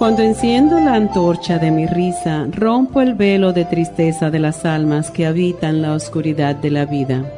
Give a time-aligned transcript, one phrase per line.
[0.00, 5.10] Cuando enciendo la antorcha de mi risa, rompo el velo de tristeza de las almas
[5.10, 7.30] que habitan la oscuridad de la vida.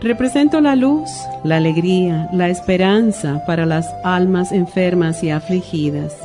[0.00, 1.10] Represento la luz,
[1.42, 6.16] la alegría, la esperanza para las almas enfermas y afligidas.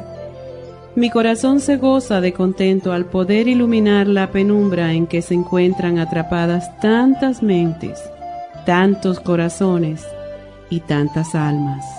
[0.93, 5.97] Mi corazón se goza de contento al poder iluminar la penumbra en que se encuentran
[5.97, 7.99] atrapadas tantas mentes,
[8.67, 10.05] tantos corazones
[10.69, 11.96] y tantas almas.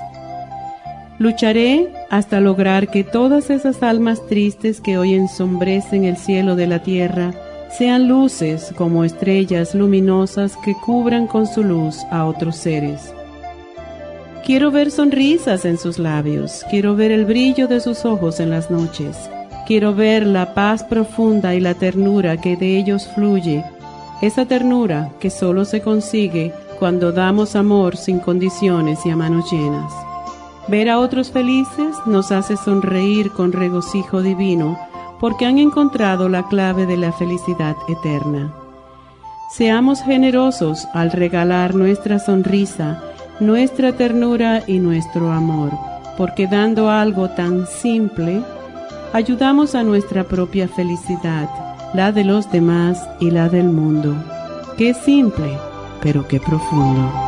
[1.18, 6.82] Lucharé hasta lograr que todas esas almas tristes que hoy ensombrecen el cielo de la
[6.84, 7.34] tierra
[7.76, 13.12] sean luces como estrellas luminosas que cubran con su luz a otros seres.
[14.46, 18.70] Quiero ver sonrisas en sus labios, quiero ver el brillo de sus ojos en las
[18.70, 19.28] noches,
[19.66, 23.64] quiero ver la paz profunda y la ternura que de ellos fluye,
[24.22, 30.07] esa ternura que solo se consigue cuando damos amor sin condiciones y a manos llenas.
[30.68, 34.78] Ver a otros felices nos hace sonreír con regocijo divino
[35.18, 38.52] porque han encontrado la clave de la felicidad eterna.
[39.50, 43.02] Seamos generosos al regalar nuestra sonrisa,
[43.40, 45.70] nuestra ternura y nuestro amor,
[46.18, 48.42] porque dando algo tan simple,
[49.14, 51.48] ayudamos a nuestra propia felicidad,
[51.94, 54.14] la de los demás y la del mundo.
[54.76, 55.56] Qué simple,
[56.02, 57.27] pero qué profundo.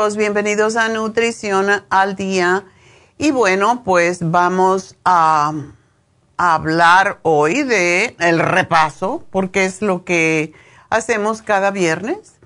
[0.00, 0.76] Bienvenidos.
[0.76, 2.64] A Nutrición al Día.
[3.18, 5.52] Y bueno, pues vamos a,
[6.38, 10.54] a, hablar hoy de el repaso, porque es lo que
[10.88, 12.36] hacemos cada viernes,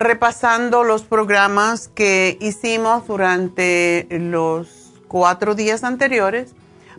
[0.00, 6.54] repasando los programas que hicimos durante los cuatro días anteriores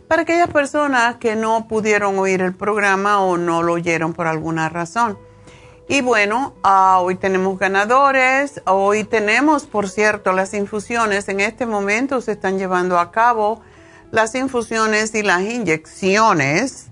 [0.08, 4.70] para aquellas personas que no pudieron oír el programa o no lo oyeron por alguna
[4.70, 5.18] razón.
[5.88, 11.28] Y bueno, ah, hoy tenemos ganadores, hoy tenemos, por cierto, las infusiones.
[11.28, 13.60] En este momento se están llevando a cabo
[14.10, 16.86] las infusiones y las inyecciones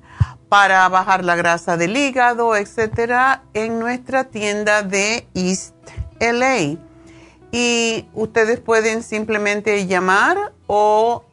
[0.49, 5.75] para bajar la grasa del hígado, etcétera, en nuestra tienda de East
[6.19, 6.77] LA.
[7.53, 11.25] Y ustedes pueden simplemente llamar o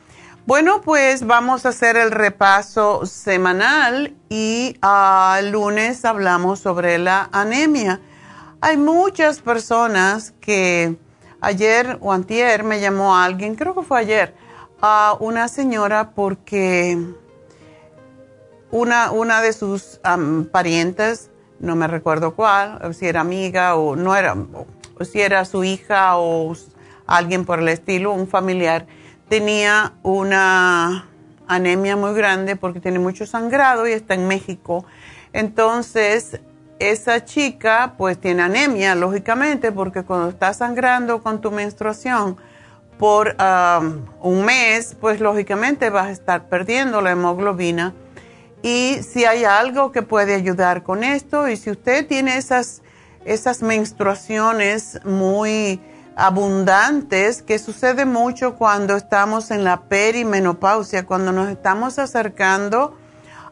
[0.45, 8.01] Bueno, pues vamos a hacer el repaso semanal y al lunes hablamos sobre la anemia.
[8.61, 10.97] Hay muchas personas que
[11.41, 14.35] ayer o antier me llamó alguien, creo que fue ayer,
[14.81, 16.99] a una señora porque
[18.73, 20.01] una, una de sus
[20.51, 21.31] parientes,
[21.61, 26.17] no me recuerdo cuál, si era amiga o no era, o si era su hija
[26.19, 26.53] o
[27.07, 28.89] alguien por el estilo, un familiar,
[29.33, 31.09] tenía una
[31.49, 34.85] anemia muy grande porque tiene mucho sangrado y está en México.
[35.33, 36.43] Entonces,
[36.79, 42.37] esa chica pues tiene anemia, lógicamente, porque cuando está sangrando con tu menstruación
[42.99, 43.35] por
[44.21, 47.95] un mes, pues lógicamente vas a estar perdiendo la hemoglobina.
[48.63, 52.83] Y si hay algo que puede ayudar con esto, y si usted tiene esas,
[53.25, 55.81] esas menstruaciones muy
[56.17, 62.97] abundantes que sucede mucho cuando estamos en la perimenopausia, cuando nos estamos acercando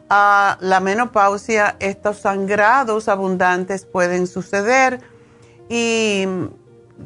[0.09, 4.99] a la menopausia, estos sangrados abundantes pueden suceder.
[5.69, 6.25] Y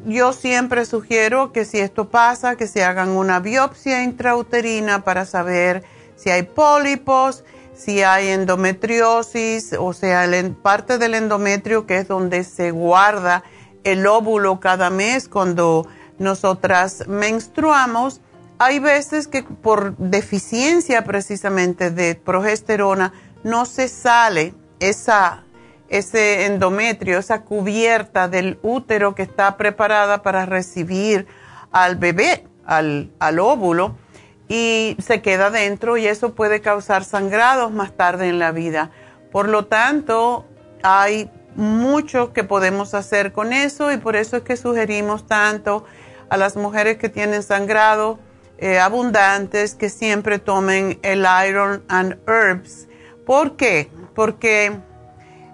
[0.04, 5.84] yo siempre sugiero que si esto pasa, que se hagan una biopsia intrauterina para saber
[6.16, 7.44] si hay pólipos,
[7.74, 10.28] si hay endometriosis, o sea,
[10.62, 13.44] parte del endometrio que es donde se guarda
[13.86, 15.86] el óvulo cada mes cuando
[16.18, 18.20] nosotras menstruamos,
[18.58, 23.12] hay veces que por deficiencia precisamente de progesterona
[23.44, 25.44] no se sale esa,
[25.88, 31.28] ese endometrio, esa cubierta del útero que está preparada para recibir
[31.70, 33.94] al bebé, al, al óvulo,
[34.48, 38.90] y se queda dentro y eso puede causar sangrados más tarde en la vida.
[39.30, 40.44] Por lo tanto,
[40.82, 45.84] hay mucho que podemos hacer con eso y por eso es que sugerimos tanto
[46.28, 48.18] a las mujeres que tienen sangrado
[48.58, 52.88] eh, abundantes que siempre tomen el Iron and Herbs.
[53.24, 53.90] ¿Por qué?
[54.14, 54.78] Porque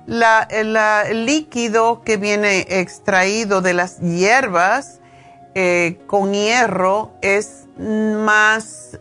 [0.06, 5.00] el líquido que viene extraído de las hierbas
[5.54, 8.98] eh, con hierro es más,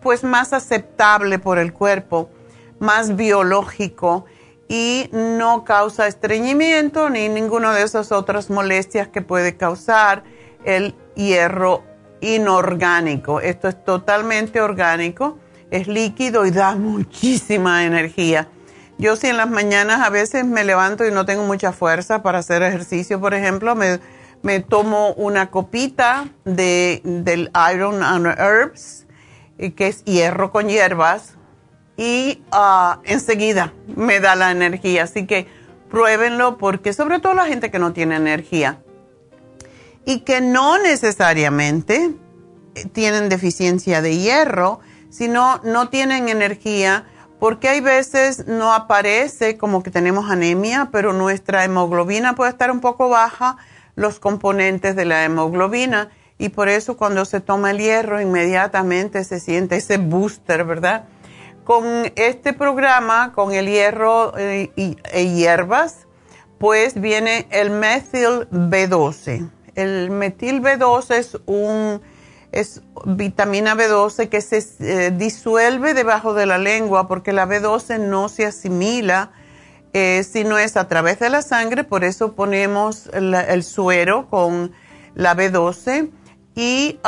[0.00, 2.30] pues más aceptable por el cuerpo
[2.82, 4.24] más biológico
[4.72, 10.24] y no causa estreñimiento ni ninguna de esas otras molestias que puede causar
[10.64, 11.84] el hierro
[12.22, 13.42] inorgánico.
[13.42, 15.38] Esto es totalmente orgánico,
[15.70, 18.48] es líquido y da muchísima energía.
[18.96, 22.38] Yo si en las mañanas a veces me levanto y no tengo mucha fuerza para
[22.38, 29.06] hacer ejercicio, por ejemplo, me, tomo una copita de, del Iron and Herbs,
[29.58, 31.36] eh, que es hierro con hierbas,
[32.02, 35.04] y uh, enseguida me da la energía.
[35.04, 35.46] Así que
[35.88, 38.82] pruébenlo porque sobre todo la gente que no tiene energía
[40.04, 42.10] y que no necesariamente
[42.74, 44.80] eh, tienen deficiencia de hierro,
[45.10, 47.04] sino no tienen energía
[47.38, 52.80] porque hay veces no aparece como que tenemos anemia, pero nuestra hemoglobina puede estar un
[52.80, 53.58] poco baja,
[53.94, 59.38] los componentes de la hemoglobina, y por eso cuando se toma el hierro inmediatamente se
[59.38, 61.04] siente ese booster, ¿verdad?
[61.64, 66.06] Con este programa, con el hierro eh, y, hierbas,
[66.58, 69.50] pues viene el metil B12.
[69.74, 72.02] El metil B12 es un
[73.06, 78.44] vitamina B12 que se eh, disuelve debajo de la lengua porque la B12 no se
[78.46, 79.32] asimila
[79.94, 84.72] eh, si no es a través de la sangre, por eso ponemos el suero con
[85.14, 86.10] la B12
[86.54, 86.98] y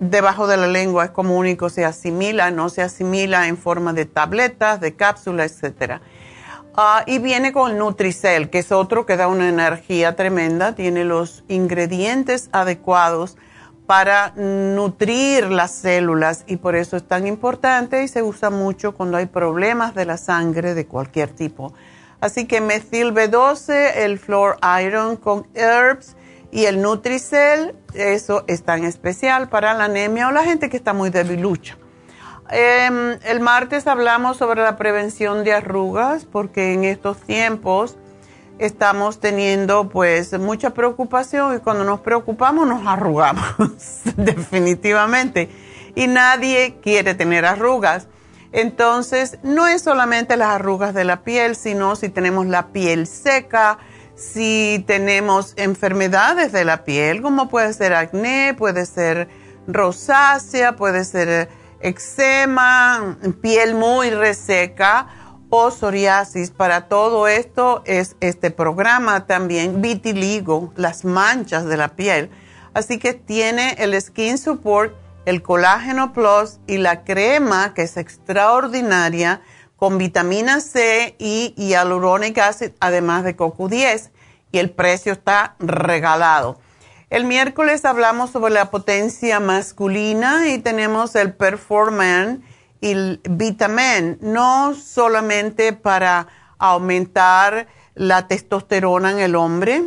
[0.00, 4.04] debajo de la lengua es como único se asimila, no se asimila en forma de
[4.04, 6.00] tabletas, de cápsulas, etc.
[6.74, 11.44] Ah, y viene con Nutricel, que es otro que da una energía tremenda, tiene los
[11.48, 13.36] ingredientes adecuados
[13.86, 19.16] para nutrir las células y por eso es tan importante y se usa mucho cuando
[19.16, 21.72] hay problemas de la sangre de cualquier tipo.
[22.20, 26.15] Así que metil B12, el Flor Iron con Herbs
[26.50, 30.92] y el Nutricel, eso es tan especial para la anemia o la gente que está
[30.92, 31.76] muy debilucha.
[32.50, 37.96] Eh, el martes hablamos sobre la prevención de arrugas porque en estos tiempos
[38.58, 43.50] estamos teniendo pues mucha preocupación y cuando nos preocupamos nos arrugamos
[44.16, 45.50] definitivamente
[45.94, 48.06] y nadie quiere tener arrugas.
[48.52, 53.78] Entonces no es solamente las arrugas de la piel, sino si tenemos la piel seca,
[54.16, 59.28] si tenemos enfermedades de la piel, como puede ser acné, puede ser
[59.68, 61.48] rosácea, puede ser
[61.80, 65.08] eczema, piel muy reseca
[65.50, 66.50] o psoriasis.
[66.50, 72.30] Para todo esto es este programa también vitiligo, las manchas de la piel.
[72.72, 74.94] Así que tiene el Skin Support,
[75.26, 79.42] el Colágeno Plus y la crema que es extraordinaria
[79.76, 84.10] con vitamina C y hyaluronic acid, además de CoQ10.
[84.52, 86.58] Y el precio está regalado.
[87.08, 92.40] El miércoles hablamos sobre la potencia masculina y tenemos el Performance
[92.80, 96.26] y el Vitamin, no solamente para
[96.58, 99.84] aumentar la testosterona en el hombre,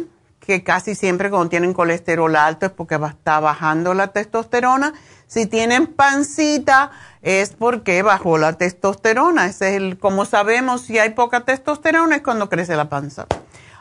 [0.50, 4.96] que casi siempre cuando tienen colesterol alto es porque está bajando la testosterona.
[5.27, 6.89] Si tienen pancita
[7.22, 9.46] es porque bajó la testosterona.
[9.46, 13.27] es el, como sabemos, si hay poca testosterona es cuando crece la panza.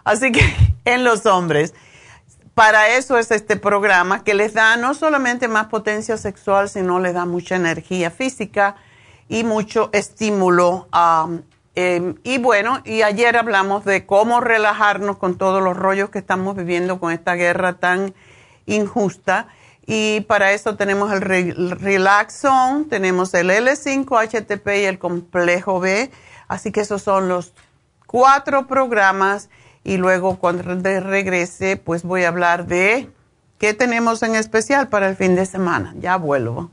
[0.04, 0.42] Así que
[0.84, 1.72] en los hombres
[2.52, 7.14] para eso es este programa que les da no solamente más potencia sexual, sino les
[7.14, 8.76] da mucha energía física
[9.26, 10.86] y mucho estímulo.
[11.80, 16.56] Em, y bueno, y ayer hablamos de cómo relajarnos con todos los rollos que estamos
[16.56, 18.14] viviendo con esta guerra tan
[18.66, 19.46] injusta.
[19.86, 26.10] Y para eso tenemos el Relaxon, tenemos el L5-HTP y el complejo B.
[26.48, 27.54] Así que esos son los
[28.08, 29.48] cuatro programas
[29.84, 33.08] y luego cuando regrese pues voy a hablar de
[33.58, 35.94] qué tenemos en especial para el fin de semana.
[36.00, 36.72] Ya vuelvo.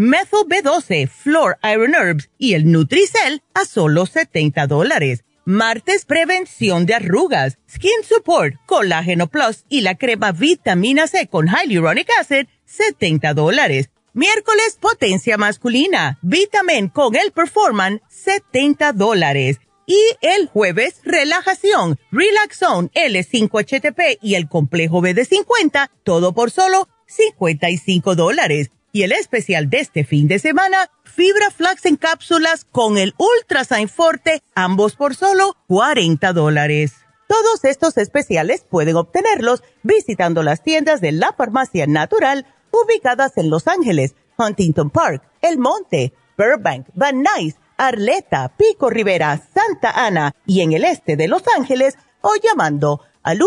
[0.00, 5.24] Methyl B12, Flor Iron Herbs y el Nutricel a solo 70 dólares.
[5.44, 12.08] Martes, prevención de arrugas, Skin Support, Colágeno Plus y la crema Vitamina C con Hyaluronic
[12.20, 13.90] Acid, 70 dólares.
[14.12, 19.58] Miércoles, potencia masculina, Vitamin con el Performan, 70 dólares.
[19.84, 26.88] Y el jueves, relajación, Relaxone, L5HTP y el complejo B de 50, todo por solo
[27.08, 28.70] 55 dólares.
[28.98, 33.88] Y el especial de este fin de semana, fibra flax en cápsulas con el Ultrasign
[33.88, 36.94] Forte, ambos por solo 40 dólares.
[37.28, 43.68] Todos estos especiales pueden obtenerlos visitando las tiendas de la farmacia natural ubicadas en Los
[43.68, 50.72] Ángeles, Huntington Park, El Monte, Burbank, Van Nuys, Arleta, Pico Rivera, Santa Ana y en
[50.72, 53.38] el este de Los Ángeles o llamando al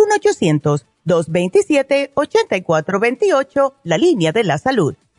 [1.06, 4.96] 1-800-227-8428, la línea de la salud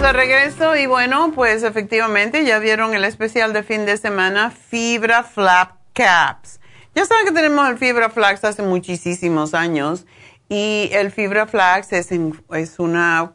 [0.00, 5.22] De regreso y bueno, pues efectivamente ya vieron el especial de fin de semana Fibra
[5.22, 6.60] Flap Caps.
[6.94, 10.04] Ya saben que tenemos el Fibra Flax hace muchísimos años
[10.50, 12.10] y el Fibra Flax es,
[12.52, 13.32] es una,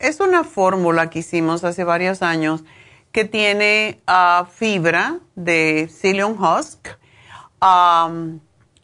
[0.00, 2.64] es una fórmula que hicimos hace varios años
[3.12, 6.88] que tiene uh, fibra de psyllium husk,
[7.60, 8.40] un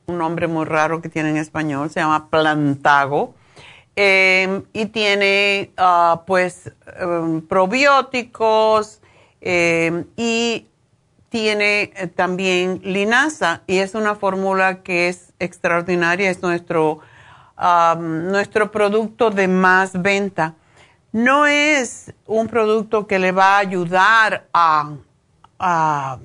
[0.07, 3.35] nombre muy raro que tiene en español, se llama plantago
[4.01, 9.01] Em, y tiene ah, pues em, probióticos
[9.41, 10.69] em, y
[11.31, 17.01] tiene eh, también linaza y es una fórmula que es extraordinaria, es nuestro,
[17.99, 20.55] nuestro producto de más venta.
[21.11, 26.19] No es un producto que le va a ayudar a,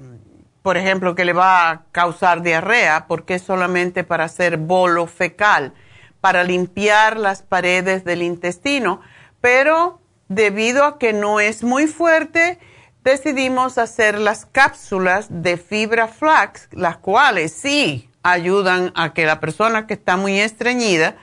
[0.62, 5.74] por ejemplo, que le va a causar diarrea, porque es solamente para hacer bolo fecal
[6.24, 9.02] para limpiar las paredes del intestino,
[9.42, 12.60] pero debido a que no es muy fuerte,
[13.04, 19.86] decidimos hacer las cápsulas de fibra flax, las cuales sí ayudan a que la persona
[19.86, 21.18] que está muy estreñida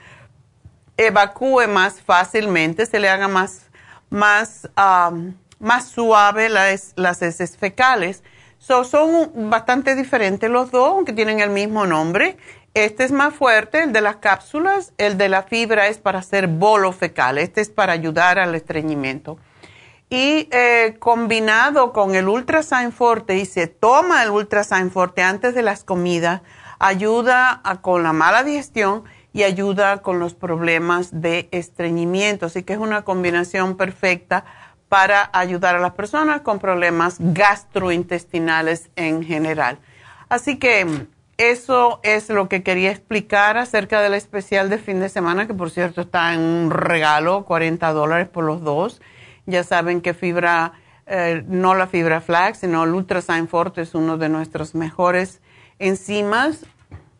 [0.97, 3.71] evacúe más fácilmente, se le haga más,
[4.11, 4.69] más,
[5.57, 8.21] más suave las, las heces fecales.
[8.59, 12.37] son bastante diferentes los dos, aunque tienen el mismo nombre.
[12.73, 16.47] Este es más fuerte, el de las cápsulas, el de la fibra es para hacer
[16.47, 19.37] bolo fecal, este es para ayudar al estreñimiento.
[20.09, 25.63] Y eh, combinado con el Ultrasign Forte, y se toma el Ultrasign Forte antes de
[25.63, 26.43] las comidas,
[26.79, 29.03] ayuda con la mala digestión
[29.33, 32.45] y ayuda con los problemas de estreñimiento.
[32.45, 34.45] Así que es una combinación perfecta
[34.87, 39.77] para ayudar a las personas con problemas gastrointestinales en general.
[40.29, 41.07] Así que
[41.49, 45.69] eso es lo que quería explicar acerca del especial de fin de semana, que por
[45.69, 49.01] cierto está en un regalo, 40 dólares por los dos.
[49.45, 50.73] Ya saben que fibra,
[51.07, 55.41] eh, no la fibra flax, sino el Ultrasign Forte es uno de nuestros mejores
[55.79, 56.65] enzimas.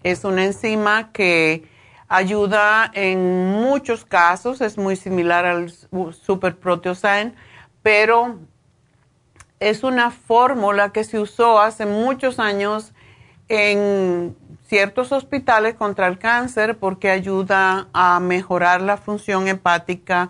[0.03, 1.69] Es una enzima que
[2.13, 5.71] Ayuda en muchos casos, es muy similar al
[6.11, 7.33] Super Proteosign,
[7.81, 8.37] pero
[9.61, 12.91] es una fórmula que se usó hace muchos años
[13.51, 14.33] en
[14.63, 20.29] ciertos hospitales contra el cáncer porque ayuda a mejorar la función hepática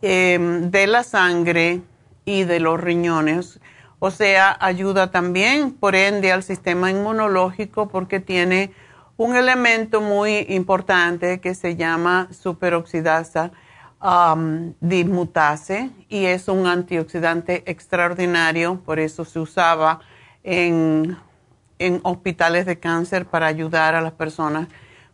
[0.00, 1.80] em, de la sangre
[2.24, 3.58] y de los riñones.
[3.98, 8.72] O sea, ayuda también, por ende, al sistema inmunológico porque tiene
[9.16, 13.50] un elemento muy importante que se llama superoxidasa
[14.00, 14.74] um,
[16.08, 19.98] y es un antioxidante extraordinario, por eso se usaba
[20.44, 21.16] en,
[21.86, 24.68] en hospitales de cáncer para ayudar a las personas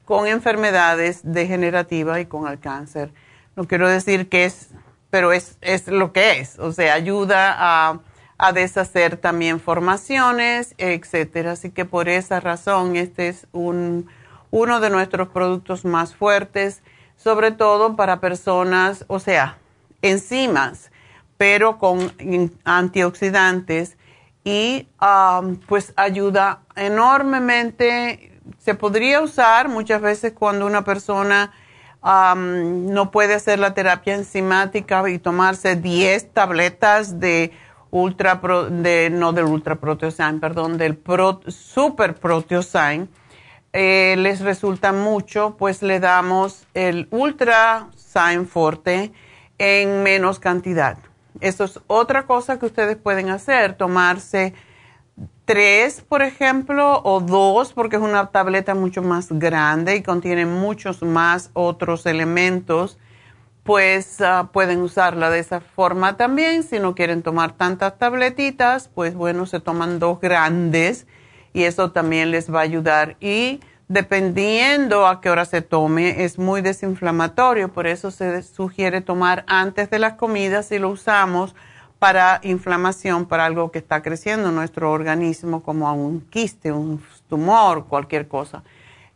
[0.04, 3.12] con enfermedades degenerativas y con el cáncer.
[3.57, 4.68] No quiero decir que es,
[5.11, 8.00] pero es, es lo que es, o sea, ayuda a
[8.38, 11.52] a deshacer también formaciones, etcétera.
[11.52, 14.07] Así que por esa razón este es un,
[14.50, 16.83] uno de nuestros productos más fuertes,
[17.16, 19.59] sobre todo para personas, o sea,
[20.02, 20.92] enzimas,
[21.37, 22.12] pero con
[22.64, 23.97] antioxidantes
[24.48, 28.32] y um, pues ayuda enormemente.
[28.58, 31.52] Se podría usar muchas veces cuando una persona
[32.02, 37.52] um, no puede hacer la terapia enzimática y tomarse 10 tabletas de
[37.90, 40.98] ultra de, no del ultra perdón, del
[41.48, 43.11] super proteosign,
[43.74, 49.12] eh, les resulta mucho, pues le damos el ultra sign forte
[49.58, 50.96] en menos cantidad.
[51.40, 54.55] Eso es otra cosa que ustedes pueden hacer, tomarse
[55.44, 61.03] tres, por ejemplo, o dos, porque es una tableta mucho más grande y contiene muchos
[61.03, 62.98] más otros elementos
[63.68, 66.62] pues ah, pueden usarla de esa forma también.
[66.62, 71.07] Si no quieren tomar tantas tabletitas, pues bueno, se toman dos grandes
[71.53, 73.18] y eso también les va a ayudar.
[73.20, 79.44] Y dependiendo a qué hora se tome, es muy desinflamatorio, por eso se sugiere tomar
[79.46, 81.55] antes de las comidas si lo usamos
[81.98, 87.87] para inflamación, para algo que está creciendo en nuestro organismo, como un quiste, un tumor,
[87.87, 88.62] cualquier cosa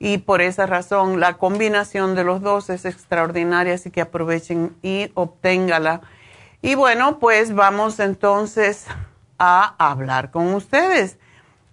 [0.05, 5.13] y por esa razón la combinación de los dos es extraordinaria, así que aprovechen y
[5.15, 6.01] obténgala.
[6.61, 8.87] Y bueno, pues vamos entonces
[9.39, 11.19] a hablar con ustedes.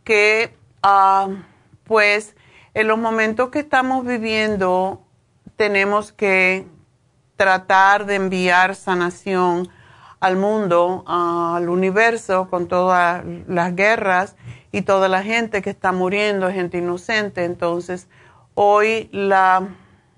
[0.05, 0.55] que...
[0.83, 1.29] Ah,
[1.85, 2.35] pues
[2.75, 5.03] en los momentos que estamos viviendo
[5.57, 6.67] tenemos que
[7.37, 9.69] tratar de enviar sanación
[10.25, 14.37] al mundo, al universo, con todas las guerras
[14.73, 17.45] y toda la gente que está muriendo, gente inocente.
[17.45, 18.09] Entonces,
[18.55, 19.69] hoy la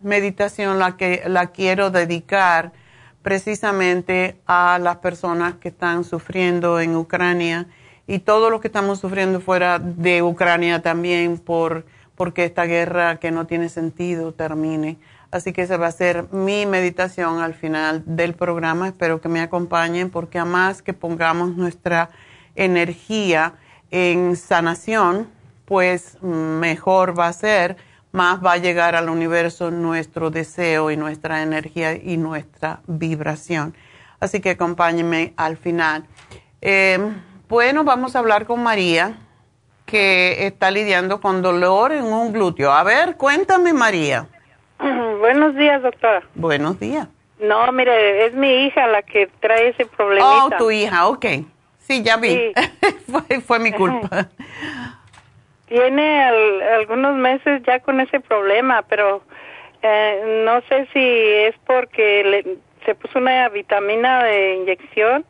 [0.02, 2.70] meditación la que la quiero dedicar
[3.22, 7.66] precisamente a las personas que están sufriendo en Ucrania
[8.06, 13.32] y todo lo que estamos sufriendo fuera de Ucrania también por porque esta guerra que
[13.32, 14.98] no tiene sentido termine.
[15.30, 18.88] Así que esa va a ser mi meditación al final del programa.
[18.88, 22.10] Espero que me acompañen porque a más que pongamos nuestra
[22.54, 23.54] energía
[23.90, 25.28] en sanación,
[25.64, 27.76] pues mejor va a ser,
[28.12, 33.74] más va a llegar al universo nuestro deseo y nuestra energía y nuestra vibración.
[34.20, 36.06] Así que acompáñenme al final.
[36.62, 36.98] Eh,
[37.48, 39.18] bueno, vamos a hablar con María,
[39.84, 42.72] que está lidiando con dolor en un glúteo.
[42.72, 44.28] A ver, cuéntame, María.
[45.26, 46.22] Buenos días, doctora.
[46.36, 47.08] Buenos días.
[47.40, 50.44] No, mire, es mi hija la que trae ese problema.
[50.44, 51.26] Oh, tu hija, ok.
[51.78, 52.52] Sí, ya vi.
[53.44, 54.28] fue, mi culpa.
[55.66, 56.22] Tiene
[56.76, 59.24] algunos meses ya con ese problema, pero
[59.82, 65.24] eh, no sé si es porque le, se puso una vitamina de inyección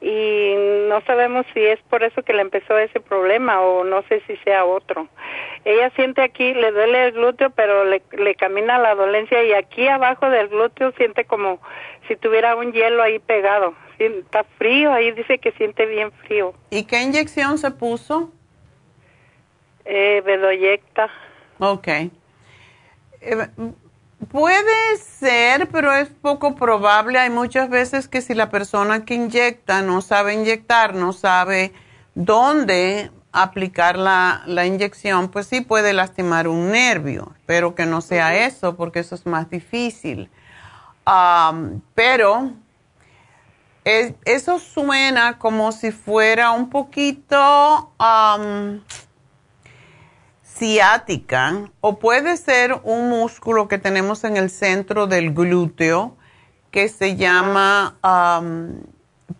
[0.00, 0.54] y
[0.88, 4.36] no sabemos si es por eso que le empezó ese problema o no sé si
[4.38, 5.08] sea otro.
[5.64, 9.86] Ella siente aquí, le duele el glúteo, pero le, le camina la dolencia y aquí
[9.88, 11.60] abajo del glúteo siente como
[12.08, 13.74] si tuviera un hielo ahí pegado.
[13.98, 16.54] Está frío, ahí dice que siente bien frío.
[16.70, 18.32] ¿Y qué inyección se puso?
[19.84, 21.10] Eh, Bedoyecta.
[21.58, 21.88] Ok.
[21.88, 22.10] Eh,
[24.28, 27.18] Puede ser, pero es poco probable.
[27.18, 31.72] Hay muchas veces que si la persona que inyecta no sabe inyectar, no sabe
[32.14, 37.32] dónde aplicar la, inyección, pues sí puede lastimar un nervio.
[37.36, 40.30] Espero que no sea eso, porque eso es más difícil.
[41.94, 42.52] pero
[43.84, 47.90] eso suena como si fuera un poquito
[50.60, 56.18] ciática o puede ser un músculo que tenemos en el centro del glúteo
[56.70, 57.96] que se llama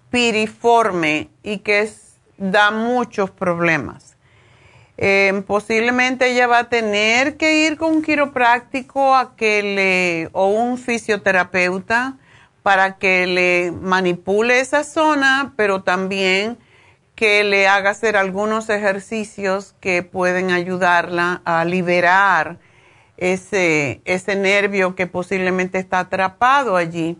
[0.09, 1.91] piriforme y que
[2.39, 4.17] da muchos problemas.
[4.97, 10.49] Em, posiblemente ella va a tener que ir con un quiropráctico a que le, o
[10.49, 12.17] un fisioterapeuta
[12.63, 16.59] para que le manipule esa zona, pero también
[17.21, 22.57] que le haga hacer algunos ejercicios que pueden ayudarla a liberar
[23.19, 27.19] ese, ese nervio que posiblemente está atrapado allí.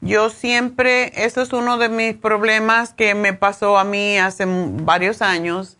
[0.00, 5.22] Yo siempre, eso es uno de mis problemas que me pasó a mí hace varios
[5.22, 5.78] años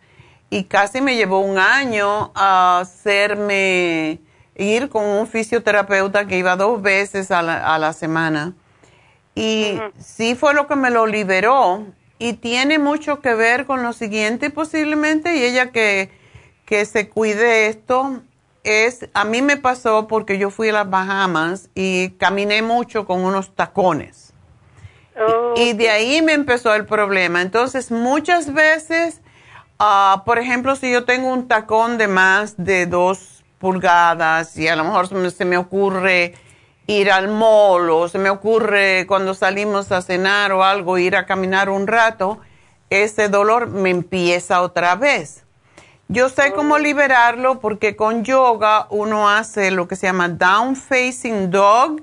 [0.49, 4.21] y casi me llevó un año a hacerme
[4.55, 8.53] ir con un fisioterapeuta que iba dos veces a la, semana.
[9.35, 13.93] Y sí fue lo que me lo liberó y tiene mucho que ver con lo
[13.93, 16.11] siguiente posiblemente y ella que,
[16.65, 18.21] que se cuide esto
[18.63, 23.23] es, a mí me pasó porque yo fui a las Bahamas y caminé mucho con
[23.23, 24.33] unos tacones.
[25.55, 27.41] Y, de ahí me empezó el problema.
[27.41, 29.21] Entonces, muchas veces,
[29.77, 34.77] ah, por ejemplo, si yo tengo un tacón de más de dos pulgadas y a
[34.77, 36.35] lo mejor se me ocurre
[36.89, 41.27] ir al mall o se me ocurre cuando salimos a cenar o algo, ir a
[41.27, 42.39] caminar un rato,
[42.89, 45.43] ese dolor me empieza otra vez.
[46.07, 51.51] Yo sé cómo liberarlo porque con yoga uno hace lo que se llama down facing
[51.51, 52.01] dog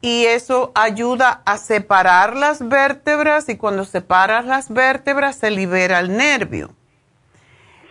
[0.00, 6.16] y eso ayuda a separar las vértebras y cuando separas las vértebras se libera el
[6.16, 6.70] nervio.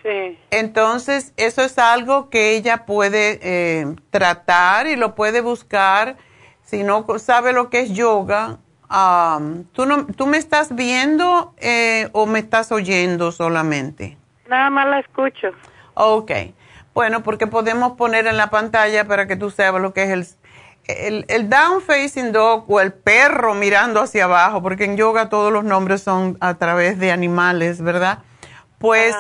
[0.10, 0.40] Sí.
[0.50, 6.18] Entonces, eso es algo que ella puede eh, tratar y lo puede buscar.
[6.64, 8.58] Si no sabe lo que es yoga,
[9.74, 14.18] ¿tú, no, ¿tú me estás viendo eh, o me estás oyendo solamente?
[14.48, 15.50] Nada más la escucho.
[15.94, 16.32] Ok.
[16.96, 20.28] Bueno, porque podemos poner en la pantalla para que tú sepas lo que es el,
[20.88, 25.54] el, el, down facing dog o el perro mirando hacia abajo, porque en yoga todos
[25.54, 28.24] los nombres son a través de animales, ¿verdad?
[28.80, 29.14] Pues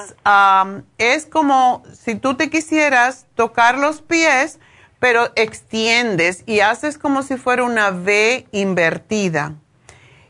[0.97, 4.57] es como si tú te quisieras tocar los pies,
[4.99, 9.55] pero extiendes y haces como si fuera una V invertida.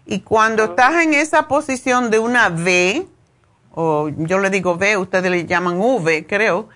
[0.05, 3.07] Y cuando estás en esa posición de una V,
[3.71, 6.67] o yo le digo V, ustedes le llaman V, creo,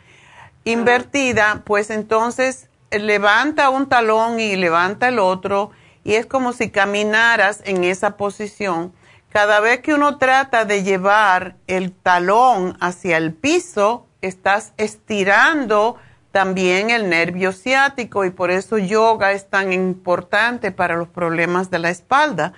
[0.63, 5.71] invertida, pues entonces levanta un talón y levanta el otro
[6.03, 8.93] y es como si caminaras en esa posición.
[9.33, 15.97] Cada vez que uno trata de llevar el talón hacia el piso, estás estirando
[16.31, 21.79] también el nervio ciático y por eso yoga es tan importante para los problemas de
[21.79, 22.53] la espalda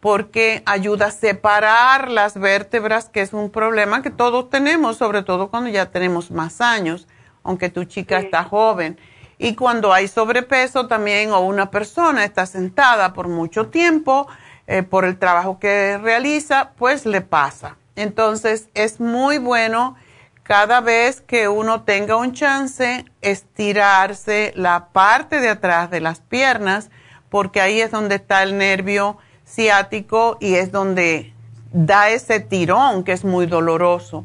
[0.00, 5.48] porque ayuda a separar las vértebras, que es un problema que todos tenemos, sobre todo
[5.48, 7.06] cuando ya tenemos más años,
[7.44, 8.98] aunque tu chica está joven.
[9.38, 14.26] Y cuando hay sobrepeso también o una persona está sentada por mucho tiempo
[14.66, 17.76] eh, por el trabajo que realiza, pues le pasa.
[17.94, 19.96] Entonces es muy bueno
[20.42, 26.90] cada vez que uno tenga un chance estirarse la parte de atrás de las piernas,
[27.30, 31.32] porque ahí es donde está el nervio ciático y es donde
[31.72, 34.24] da ese tirón que es muy doloroso.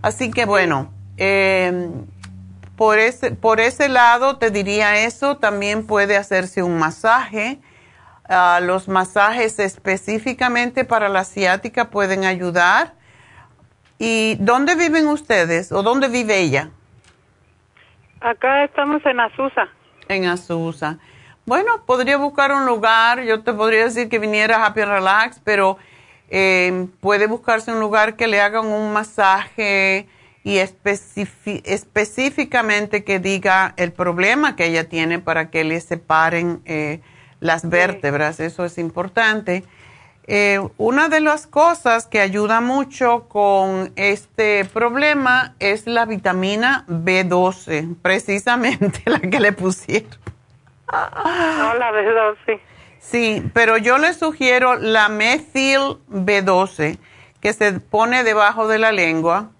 [0.00, 2.06] Así que bueno, em,
[2.76, 7.60] por, ese, por ese lado te diría eso, también puede hacerse un masaje.
[8.28, 12.92] Ah, los masajes específicamente para la ciática pueden ayudar.
[13.98, 16.70] ¿Y dónde viven ustedes o dónde vive ella?
[18.20, 19.68] Acá estamos en Azusa.
[20.08, 20.98] En Azusa.
[21.46, 25.78] Bueno, podría buscar un lugar, yo te podría decir que viniera Happy Relax, pero
[26.28, 30.06] eh, puede buscarse un lugar que le hagan un masaje
[30.44, 37.00] y específicamente que diga el problema que ella tiene para que le separen eh,
[37.40, 39.64] las vértebras, eso es importante.
[40.30, 47.96] Eh, una de las cosas que ayuda mucho con este problema es la vitamina B12,
[48.02, 50.10] precisamente la que le pusieron.
[50.90, 52.60] No, la B12.
[52.98, 56.98] Sí, pero yo le sugiero la Methyl B12,
[57.40, 59.50] que se pone debajo de la lengua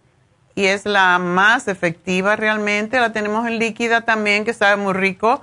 [0.55, 3.01] y es la más efectiva realmente.
[3.01, 5.41] La tenemos en líquida también, que sabe muy rico.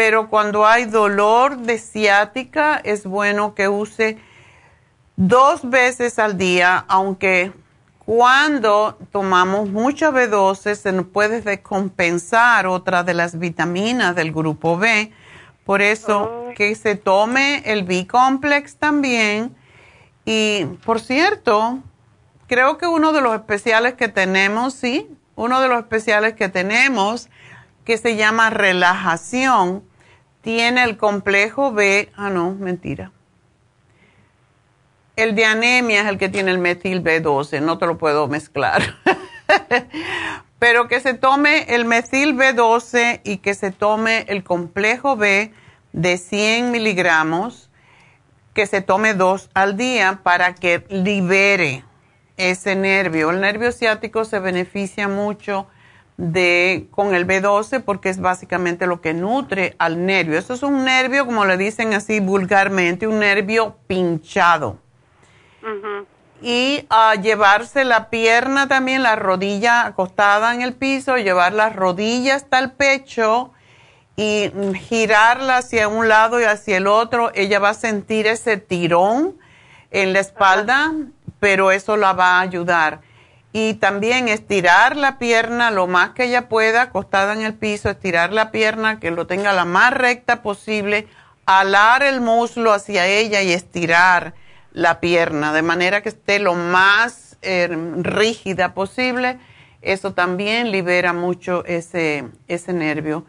[0.00, 4.16] Pero cuando hay dolor de ciática, es bueno que use
[5.16, 7.52] dos veces al día, aunque
[7.98, 15.12] cuando tomamos mucha B12 se nos puede descompensar otra de las vitaminas del grupo B.
[15.66, 19.54] Por eso que se tome el B-complex también.
[20.24, 21.78] Y por cierto,
[22.46, 27.28] creo que uno de los especiales que tenemos, sí, uno de los especiales que tenemos,
[27.84, 29.89] que se llama relajación,
[30.42, 33.12] tiene el complejo B, ah no, mentira.
[35.16, 38.82] El de anemia es el que tiene el metil B12, no te lo puedo mezclar.
[40.58, 45.52] Pero que se tome el metil B12 y que se tome el complejo B
[45.92, 47.70] de 100 miligramos,
[48.54, 51.84] que se tome dos al día para que libere
[52.36, 53.30] ese nervio.
[53.30, 55.66] El nervio ciático se beneficia mucho
[56.20, 60.38] de con el B12 porque es básicamente lo que nutre al nervio.
[60.38, 64.78] Eso es un nervio, como le dicen así vulgarmente, un nervio pinchado.
[66.42, 72.42] Y a llevarse la pierna también, la rodilla acostada en el piso, llevar las rodillas
[72.42, 73.52] hasta el pecho
[74.16, 77.30] y girarla hacia un lado y hacia el otro.
[77.34, 79.36] Ella va a sentir ese tirón
[79.90, 80.92] en la espalda,
[81.40, 83.00] pero eso la va a ayudar
[83.52, 88.32] y también estirar la pierna lo más que ella pueda, acostada en el piso, estirar
[88.32, 91.08] la pierna, que lo tenga la más recta posible,
[91.46, 94.34] alar el muslo hacia ella y estirar
[94.72, 99.38] la pierna, de manera que esté lo más eh, rígida posible.
[99.82, 103.24] Eso también libera mucho ese, ese nervio.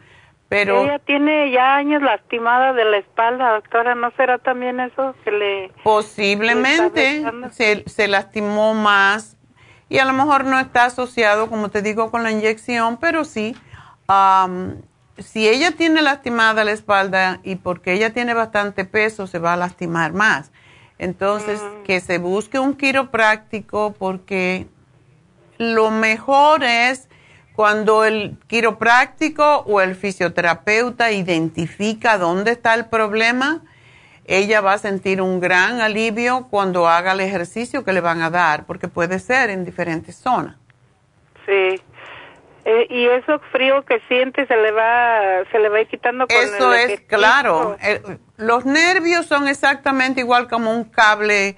[0.50, 3.96] Pero ella tiene ya años lastimada de la espalda, doctora.
[3.96, 5.72] ¿No será también eso que le...
[5.82, 9.38] Posiblemente se, se lastimó más
[9.92, 13.58] y a lo mejor no está asociado, como te digo, con la inyección, pero sí,
[15.18, 19.58] si ella tiene lastimada la espalda y porque ella tiene bastante peso, se va a
[19.58, 20.52] lastimar más.
[20.98, 21.84] Entonces, mm.
[21.84, 24.66] que se busque un quiropráctico porque
[25.58, 27.10] lo mejor es
[27.54, 33.62] cuando el quiropráctico o el fisioterapeuta identifica dónde está el problema
[34.38, 38.30] ella va a sentir un gran alivio cuando haga el ejercicio que le van a
[38.30, 40.56] dar, porque puede ser en diferentes zonas.
[41.46, 41.82] Sí.
[42.64, 46.74] Eh, y eso frío que siente se le va se le va quitando con Eso
[46.74, 47.76] es claro.
[48.38, 51.58] los nervios son exactamente igual como un cable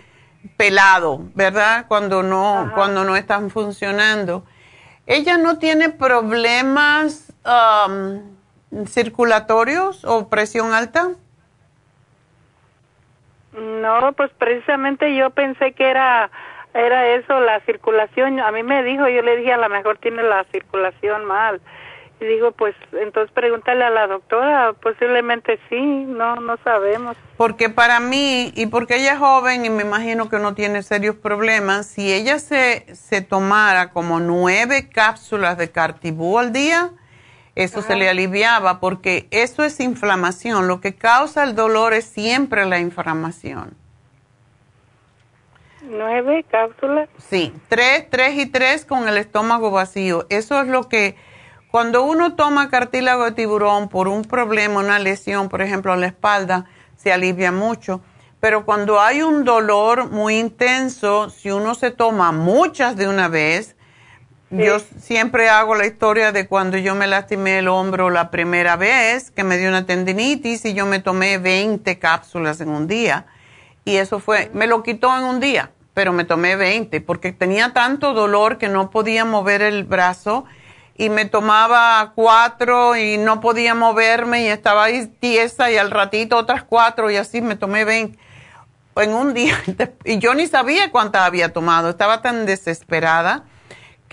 [0.56, 1.86] pelado, ¿verdad?
[1.90, 4.46] Cuando no cuando no están funcionando.
[5.06, 11.10] Ella no tiene problemas um, circulatorios o presión alta.
[13.54, 16.32] No, pues precisamente yo pensé que era
[16.74, 18.40] era eso la circulación.
[18.40, 21.62] A mí me dijo, yo le dije a lo mejor tiene la circulación mal.
[22.20, 27.18] Y digo, pues entonces pregúntale a la doctora, posiblemente sí, no no sabemos.
[27.38, 31.16] Porque para mí y porque ella es joven y me imagino que no tiene serios
[31.16, 36.92] problemas, si ella se se tomara como nueve cápsulas de Cartibú al día,
[37.56, 40.68] eso se le aliviaba porque eso es inflamación.
[40.68, 43.76] Lo que causa el dolor es siempre la inflamación.
[45.84, 47.10] ¿Nueve cápsulas?
[47.18, 50.26] Sí, tres, tres y tres con el estómago vacío.
[50.30, 51.16] Eso es lo que,
[51.70, 56.08] cuando uno toma cartílago de tiburón por un problema, una lesión, por ejemplo, en la
[56.08, 58.02] espalda, se alivia mucho.
[58.40, 63.76] Pero cuando hay un dolor muy intenso, si uno se toma muchas de una vez,
[64.54, 69.32] yo siempre hago la historia de cuando yo me lastimé el hombro la primera vez,
[69.32, 73.26] que me dio una tendinitis y yo me tomé 20 cápsulas en un día.
[73.84, 77.74] Y eso fue, me lo quitó en un día, pero me tomé 20 porque tenía
[77.74, 80.46] tanto dolor que no podía mover el brazo
[80.96, 86.38] y me tomaba cuatro y no podía moverme y estaba ahí tiesa y al ratito
[86.38, 88.20] otras cuatro y así me tomé 20
[88.98, 89.58] en un día.
[90.06, 93.46] Y yo ni sabía cuántas había tomado, estaba tan desesperada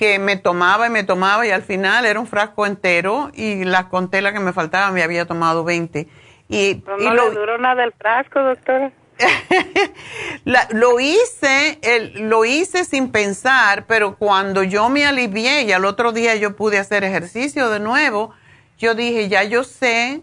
[0.00, 3.90] que me tomaba y me tomaba y al final era un frasco entero y la
[3.90, 6.08] contela que me faltaba me había tomado 20.
[6.48, 8.92] Y, no lo, le duró nada el frasco, doctora.
[10.70, 11.78] lo hice,
[12.14, 16.78] lo hice sin pensar, pero cuando yo me alivié y al otro día yo pude
[16.78, 18.32] hacer ejercicio de nuevo,
[18.78, 20.22] yo dije, ya yo sé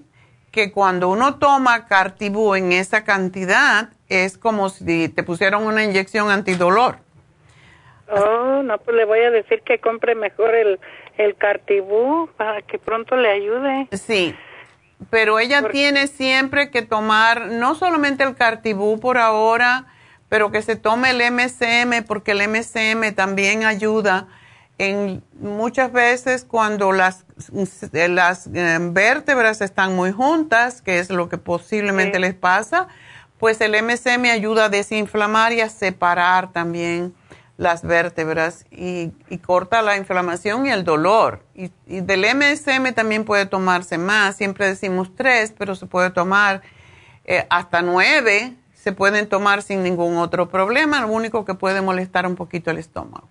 [0.50, 6.32] que cuando uno toma Cartibú en esa cantidad es como si te pusieran una inyección
[6.32, 7.06] antidolor.
[8.10, 10.80] Oh, no, pues le voy a decir que compre mejor el,
[11.18, 13.88] el Cartibú para que pronto le ayude.
[13.92, 14.34] Sí,
[15.10, 19.86] pero ella tiene siempre que tomar no solamente el Cartibú por ahora,
[20.30, 24.28] pero que se tome el MCM porque el MCM también ayuda
[24.78, 27.26] en muchas veces cuando las,
[27.92, 32.88] las eh, vértebras están muy juntas, que es lo que posiblemente les pasa,
[33.40, 37.14] pues el MCM ayuda a desinflamar y a separar también
[37.58, 39.12] las vértebras y,
[39.46, 41.42] corta la inflamación y el dolor.
[41.56, 46.62] Y, del MSM también puede tomarse más, siempre decimos tres, pero se puede tomar
[47.26, 52.26] eh, hasta nueve, se pueden tomar sin ningún otro problema, lo único que puede molestar
[52.28, 53.28] un poquito el estómago.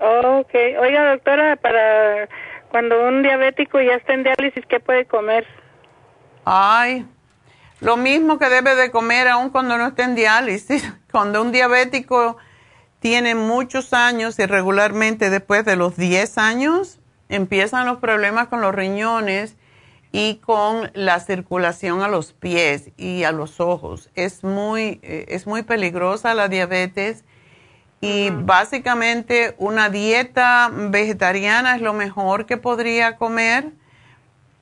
[0.00, 0.54] Ok.
[0.80, 2.28] Oiga, doctora, para
[2.70, 5.46] cuando un diabético ya está en diálisis, ¿qué puede comer?
[6.44, 7.06] Ay,
[7.80, 10.92] lo mismo que debe de comer aún cuando no esté en diálisis.
[11.12, 12.38] Cuando un diabético
[13.04, 18.74] tiene muchos años y regularmente después de los 10 años empiezan los problemas con los
[18.74, 19.56] riñones
[20.10, 24.08] y con la circulación a los pies y a los ojos.
[24.14, 27.24] Es muy, eh, es muy peligrosa la diabetes
[28.00, 33.72] y básicamente una dieta vegetariana es lo mejor que podría comer.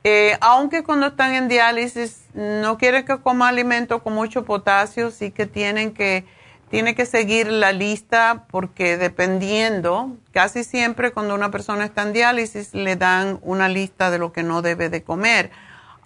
[0.03, 5.31] Eh, aunque cuando están en diálisis no quieren que coma alimentos con mucho potasio, sí
[5.31, 6.25] que tienen que,
[6.73, 12.73] tiene que seguir la lista porque dependiendo, casi siempre cuando una persona está en diálisis
[12.73, 15.51] le dan una lista de lo que no debe de comer.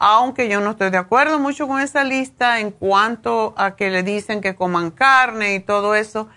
[0.01, 4.03] Aunque yo no estoy de acuerdo mucho con esa lista en cuanto a que le
[4.03, 6.29] dicen que coman carne y todo eso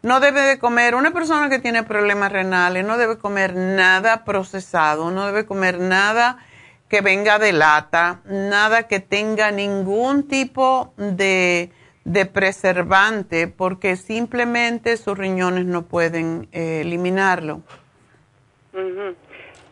[0.00, 5.10] no debe de comer, una persona que tiene problemas renales no debe comer nada procesado,
[5.10, 6.38] no debe comer nada
[6.88, 11.70] que venga de lata, nada que tenga ningún tipo de,
[12.26, 17.62] preservante, porque simplemente sus riñones no pueden eh, eliminarlo.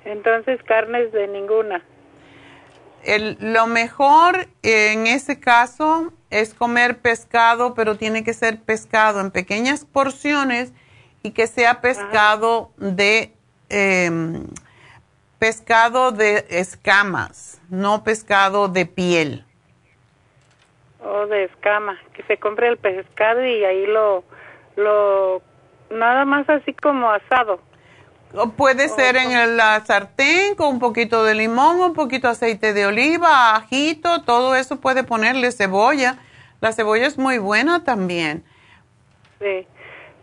[0.05, 1.85] Entonces, carnes de ninguna.
[3.41, 9.85] lo mejor en ese caso es comer pescado, pero tiene que ser pescado en pequeñas
[9.85, 10.73] porciones
[11.23, 13.33] y que sea pescado de
[13.69, 14.47] em,
[15.39, 19.45] pescado de escamas, no pescado de piel.
[21.05, 24.25] O de escama, que se compre el pescado y ahí lo,
[24.77, 25.43] lo,
[25.91, 27.61] nada más así como asado.
[28.57, 32.87] puede ser en la sartén con un poquito de limón, un poquito de aceite de
[32.87, 36.19] oliva, ajito, todo eso puede ponerle cebolla.
[36.61, 38.45] La cebolla es muy buena también.
[39.41, 39.67] Sí.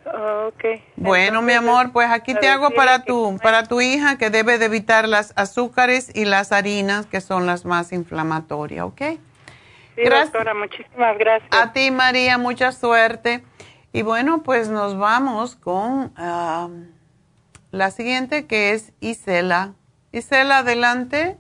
[0.06, 0.82] Ok.
[0.96, 4.66] Bueno, mi amor, pues aquí te hago para tu, para tu hija que debe de
[4.66, 9.02] evitar las azúcares y las harinas que son las más inflamatorias, ¿ok?
[10.02, 11.50] Sí, doctora, muchísimas gracias.
[11.52, 13.44] A ti, María, mucha suerte.
[13.92, 16.14] Y bueno, pues nos vamos con
[17.72, 19.74] la siguiente que es Isela.
[20.12, 21.38] Isela, adelante.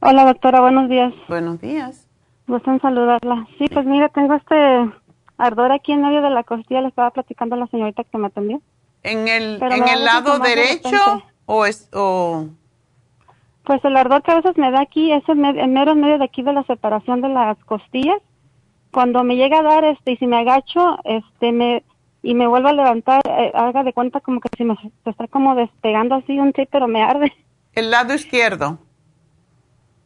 [0.00, 1.12] Hola, doctora, buenos días.
[1.28, 2.08] Buenos días.
[2.46, 3.46] Gustan saludarla.
[3.58, 4.54] Sí, pues mira, tengo este
[5.38, 8.28] ardor aquí en medio de la costilla, le estaba platicando a la señorita que me
[8.28, 8.60] atendió.
[9.02, 12.46] ¿En el, ¿en el lado derecho o es o
[13.64, 15.40] Pues el ardor que a veces me da aquí es en,
[15.72, 18.20] mero en medio de aquí de la separación de las costillas.
[18.90, 21.84] Cuando me llega a dar este y si me agacho, este me
[22.24, 25.26] y me vuelvo a levantar, eh, haga de cuenta como que si me se está
[25.26, 27.32] como despegando así un sí, pero me arde.
[27.72, 28.78] El lado izquierdo.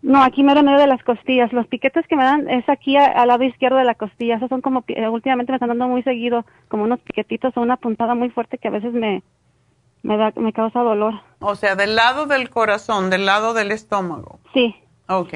[0.03, 1.53] No, aquí mero en medio de las costillas.
[1.53, 4.37] Los piquetes que me dan es aquí al lado izquierdo de la costilla.
[4.37, 7.77] Esos son como, eh, últimamente me están dando muy seguido, como unos piquetitos o una
[7.77, 9.23] puntada muy fuerte que a veces me,
[10.07, 11.15] me, da, me causa dolor.
[11.41, 14.39] O sea, del lado del corazón, del lado del estómago.
[14.55, 14.77] Sí.
[15.09, 15.35] Ok.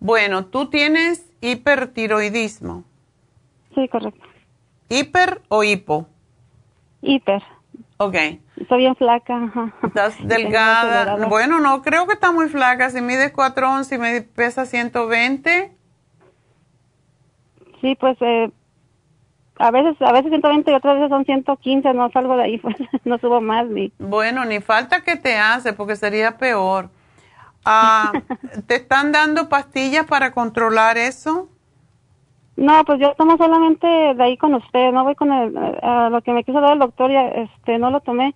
[0.00, 2.84] Bueno, ¿tú tienes hipertiroidismo?
[3.74, 4.26] Sí, correcto.
[4.88, 6.06] ¿Hiper o hipo?
[7.02, 7.42] Hiper.
[7.98, 8.14] Ok.
[8.56, 9.72] Estoy bien flaca.
[9.82, 11.26] Estás delgada.
[11.26, 12.88] Bueno, no, creo que está muy flaca.
[12.90, 15.76] Si mide 411 y me pesa 120.
[17.82, 18.50] Sí, pues eh,
[19.58, 21.94] a veces a veces 120 y otras veces son 115.
[21.94, 23.66] No salgo de ahí, pues no subo más.
[23.66, 23.92] Ni.
[23.98, 26.90] Bueno, ni falta que te hace porque sería peor.
[27.64, 28.12] Ah,
[28.66, 31.48] ¿Te están dando pastillas para controlar eso?
[32.56, 36.22] No, pues yo tomo solamente de ahí con usted, no voy con el, a lo
[36.22, 38.34] que me quiso dar el doctor, y este, no lo tomé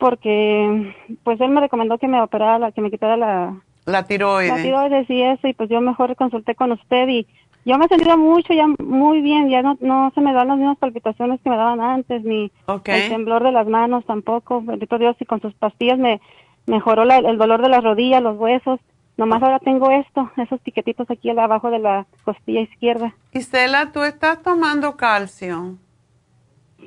[0.00, 3.60] porque pues él me recomendó que me operara, la, que me quitara la...
[3.84, 4.56] La tiroides.
[4.56, 7.26] La tiroides y eso, y pues yo mejor consulté con usted y
[7.64, 10.56] yo me he sentido mucho, ya muy bien, ya no, no se me dan las
[10.56, 15.16] mismas palpitaciones que me daban antes, ni el temblor de las manos tampoco, bendito Dios,
[15.20, 16.20] y con sus pastillas me
[16.66, 18.80] mejoró el dolor de las rodillas, los huesos,
[19.20, 23.14] Nomás ahora tengo esto, esos piquetitos aquí abajo de la costilla izquierda.
[23.32, 25.76] Isela, ¿tú estás tomando calcio?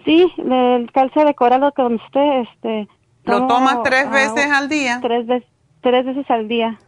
[0.04, 2.88] Sí, el calcio de coral con usted, este...
[3.26, 4.98] ¿Lo tomas tres veces al día?
[5.00, 5.48] Tres, veces,
[5.82, 6.80] tres veces al día.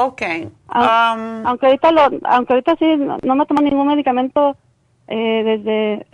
[0.00, 0.22] Ok.
[0.22, 4.56] Um, aunque ahorita lo, aunque ahorita sí no, me tomo ningún medicamento
[5.08, 6.06] eh, desde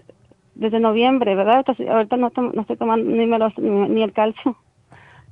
[0.54, 1.66] desde noviembre, ¿verdad?
[1.90, 4.56] Ahorita no, no estoy tomando ni, ni el calcio.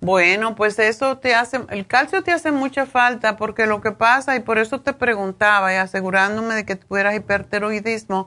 [0.03, 4.37] Bueno, pues eso te hace, el calcio te hace mucha falta porque lo que pasa,
[4.37, 8.27] y por eso te preguntaba y asegurándome de que tuvieras hipertiroidismo,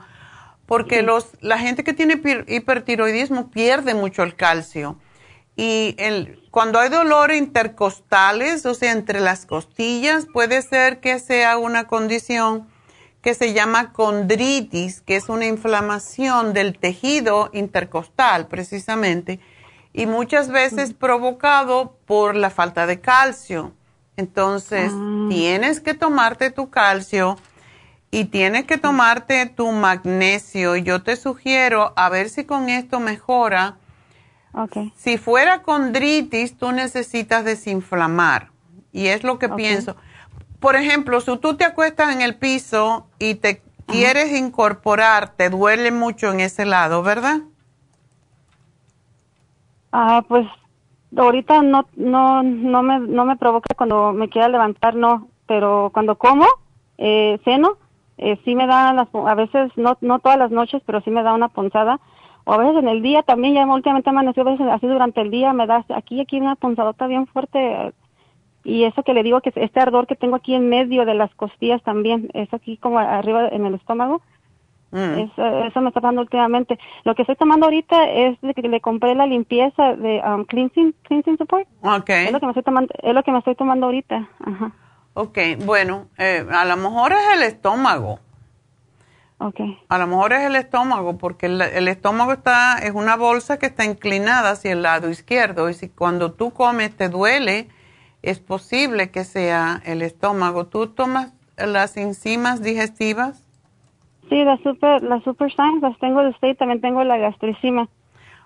[0.66, 4.96] porque los, la gente que tiene hipertiroidismo pierde mucho el calcio.
[5.56, 11.58] Y el, cuando hay dolor intercostales, o sea, entre las costillas, puede ser que sea
[11.58, 12.68] una condición
[13.22, 19.40] que se llama condritis, que es una inflamación del tejido intercostal, precisamente
[19.96, 23.72] y muchas veces provocado por la falta de calcio.
[24.18, 25.28] Entonces, ah.
[25.30, 27.38] tienes que tomarte tu calcio
[28.12, 30.76] y tienes que tomarte tu magnesio.
[30.76, 33.78] Yo te sugiero a ver si con esto mejora.
[34.96, 38.50] Si fuera condritis, tú necesitas desinflamar.
[38.92, 39.96] Y es lo que pienso.
[40.60, 45.92] Por ejemplo, si tú te acuestas en el piso y te quieres incorporar, te duele
[45.92, 47.42] mucho en ese lado, ¿verdad?
[49.92, 50.48] Ah, pues
[51.16, 55.28] ahorita no, no, no me, no me provoca cuando me quiera levantar, no.
[55.48, 56.46] Pero cuando como,
[56.98, 57.78] eh, ceno,
[58.18, 61.24] eh, sí me da las, a veces, no, no todas las noches, pero sí me
[61.24, 62.00] da una punzada.
[62.46, 65.32] O a veces en el día también, ya últimamente amaneció, a veces así durante el
[65.32, 67.94] día me da, aquí, aquí una punzadota bien fuerte.
[68.64, 71.34] Y eso que le digo, que este ardor que tengo aquí en medio de las
[71.36, 74.22] costillas también, es aquí como arriba en el estómago.
[74.92, 75.20] Mm.
[75.20, 76.80] Eso, me está pasando últimamente.
[77.04, 80.96] Lo que estoy tomando ahorita es de que le compré la limpieza de um, cleansing,
[81.04, 81.68] cleansing support.
[81.84, 82.28] Okay.
[82.28, 84.30] Es lo que me estoy tomando, es lo que me estoy tomando ahorita.
[84.40, 84.72] Ajá.
[85.16, 88.20] Ok, bueno, eh, a lo mejor es el estómago.
[89.38, 89.78] Okay.
[89.90, 93.84] A lo mejor es el estómago, porque el, estómago está, es una bolsa que está
[93.84, 95.70] inclinada hacia el lado izquierdo.
[95.70, 97.68] Y si cuando tú comes te duele,
[98.22, 100.68] es posible que sea el estómago.
[100.68, 103.46] ¿Tú tomas las enzimas digestivas?
[104.30, 107.90] Sí, las super, las super las tengo de usted y también tengo la gastricima.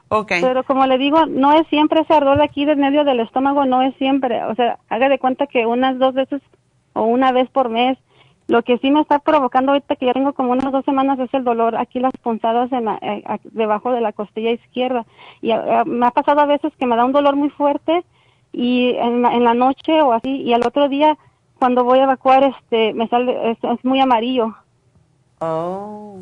[0.09, 0.41] Okay.
[0.41, 3.83] Pero como le digo, no es siempre ese ardor aquí del medio del estómago, no
[3.83, 4.43] es siempre.
[4.45, 6.41] O sea, haga de cuenta que unas dos veces
[6.93, 7.97] o una vez por mes.
[8.49, 11.31] Lo que sí me está provocando ahorita que ya tengo como unas dos semanas es
[11.35, 15.05] el dolor aquí las punzadas en eh, debajo de la costilla izquierda.
[15.39, 18.03] Y eh, me ha pasado a veces que me da un dolor muy fuerte
[18.51, 21.15] y en la, en la noche o así y al otro día
[21.59, 24.55] cuando voy a evacuar este me sale es, muy amarillo.
[25.37, 26.17] Oh.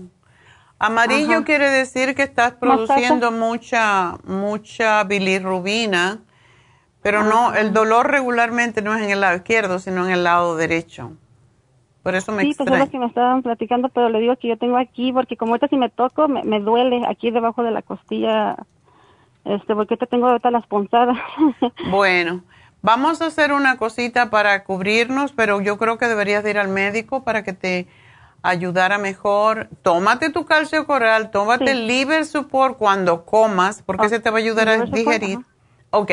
[0.79, 6.19] Amarillo quiere decir que estás produciendo mucha mucha bilirrubina
[7.01, 10.57] pero no, el dolor regularmente no es en el lado izquierdo, sino en el lado
[10.57, 11.13] derecho.
[12.07, 14.47] Por eso me Sí, pues es lo que me estaban platicando, pero le digo que
[14.47, 17.81] yo tengo aquí, porque como ahorita si me toco, me, duele aquí debajo de la
[17.81, 18.55] costilla,
[19.43, 21.17] este, porque te tengo ahorita las punzadas.
[21.91, 22.43] bueno,
[22.81, 27.25] vamos a hacer una cosita para cubrirnos, pero yo creo que deberías ir al médico
[27.25, 27.87] para que te
[28.41, 29.67] ayudara mejor.
[29.81, 34.39] Tómate tu calcio coral, tómate el liver support cuando comas, porque se te va a
[34.39, 35.39] ayudar a digerir.
[35.89, 36.11] Ok.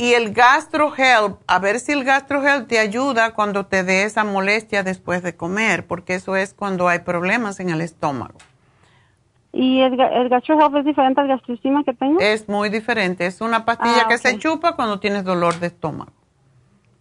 [0.00, 4.84] Y el GastroHelp, a ver si el GastroHelp te ayuda cuando te dé esa molestia
[4.84, 8.38] después de comer, porque eso es cuando hay problemas en el estómago.
[9.52, 12.20] ¿Y el, el GastroHelp es diferente al gastricima que tengo?
[12.20, 13.26] Es muy diferente.
[13.26, 16.12] Es una pastilla ah, que se chupa cuando tienes dolor de estómago.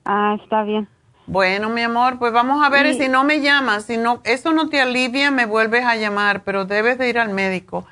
[0.04, 0.88] Ah, está bien.
[1.28, 4.70] Bueno, mi amor, pues vamos a ver si no me llamas, si no, eso no
[4.70, 7.86] te alivia, me vuelves a llamar, pero debes de ir al médico.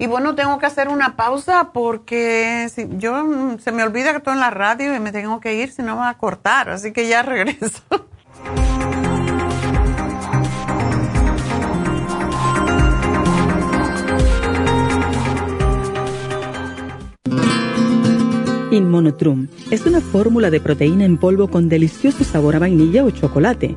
[0.00, 4.16] Y bueno, tengo que hacer una pausa porque si, yo mm, se me olvida que
[4.16, 6.70] estoy en la radio y me tengo que ir, si no va a cortar.
[6.70, 7.82] Así que ya regreso.
[18.70, 23.76] Inmonotrum es una fórmula de proteína en polvo con delicioso sabor a vainilla o chocolate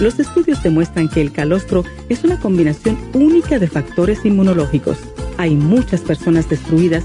[0.00, 4.98] los estudios demuestran que el calostro es una combinación única de factores inmunológicos.
[5.38, 7.04] Hay muchas personas destruidas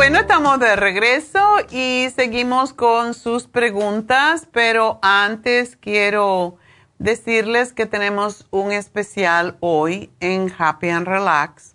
[0.00, 6.56] Bueno, estamos de regreso y seguimos con sus preguntas, pero antes quiero
[6.98, 11.74] decirles que tenemos un especial hoy en Happy and Relax,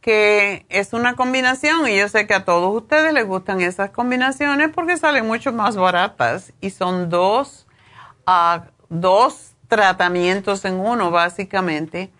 [0.00, 4.70] que es una combinación y yo sé que a todos ustedes les gustan esas combinaciones
[4.74, 7.66] porque salen mucho más baratas y son dos,
[8.26, 12.10] uh, dos tratamientos en uno básicamente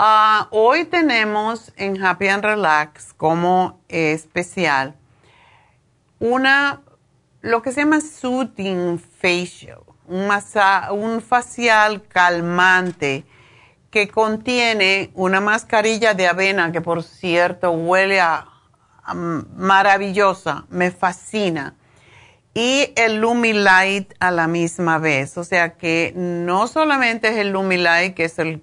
[0.00, 4.94] Ah, hoy tenemos en Happy and Relax como especial
[6.20, 6.82] una,
[7.40, 13.24] lo que se llama Soothing Facial, un, facial calmante
[13.90, 18.46] que contiene una mascarilla de avena que por cierto huele a,
[19.02, 21.74] maravillosa, me fascina.
[22.54, 25.36] Y el Lumilight a la misma vez.
[25.38, 28.62] O sea que no solamente es el Lumilight, que es el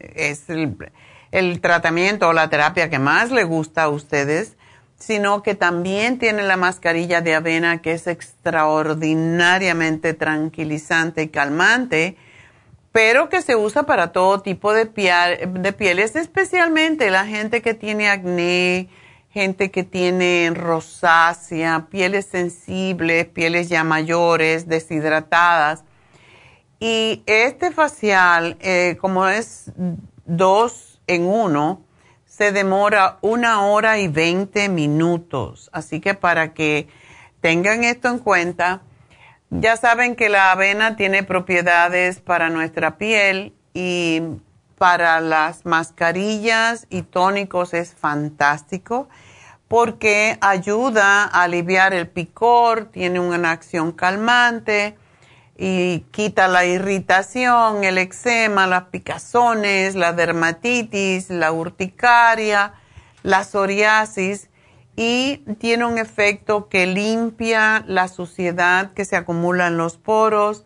[0.00, 0.76] es el,
[1.60, 4.56] tratamiento o la terapia que más le gusta a ustedes,
[4.98, 12.16] sino que también tiene la mascarilla de avena que es extraordinariamente tranquilizante y calmante,
[12.92, 18.08] pero que se usa para todo tipo de, de pieles, especialmente la gente que tiene
[18.08, 18.88] acné,
[19.36, 25.84] gente que tiene rosácea, pieles sensibles, pieles ya mayores, deshidratadas.
[26.78, 29.72] Y este facial, eh, como es
[30.26, 31.82] dos en uno,
[32.26, 35.70] se demora una hora y veinte minutos.
[35.72, 36.88] Así que para que
[37.40, 38.82] tengan esto en cuenta,
[39.48, 44.20] ya saben que la avena tiene propiedades para nuestra piel y
[44.76, 49.08] para las mascarillas y tónicos es fantástico
[49.68, 54.96] porque ayuda a aliviar el picor, tiene una acción calmante
[55.58, 62.74] y quita la irritación, el eczema, las picazones, la dermatitis, la urticaria,
[63.22, 64.50] la psoriasis
[64.96, 70.64] y tiene un efecto que limpia la suciedad que se acumula en los poros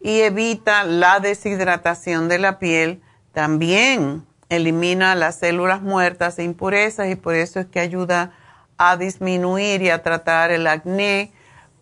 [0.00, 3.02] y evita la deshidratación de la piel.
[3.32, 8.32] También elimina las células muertas e impurezas y por eso es que ayuda
[8.76, 11.32] a disminuir y a tratar el acné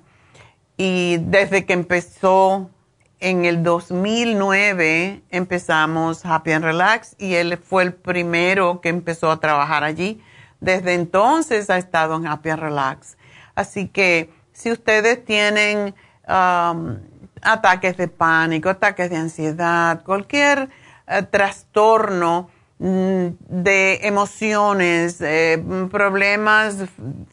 [0.76, 2.70] Y desde que empezó
[3.18, 9.40] en el 2009 empezamos Happy and Relax y él fue el primero que empezó a
[9.40, 10.22] trabajar allí.
[10.60, 13.18] Desde entonces ha estado en Happy and Relax.
[13.54, 15.94] Así que si ustedes tienen
[16.26, 16.98] um,
[17.42, 20.70] ataques de pánico, ataques de ansiedad, cualquier
[21.06, 22.48] eh, trastorno
[22.80, 26.76] de emociones, eh, problemas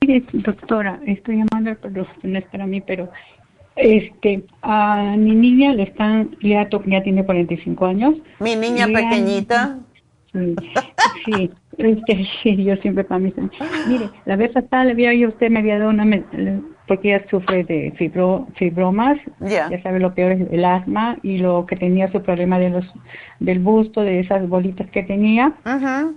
[0.00, 3.10] Mire, doctora, estoy llamando, pero no es para mí, pero
[3.76, 8.14] este a mi niña le están, ya, ya tiene 45 años.
[8.38, 9.80] Mi niña pequeñita.
[10.32, 10.54] sí,
[11.24, 11.50] sí,
[12.44, 13.32] yo siempre para mí.
[13.88, 16.04] Mire, la vez pasada le había yo usted me había dado una
[16.86, 21.64] porque ella sufre de fibro, fibromas, ya sabe lo peor es el asma y lo
[21.66, 22.84] que tenía su problema de los
[23.40, 25.54] del busto, de esas bolitas que tenía,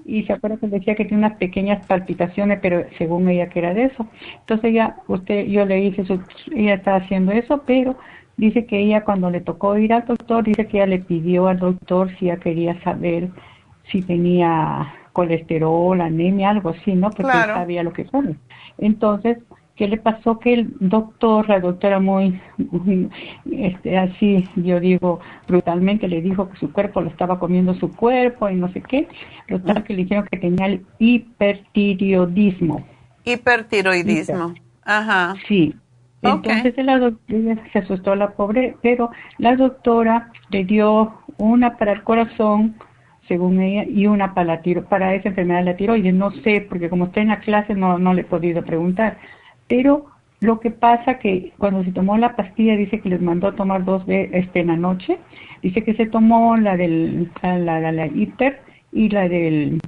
[0.06, 3.74] y se acuerda que decía que tiene unas pequeñas palpitaciones, pero según ella que era
[3.74, 4.08] de eso.
[4.40, 6.04] Entonces ya, usted, yo le dije,
[6.54, 7.96] ella está haciendo eso, pero
[8.36, 11.60] dice que ella cuando le tocó ir al doctor, dice que ella le pidió al
[11.60, 13.30] doctor si ella quería saber
[13.90, 17.10] si tenía colesterol, anemia, algo así, ¿no?
[17.10, 18.36] Porque sabía lo que come.
[18.78, 19.40] Entonces,
[19.76, 20.40] ¿Qué le pasó?
[20.40, 22.42] Que el doctor, la doctora muy,
[23.52, 28.50] este, así, yo digo, brutalmente le dijo que su cuerpo lo estaba comiendo su cuerpo
[28.50, 29.08] y no sé qué.
[29.48, 32.88] Lo tal que le dijeron que tenía el hipertiroidismo.
[33.24, 34.56] Hipertiroidismo.
[34.84, 35.36] Ajá.
[35.48, 35.76] Sí.
[36.24, 42.04] Entonces la doctora se asustó la pobre, pero la doctora le dio una para el
[42.04, 42.76] corazón,
[43.28, 46.14] según ella, y una para la tiro, para esa enfermedad de la tiroides.
[46.14, 49.18] No sé, porque como está en la clase no, no le he podido preguntar.
[49.68, 50.06] Pero
[50.40, 53.84] lo que pasa que cuando se tomó la pastilla dice que les mandó a tomar
[53.84, 55.18] dos veces este, en la noche,
[55.62, 58.08] dice que se tomó la del la, la,
[58.92, 59.80] y la del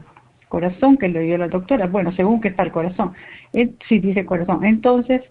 [0.47, 3.13] corazón que le dio la doctora, bueno, según que está el corazón,
[3.53, 5.21] él, sí dice corazón, entonces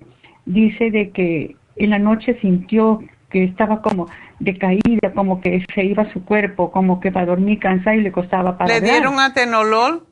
[0.46, 3.00] dice de que en la noche sintió
[3.30, 4.08] que estaba como
[4.38, 8.56] decaída, como que se iba su cuerpo, como que para dormir cansada y le costaba
[8.56, 10.04] para ¿Le dieron atenolol?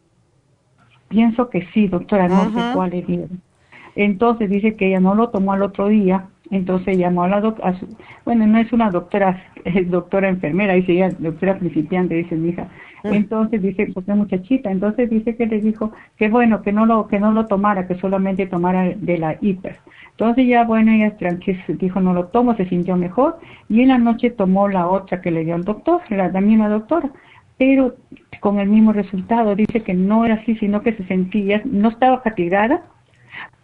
[1.08, 3.40] Pienso que sí, doctora, no sé cuál le dieron.
[3.94, 7.78] Entonces dice que ella no lo tomó al otro día, entonces llamó a la doctora,
[8.24, 12.68] bueno, no es una doctora, es doctora enfermera, dice ella, doctora principiante, dice mi hija.
[13.12, 17.20] Entonces dice, es muchachita, entonces dice que le dijo que bueno, que no lo, que
[17.20, 19.76] no lo tomara, que solamente tomara de la hiper.
[20.10, 23.38] Entonces ya bueno, ella tranquila, dijo no lo tomo, se sintió mejor
[23.68, 26.68] y en la noche tomó la otra que le dio el doctor, la, la misma
[26.68, 27.10] doctora
[27.58, 27.96] pero
[28.40, 29.54] con el mismo resultado.
[29.54, 32.82] Dice que no era así, sino que se sentía, no estaba fatigada,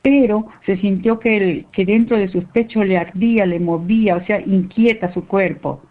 [0.02, 4.24] pero se sintió que, el, que dentro de sus pechos le ardía, le movía, o
[4.24, 5.82] sea, inquieta su cuerpo.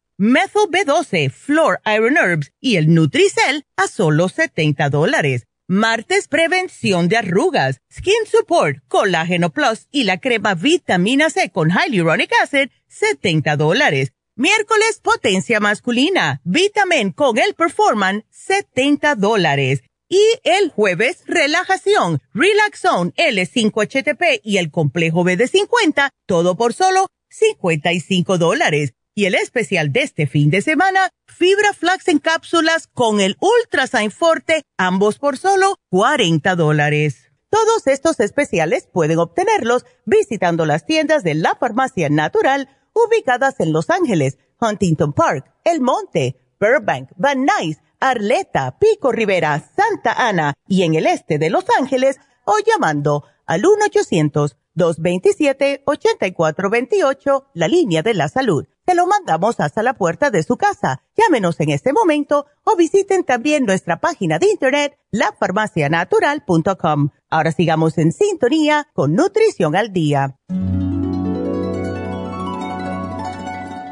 [0.23, 5.47] Methyl B12, Flor Iron Herbs y el Nutricel a solo 70 dólares.
[5.67, 12.31] Martes, prevención de arrugas, Skin Support, Colágeno Plus y la crema Vitamina C con Hyaluronic
[12.43, 14.13] Acid, 70 dólares.
[14.35, 19.81] Miércoles, potencia masculina, Vitamin con el Performan, 70 dólares.
[20.07, 27.07] Y el jueves, relajación, Relaxone, L5HTP y el complejo B de 50, todo por solo
[27.29, 28.93] 55 dólares.
[29.13, 34.09] Y el especial de este fin de semana, fibra flax en cápsulas con el Ultrasign
[34.09, 37.29] Forte, ambos por solo 40 dólares.
[37.49, 43.89] Todos estos especiales pueden obtenerlos visitando las tiendas de la farmacia natural ubicadas en Los
[43.89, 50.95] Ángeles, Huntington Park, El Monte, Burbank, Van Nuys, Arleta, Pico Rivera, Santa Ana y en
[50.95, 58.29] el este de Los Ángeles o llamando al 1 800 227-8428, la línea de la
[58.29, 58.65] salud.
[58.91, 61.01] Te lo mandamos hasta la puerta de su casa.
[61.15, 67.11] Llámenos en este momento o visiten también nuestra página de internet, lafarmacianatural.com.
[67.29, 70.35] Ahora sigamos en sintonía con Nutrición al Día.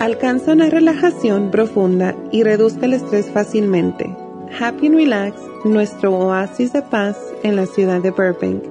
[0.02, 4.14] Alcanza una relajación profunda y reduzca el estrés fácilmente
[4.60, 8.64] Happy and Relax, nuestro oasis de paz en la ciudad de Burbank,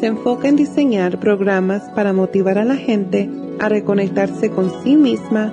[0.00, 5.52] se enfoca en diseñar programas para motivar a la gente a reconectarse con sí misma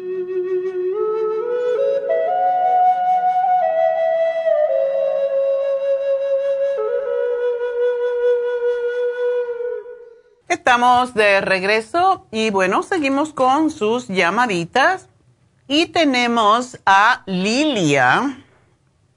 [10.51, 15.07] Estamos de regreso y bueno, seguimos con sus llamaditas
[15.65, 18.37] y tenemos a Lilia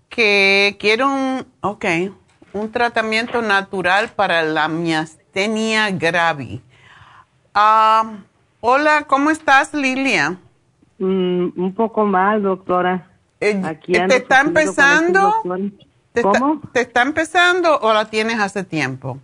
[0.08, 2.14] que quiere un, okay,
[2.52, 6.62] un tratamiento natural para la miastenia gravi.
[7.52, 8.12] Ah,
[8.60, 10.38] hola, ¿cómo estás, Lilia?
[11.00, 13.10] Mm, un poco mal, doctora.
[13.40, 15.34] Eh, ¿Te está empezando?
[16.22, 16.60] ¿Cómo?
[16.72, 19.18] ¿Te está empezando o la tienes hace tiempo?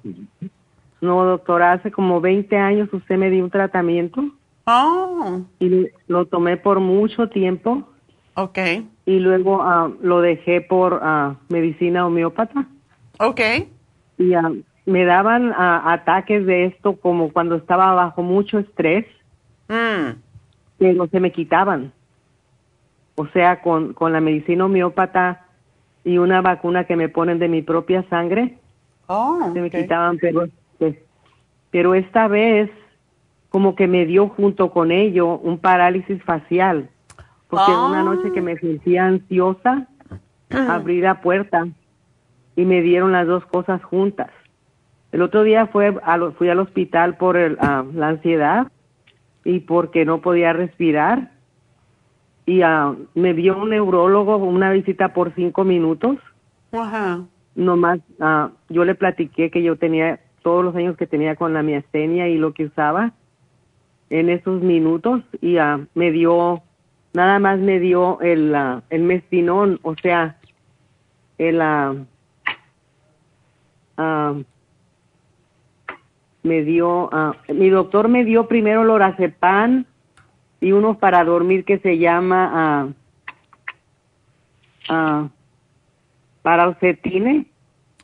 [1.01, 4.23] No, doctora, hace como 20 años usted me dio un tratamiento.
[4.67, 5.41] Oh.
[5.59, 7.89] Y lo tomé por mucho tiempo.
[8.35, 8.59] Ok.
[9.07, 12.67] Y luego ah, lo dejé por uh, medicina homeópata.
[13.19, 13.41] Ok.
[14.19, 19.07] Y uh, me daban ataques de esto como cuando estaba bajo mucho estrés.
[19.69, 20.19] Mm.
[20.79, 21.93] Pero se me quitaban.
[23.15, 25.47] O sea, con, con la medicina homeópata
[26.05, 28.59] y una vacuna que me ponen de mi propia sangre.
[29.07, 30.47] Oh, se me quitaban, pero
[31.71, 32.71] pero esta vez
[33.49, 36.89] como que me dio junto con ello un parálisis facial,
[37.49, 39.89] porque una noche que me sentía ansiosa,
[40.51, 41.67] abrí la puerta
[42.57, 44.31] y me dieron las dos cosas juntas.
[45.13, 48.69] El otro día fue a fui al hospital por ah, la ansiedad
[49.45, 51.33] y porque no podía respirar
[52.47, 56.19] y uh, me vio un neurólogo una visita por cinco minutos.
[56.73, 57.21] Ajá.
[57.55, 61.63] Nomás uh, yo le platiqué que yo tenía todos los años que tenía con la
[61.63, 63.13] miastenia y lo que usaba
[64.11, 66.63] en esos minutos y uh, me dio,
[67.13, 70.37] nada más me dio el, uh, el mestinón, o sea,
[71.39, 71.61] el,
[73.99, 74.45] uh,
[76.43, 77.11] me dio,
[77.49, 79.85] mi doctor me dio primero lorazepam
[80.61, 82.95] y uno para dormir que se llama
[84.89, 85.29] uh.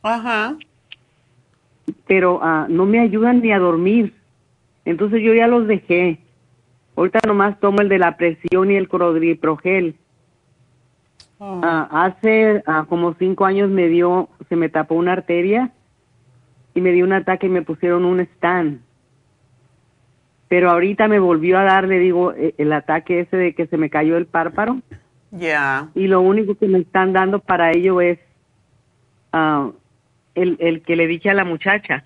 [0.03, 0.57] Ajá
[2.07, 4.14] pero uh, no me ayudan ni a dormir.
[4.84, 6.18] Entonces yo ya los dejé.
[6.97, 9.97] Ahorita nomás tomo el de la presión y el clordiprogel.
[11.39, 11.59] Oh.
[11.59, 15.70] Uh, hace uh, como cinco años me dio, se me tapó una arteria
[16.74, 18.80] y me dio un ataque y me pusieron un stand.
[20.49, 23.76] Pero ahorita me volvió a dar, le digo, e, el ataque ese de que se
[23.76, 24.80] me cayó el párpado.
[25.32, 25.89] Ya.
[25.95, 28.18] Y lo único que me están dando para ello es
[30.37, 32.05] el, el que le dije a la muchacha.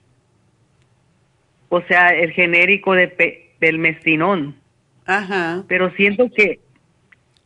[1.68, 4.56] O sea, el genérico de del mestinón.
[5.04, 5.64] Ajá.
[5.68, 6.60] Pero siento que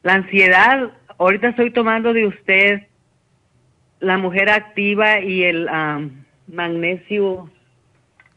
[0.03, 2.83] la ansiedad, ahorita estoy tomando de usted
[4.01, 5.69] la mujer activa y el
[6.47, 7.51] magnesio.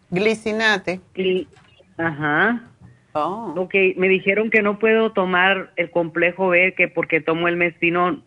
[0.09, 1.01] Glicinate.
[1.97, 2.63] Ajá.
[3.13, 3.53] Oh.
[3.57, 8.23] Ok, me dijeron que no puedo tomar el complejo B que porque tomo el mestinón.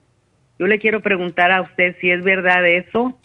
[0.58, 3.18] Yo le quiero preguntar a usted si es verdad eso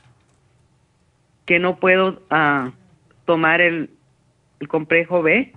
[1.46, 2.72] que no puedo ah,
[3.26, 3.92] tomar el,
[4.60, 5.54] el, complejo B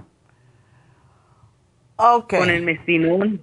[1.96, 2.38] okay.
[2.38, 3.42] con el mestinón.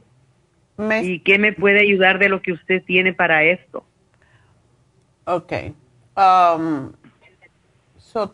[1.02, 3.86] ¿Y qué me puede ayudar de lo que usted tiene para esto?
[5.26, 5.54] Ok.
[6.18, 6.92] Um,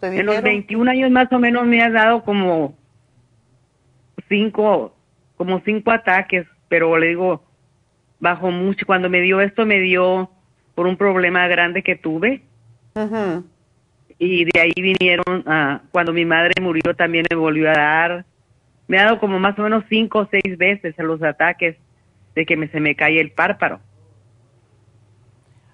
[0.02, 2.76] en los 21 años más o menos me ha dado como
[4.28, 4.94] cinco,
[5.38, 7.44] como cinco ataques, pero le digo,
[8.20, 8.86] bajo mucho.
[8.86, 10.30] Cuando me dio esto, me dio
[10.76, 12.42] por un problema grande que tuve.
[12.96, 13.44] Uh
[14.24, 18.26] y de ahí vinieron, uh, cuando mi madre murió también me volvió a dar,
[18.88, 21.76] me ha dado como más o menos cinco o seis veces en los ataques
[22.36, 23.80] de que me, se me cae el párpado.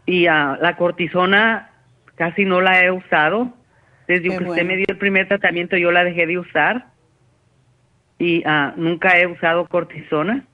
[0.06, 1.72] Y uh, la cortisona
[2.16, 3.54] casi no la he usado.
[4.08, 6.86] Desde que usted me dio el primer tratamiento yo la dejé de usar
[8.18, 10.46] y uh, nunca he usado cortisona.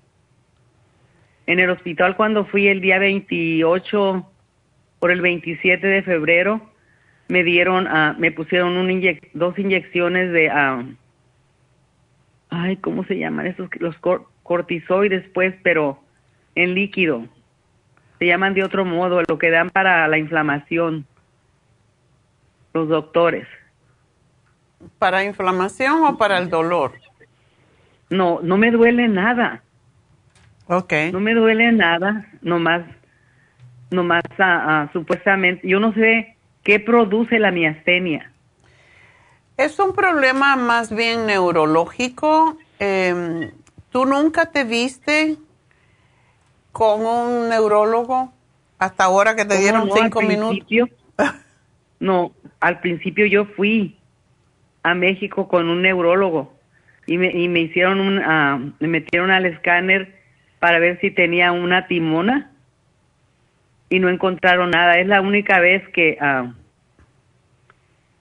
[1.45, 4.27] En el hospital cuando fui el día 28
[4.99, 6.72] por el 27 de febrero
[7.33, 10.95] me dieron, uh, me pusieron un dos inyecciones de, uh,
[12.51, 13.67] ay, ¿cómo se llaman esos?
[13.79, 13.95] Los
[14.43, 15.99] cortisoides, pues, pero
[16.53, 17.25] en líquido.
[18.19, 21.07] Se llaman de otro modo, lo que dan para la inflamación
[22.71, 23.47] los doctores.
[24.99, 26.91] ¿Para inflamación o para el dolor?
[28.11, 29.63] No, no me duele nada.
[30.67, 30.93] Ok.
[31.11, 32.83] No me duele nada, nomás,
[33.89, 36.32] nomás uh, supuestamente, yo no sé
[36.63, 38.31] qué produce la miastenia.
[39.57, 42.57] Es un problema más bien neurológico.
[42.79, 43.51] Em,
[43.91, 45.37] ¿Tú nunca te viste
[46.71, 48.33] con un neurólogo
[48.79, 50.89] hasta ahora que te dieron cinco minutos?
[51.99, 53.97] no, al principio yo fui
[54.81, 56.53] a México con un neurólogo
[57.05, 60.15] y me, y me hicieron un, uh, me metieron al escáner
[60.59, 62.52] para ver si tenía una timona
[63.93, 64.97] y no encontraron nada.
[64.97, 66.51] Es la única vez que, uh,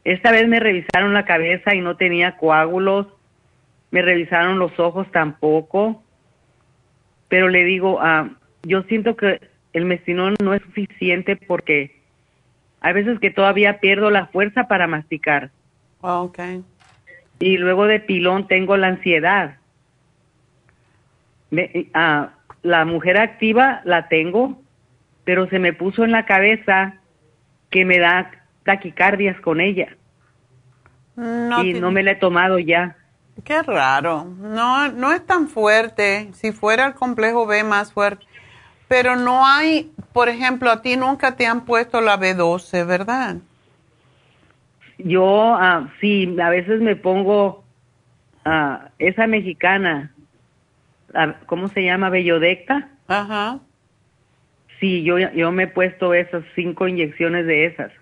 [0.05, 3.07] esta vez me revisaron la cabeza y no tenía coágulos,
[3.91, 6.03] me revisaron los ojos tampoco,
[7.29, 8.29] pero le digo, uh,
[8.65, 9.41] yo siento que
[9.73, 11.97] el mestinón no es suficiente porque
[12.83, 15.53] hay veces que todavía pierdo la fuerza para masticar.
[16.03, 16.39] Oh, ok.
[17.39, 19.57] Y luego de pilón tengo la ansiedad.
[21.51, 24.61] Me, ah, la mujer activa la tengo,
[25.25, 26.95] pero se me puso en la cabeza
[27.71, 28.31] que me da
[28.65, 29.97] taquicardias con ella.
[31.17, 32.97] No y no me la he tomado ya.
[33.45, 34.25] Qué raro.
[34.25, 36.31] No, no es tan fuerte.
[36.33, 38.27] Si fuera el complejo B más fuerte.
[38.89, 43.37] Pero no hay, por ejemplo, a ti nunca te han puesto la B12, ¿verdad?
[44.99, 47.65] Yo, uh, sí, a veces me pongo
[48.45, 50.13] uh, esa mexicana,
[51.47, 52.11] ¿cómo se llama?
[52.11, 52.89] Bellodecta.
[53.09, 53.61] Ajá.
[54.83, 57.93] Sí, yo, yo me he puesto esas cinco inyecciones de esas.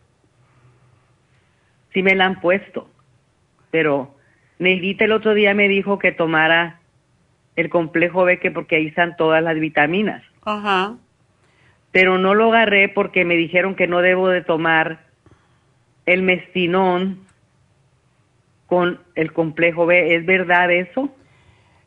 [1.93, 2.89] Sí me la han puesto,
[3.71, 4.15] pero
[4.59, 6.81] Neidita el otro día me dijo que tomara
[7.55, 10.23] el complejo B, que porque ahí están todas las vitaminas.
[10.43, 10.97] Ajá.
[11.93, 15.01] Pero no lo agarré porque me dijeron que no debo de tomar
[16.07, 17.27] el mestinón
[18.69, 20.15] con el complejo B.
[20.15, 21.15] ¿Es verdad eso?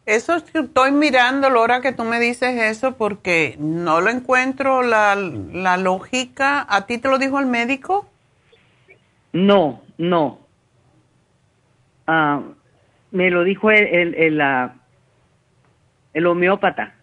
[0.05, 5.77] Eso estoy mirando, Laura, que tú me dices eso porque no lo encuentro la, la
[5.77, 6.65] lógica.
[6.67, 8.05] ¿A ti te lo dijo el médico?
[9.31, 10.39] No, no.
[12.05, 12.41] Ah,
[13.11, 14.41] me lo dijo el, el, el,
[16.13, 16.95] el homeópata.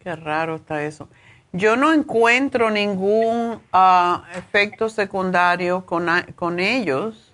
[0.00, 1.08] Qué raro está eso.
[1.52, 7.32] Yo no encuentro ningún ah, efecto secundario con, con ellos.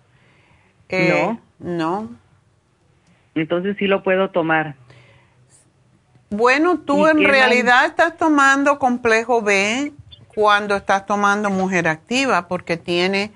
[0.91, 1.41] Eh, no.
[1.59, 2.28] No.
[3.39, 4.74] Entonces sí lo puedo tomar.
[6.30, 9.93] Bueno, tú en realidad estás tomando complejo B
[10.34, 13.32] cuando estás tomando mujer activa porque tiene...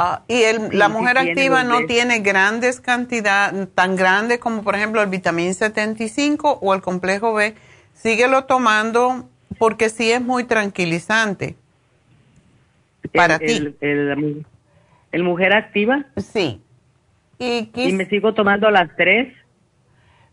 [0.00, 5.02] Ah, y el, la mujer activa no tiene grandes cantidades, tan grandes como por ejemplo
[5.02, 7.56] el vitamina 75 o el complejo B
[7.94, 11.56] síguelo tomando porque sí es muy tranquilizante
[13.12, 13.74] para ti.
[13.80, 14.46] El,
[15.12, 16.06] el, mujer activa?
[16.16, 16.60] Sí.
[17.38, 19.32] Y, y, me sigo tomando las tres?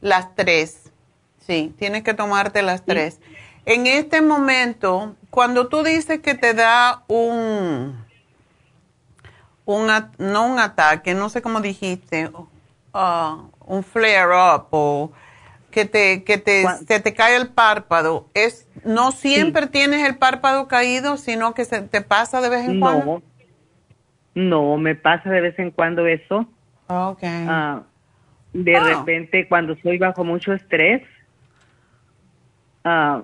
[0.01, 0.91] Las tres,
[1.39, 3.19] sí, tienes que tomarte las tres.
[3.65, 7.95] En este momento, cuando tú dices que te da un,
[9.65, 9.87] un
[10.17, 12.29] no un ataque, no sé cómo dijiste,
[12.93, 15.11] uh, un flare-up o
[15.71, 20.67] que te, que te, se te cae el párpado, es no siempre tienes el párpado
[20.67, 23.21] caído, sino que se te pasa de vez en cuando.
[24.35, 26.47] No, me pasa de vez en cuando eso.
[26.87, 27.45] Okay.
[27.47, 27.83] Ah,
[28.53, 28.83] de ah.
[28.83, 31.01] repente, cuando estoy bajo mucho estrés,
[32.83, 33.23] ah,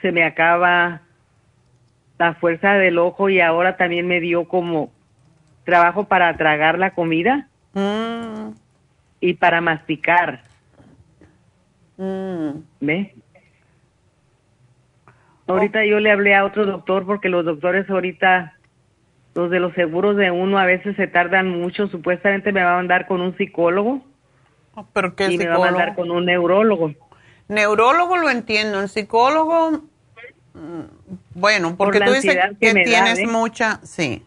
[0.00, 1.02] se me acaba
[2.18, 4.92] la fuerza del ojo y ahora también me dio como
[5.64, 8.50] trabajo para tragar la comida mm.
[9.20, 10.42] y para masticar.
[11.96, 12.50] Mm.
[12.80, 13.14] ¿Ve?
[15.46, 18.54] Ahorita yo le hablé a otro doctor porque los doctores ahorita,
[19.34, 21.88] los de los seguros de uno a veces se tardan mucho.
[21.88, 24.02] Supuestamente me va a mandar con un psicólogo.
[24.76, 26.94] Ah, ¿Pero qué y me va a mandar con un neurólogo.
[27.48, 29.82] Neurólogo lo entiendo, el psicólogo,
[30.54, 30.82] mm,
[31.34, 33.26] bueno, porque tú dices que, tienes ¿eh?
[33.26, 34.24] mucha, sí.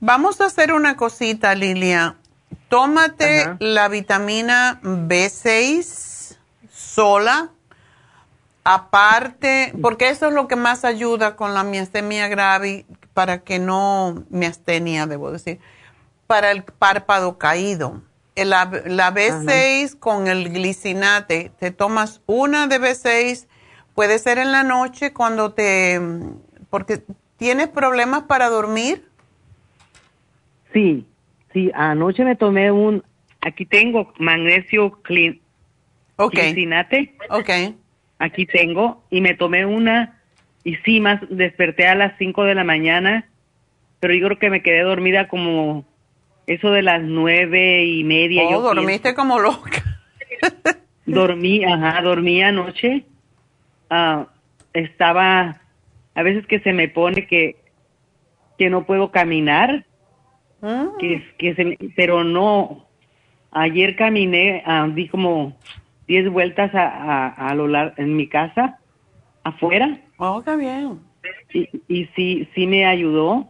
[0.00, 2.16] Vamos a hacer una cosita, Lilia.
[2.68, 6.36] Tómate la vitamina B6
[6.70, 7.50] sola,
[8.64, 12.84] aparte, porque eso es lo que más ayuda con la miastenia grave,
[13.14, 15.58] para que no, miastenia debo decir,
[16.26, 18.02] para el párpado caído.
[18.36, 23.46] La, la B6 con el glicinate, te tomas una de B6,
[23.94, 26.00] puede ser en la noche cuando te,
[26.68, 27.04] porque
[27.36, 29.04] ¿Tienes problemas para dormir?
[30.72, 31.04] Sí,
[31.52, 33.02] sí, anoche me tomé un,
[33.40, 35.40] aquí tengo magnesio clean,
[36.16, 36.52] okay.
[37.30, 37.50] Ok.
[38.18, 40.13] Aquí tengo, y me tomé una,
[40.64, 43.28] y sí, más, desperté a las 5 de la mañana,
[44.00, 45.84] pero yo creo que me quedé dormida como
[46.46, 48.42] eso de las nueve y media.
[48.48, 49.82] Oh, dormiste como loca.
[51.06, 53.04] dormí, ajá, dormí anoche.
[53.90, 54.26] Ah,
[54.72, 55.60] estaba,
[56.14, 57.56] a veces que se me pone que,
[58.58, 59.84] que no puedo caminar,
[60.62, 60.90] ah.
[60.98, 62.86] que, que se, pero no.
[63.52, 65.56] Ayer caminé, ah, di como
[66.08, 68.78] diez vueltas a, a, lo largo, en mi casa,
[69.44, 70.00] afuera.
[70.16, 71.00] Oh, qué bien.
[71.52, 73.48] Y, y sí, sí me ayudó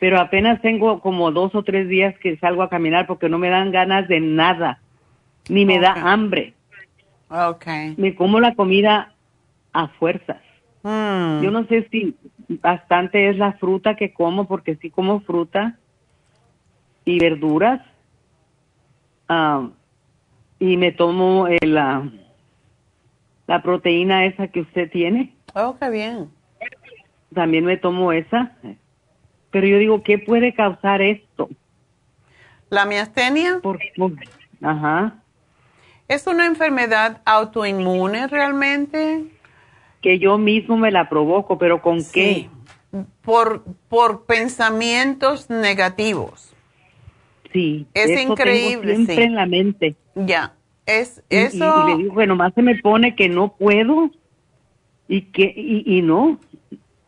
[0.00, 3.50] pero apenas tengo como dos o tres días que salgo a caminar porque no me
[3.50, 4.80] dan ganas de nada,
[5.48, 6.54] ni me da hambre.
[7.28, 7.94] Okay.
[7.98, 9.12] Me como la comida
[9.74, 10.40] a fuerzas.
[10.82, 11.42] Hmm.
[11.42, 12.16] Yo no sé si
[12.48, 15.78] bastante es la fruta que como, porque sí como fruta
[17.04, 17.82] y verduras.
[19.28, 19.68] Ah,
[20.58, 22.10] y me tomo la,
[23.50, 25.34] la proteína esa que usted tiene.
[25.54, 26.30] Oh, qué bien.
[27.34, 28.52] También me tomo esa.
[29.50, 31.48] Pero yo digo, ¿qué puede causar esto?
[32.68, 33.58] ¿La miastenia?
[33.60, 33.80] Por,
[34.62, 35.16] ajá.
[36.06, 39.24] ¿Es una enfermedad autoinmune realmente?
[40.00, 42.48] Que yo mismo me la provoco, pero ¿con qué?
[43.22, 46.54] Por, por pensamientos negativos.
[47.52, 47.88] Sí.
[47.94, 48.94] Es increíble.
[48.94, 49.96] siempre en la mente.
[50.14, 50.54] Ya.
[50.86, 51.84] Es eso.
[51.86, 54.10] Y, le digo, bueno, más se me pone que no puedo
[55.08, 56.38] y que y, y no.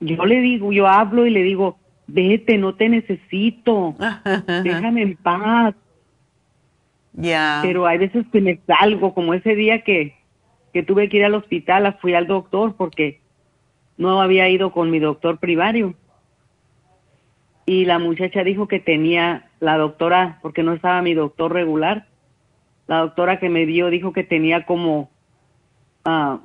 [0.01, 3.94] Yo le digo, yo hablo y le digo, vete, no te necesito,
[4.65, 5.74] déjame en paz.
[7.12, 7.61] Ya.
[7.62, 10.16] Pero hay veces que me salgo, como ese día que,
[10.73, 13.20] que tuve que ir al hospital, fui al doctor porque
[13.97, 15.94] no había ido con mi doctor primario.
[17.65, 22.09] Y la muchacha dijo que tenía, la doctora, porque no estaba mi doctor regular,
[22.86, 25.10] la doctora que me dio dijo que tenía como,
[26.04, 26.40] ah,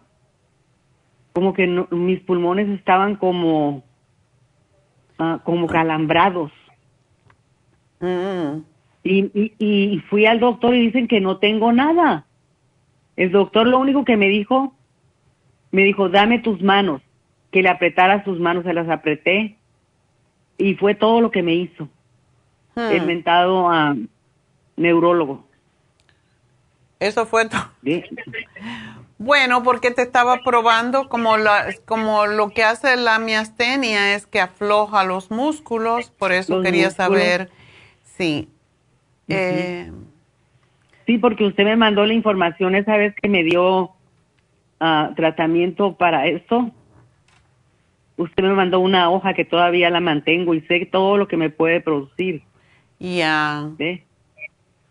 [1.34, 3.84] como que mis pulmones estaban como
[5.20, 6.52] Ah, como calambrados.
[8.00, 8.60] Mm.
[9.04, 12.26] Y, y, fui al doctor y dicen que no tengo nada.
[13.16, 14.76] El doctor lo único que me dijo,
[15.72, 17.02] me dijo, dame tus manos,
[17.52, 19.58] que le apretara sus manos, se las apreté
[20.58, 21.90] y fue todo lo que me hizo.
[22.76, 22.92] Hmm.
[22.92, 23.96] El mentado a
[24.76, 25.47] neurólogo.
[27.00, 27.70] Eso fue todo.
[29.20, 34.40] Bueno, porque te estaba probando como, la, como lo que hace la miastenia es que
[34.40, 37.50] afloja los músculos, por eso quería saber,
[38.04, 38.48] sí.
[39.28, 39.92] Eh,
[41.08, 43.92] sí, porque usted me mandó la información esa vez que me dio
[44.80, 46.72] ah, tratamiento para esto.
[48.18, 51.50] Usted me mandó una hoja que todavía la mantengo y sé todo lo que me
[51.50, 52.44] puede producir.
[53.00, 53.70] Ya.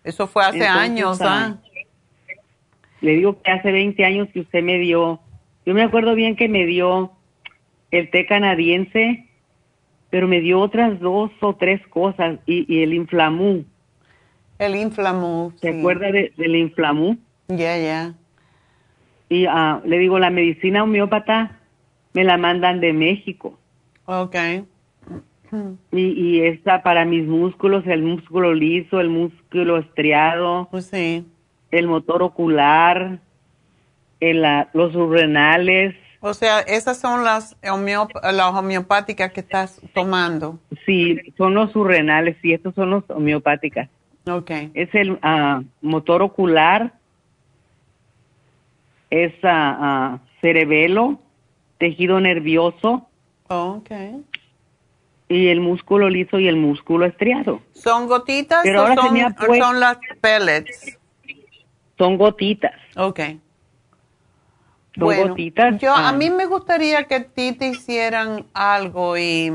[0.03, 1.59] Eso fue hace años, ¿ah?
[3.01, 5.21] Le digo que hace 20 años que usted me dio,
[5.65, 7.13] yo me acuerdo bien que me dio
[7.91, 9.27] el té canadiense,
[10.11, 13.65] pero me dio otras dos o tres cosas y, el inflamú.
[14.59, 15.53] El inflamú.
[15.61, 17.19] ¿Se acuerda del inflamú?
[17.49, 18.15] Ya, ya.
[19.29, 21.59] Y uh, le digo, la medicina homeópata
[22.15, 23.59] me la mandan de México.
[24.07, 24.37] Ok.
[25.93, 30.69] Y, y esta para mis músculos, el músculo liso, el músculo estriado.
[30.71, 31.25] Pues sí
[31.71, 33.19] el motor ocular,
[34.21, 35.95] el, los surrenales.
[36.21, 40.59] O sea, esas son las, las homeopáticas que estás tomando.
[40.85, 43.89] Sí, son los surrenales, sí, estos son los homeopáticas.
[44.29, 44.51] Ok.
[44.75, 46.95] Es el ah, motor ocular,
[49.11, 51.21] es uh, cerebelo,
[51.79, 53.09] tejido nervioso.
[53.49, 53.91] Oh, ok.
[55.29, 57.61] Y el músculo liso y el músculo estriado.
[57.73, 60.96] ¿Son gotitas o son, son las pellets?
[61.99, 62.75] Son gotitas.
[62.97, 63.21] Ok.
[64.95, 65.79] Son bueno, gotitas.
[65.79, 66.13] Yo, a ah.
[66.13, 69.51] mí me gustaría que a ti te hicieran algo y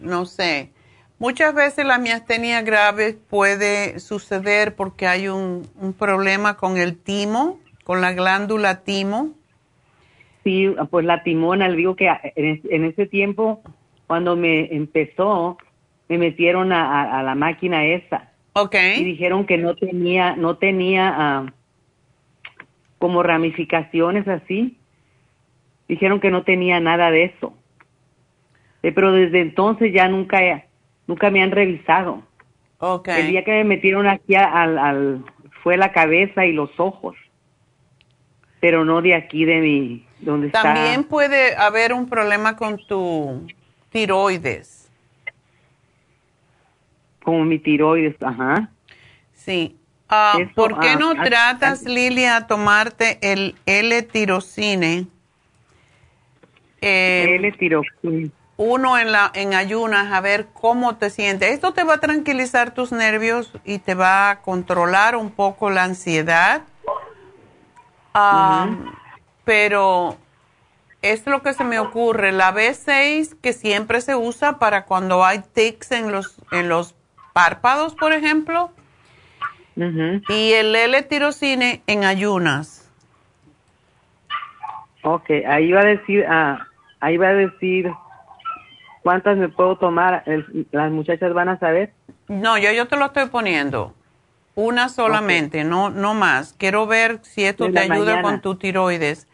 [0.00, 0.70] no sé.
[1.18, 5.66] Muchas veces la miastenia grave puede suceder porque hay un,
[5.98, 9.30] problema con el timo, con la glándula timo.
[10.44, 13.62] Sí, pues la timona, le digo que en, ese tiempo,
[14.06, 15.56] cuando me empezó,
[16.08, 18.30] me metieron a, la máquina esa.
[18.52, 18.76] Ok.
[18.98, 21.52] Y dijeron que no tenía, no tenía ah,
[23.06, 24.76] como ramificaciones así.
[25.86, 27.54] Dijeron que no tenía nada de eso.
[28.82, 30.40] Eh, pero desde entonces ya nunca,
[31.06, 32.24] nunca me han revisado.
[32.78, 33.20] Okay.
[33.20, 35.24] El día que me metieron aquí al, al,
[35.62, 37.14] fue la cabeza y los ojos,
[38.58, 43.46] pero no de aquí de mi donde También puede haber un problema con tu
[43.90, 44.90] tiroides.
[47.22, 48.68] Como mi tiroides, ajá.
[49.32, 49.76] Sí.
[50.08, 55.06] Ah, ¿Por qué ah, no ah, tratas, Lilia, a tomarte el L-tirocine?
[56.80, 58.30] Eh, L-tirocine.
[58.56, 61.50] Uno en, la, en ayunas, a ver cómo te sientes.
[61.50, 65.84] Esto te va a tranquilizar tus nervios y te va a controlar un poco la
[65.84, 66.62] ansiedad.
[69.44, 70.16] Pero
[71.02, 72.32] es lo que se me ocurre.
[72.32, 76.94] La B6 que siempre se usa para cuando hay tics en los, en los
[77.34, 78.70] párpados, por ejemplo
[79.76, 82.90] y el L-tirocine en ayunas.
[85.02, 86.66] Ok, ahí va a decir, ah,
[87.00, 87.90] ahí va a decir
[89.02, 90.24] cuántas me puedo tomar.
[90.72, 91.92] las muchachas van a saber.
[92.28, 93.94] No, yo, yo te lo estoy poniendo.
[94.54, 96.54] Una solamente, no, no más.
[96.54, 99.28] Quiero ver si esto te ayuda con tu tiroides.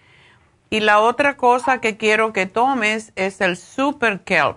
[0.69, 4.56] Y la otra cosa que quiero que tomes es el Super Kelp.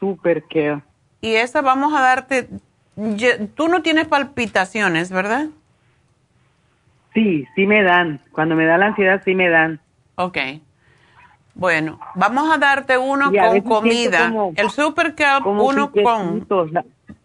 [0.00, 0.82] Super Kelp.
[1.26, 2.48] Y esa vamos a darte,
[3.56, 5.46] tú no tienes palpitaciones, ¿verdad?
[7.14, 8.20] Sí, sí me dan.
[8.30, 9.80] Cuando me da la ansiedad, sí me dan.
[10.14, 10.38] Ok.
[11.56, 14.32] Bueno, vamos a darte uno con comida.
[14.54, 16.46] el Super Kelp, uno con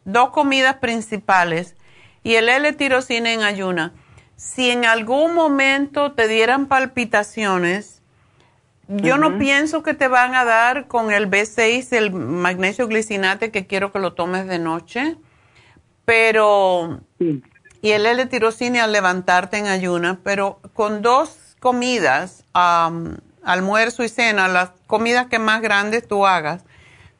[0.03, 1.77] dos comidas principales
[2.23, 3.91] y el L-tirocina en ayuna.
[4.35, 8.00] Si en algún momento te dieran palpitaciones,
[8.97, 13.65] yo no pienso que te van a dar con el B6, el magnesio glicinate, que
[13.65, 15.15] quiero que lo tomes de noche,
[16.05, 16.99] pero...
[17.83, 24.71] Y el L-tirocine al levantarte en ayuna, pero con dos comidas, almuerzo y cena, las
[24.87, 26.65] comidas que más grandes tú hagas,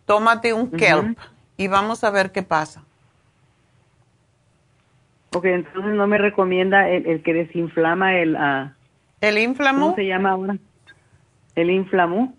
[0.05, 1.17] tómate un kelp
[1.57, 2.83] y vamos a ver qué pasa.
[5.33, 8.35] Ok, entonces no me recomienda el, que desinflama el...
[8.35, 8.69] Uh,
[9.21, 9.85] ¿El inflamo?
[9.85, 10.57] ¿Cómo se llama ahora?
[11.55, 12.33] El inflamó.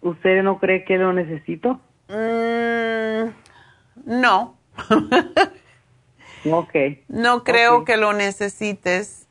[0.00, 1.80] ¿Usted no cree que lo necesito?
[2.08, 3.30] Mm,
[4.04, 4.56] no.
[6.50, 6.74] ok.
[7.08, 9.26] No creo que lo necesites.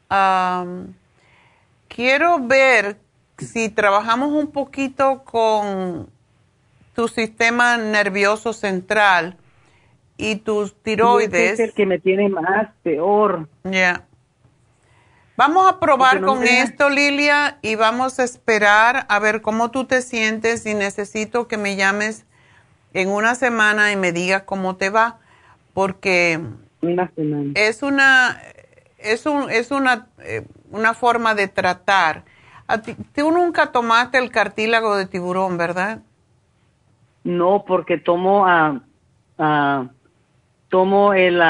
[1.87, 2.97] quiero ver
[3.37, 6.09] si trabajamos un poquito con
[6.93, 9.37] tu sistema nervioso central
[10.17, 11.59] y tus tiroides.
[11.59, 13.47] es el que me tiene más peor.
[13.63, 14.05] Ya.
[15.37, 20.01] Vamos a probar con esto, Lilia, y vamos a esperar a ver cómo tú te
[20.01, 22.25] sientes y necesito que me llames
[22.93, 25.19] en una semana y me digas cómo te va,
[25.73, 26.39] porque
[27.55, 28.41] es una
[28.97, 32.23] es un, es una eh, una forma de tratar.
[33.13, 35.99] tú nunca tomaste el cartílago de tiburón, ¿verdad?
[37.25, 38.79] No, porque tomo a
[40.69, 41.41] tomo el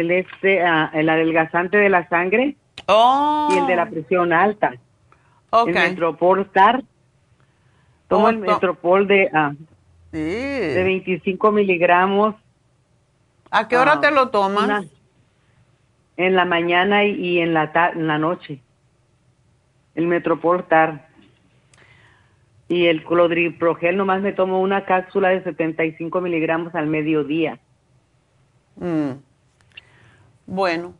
[0.00, 2.56] el, este, ah, el adelgazante de la sangre
[2.88, 3.90] y el de la oh.
[3.90, 4.74] presión alta.
[5.66, 6.82] El Metropol Star.
[8.08, 9.52] Tomo el Metropol de, ah,
[10.10, 12.34] de 25 miligramos.
[13.50, 14.86] ¿A qué hora ah, te lo tomas?
[16.18, 18.60] en la mañana y, en, la en la noche.
[19.94, 21.08] El Metropol Star.
[22.68, 27.58] Y el clodriprogel, nomás me tomo una cápsula de 75 miligramos al mediodía.
[28.76, 29.12] Mm.
[30.46, 30.94] Bueno,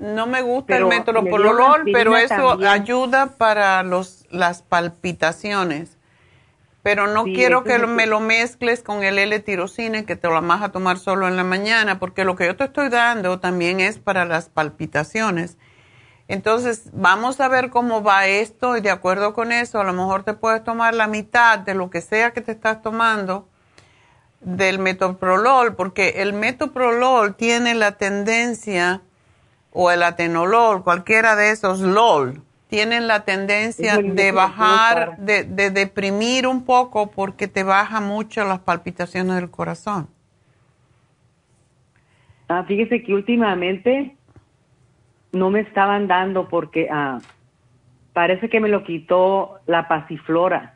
[0.00, 5.98] no me gusta el metropololol, pero eso ayuda para los, las palpitaciones.
[6.82, 10.72] Pero no quiero que me lo mezcles con el L-tirocine, que te lo vas a
[10.72, 14.24] tomar solo en la mañana, porque lo que yo te estoy dando también es para
[14.24, 15.58] las palpitaciones.
[16.26, 20.22] Entonces, vamos a ver cómo va esto y de acuerdo con eso, a lo mejor
[20.22, 23.49] te puedes tomar la mitad de lo que sea que te estás tomando
[24.40, 29.02] del metoprolol, porque el metoprolol tiene la tendencia,
[29.72, 36.46] o el atenolol, cualquiera de esos LOL, tienen la tendencia de bajar, de, de, deprimir
[36.46, 40.08] un poco porque te baja mucho las palpitaciones del corazón.
[42.48, 44.16] Ah, fíjese que últimamente
[45.32, 47.18] no me estaban dando porque ah,
[48.12, 50.74] parece que me lo quitó la pasiflora.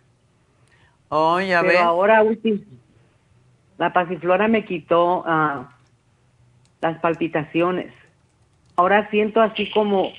[1.09, 2.23] Oh, ya Pero ahora
[3.79, 5.71] la pasiflora me quitó ah,
[6.81, 7.93] las palpitaciones.
[8.77, 10.13] Ahora siento así como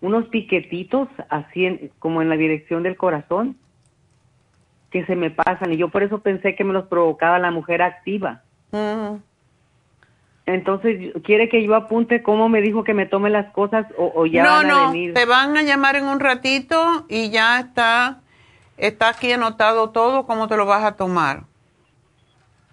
[0.00, 3.56] unos piquetitos, así como en la dirección del corazón,
[4.90, 5.72] que se me pasan.
[5.72, 8.42] Y yo por eso pensé que me los provocaba la mujer activa.
[10.46, 14.44] Entonces, ¿quiere que yo apunte cómo me dijo que me tome las cosas o, ya
[14.44, 15.08] van a venir?
[15.08, 18.20] No, te van a llamar en un ratito y ya está,
[18.76, 21.44] está aquí anotado todo cómo te lo vas a tomar.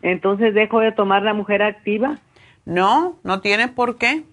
[0.01, 2.17] Entonces, ¿dejo de tomar la mujer activa?
[2.65, 4.23] No, no tienes por qué.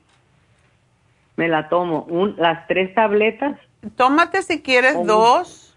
[1.37, 2.03] Me la tomo.
[2.05, 3.59] Un, las tres tabletas.
[3.97, 5.77] tómate si quieres dos.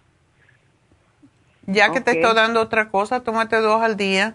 [1.66, 4.34] Ya que te estoy dando otra cosa, tómate dos al día.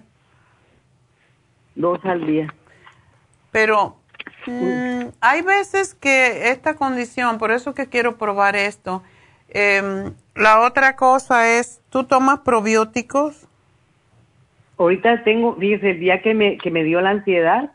[1.76, 2.54] Dos al día.
[3.52, 3.98] Pero
[4.46, 9.04] mm, hay veces que esta condición, por eso que quiero probar esto.
[9.50, 13.47] Em, la otra cosa es, ¿tú tomas probióticos?
[14.78, 17.72] Ahorita tengo, fíjese, el día que me, que me dio la ansiedad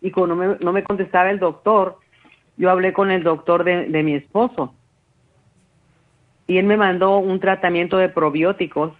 [0.00, 1.98] y cuando no me, no me contestaba el doctor,
[2.56, 4.74] yo hablé con el doctor de, de mi esposo
[6.46, 8.92] y él me mandó un tratamiento de probióticos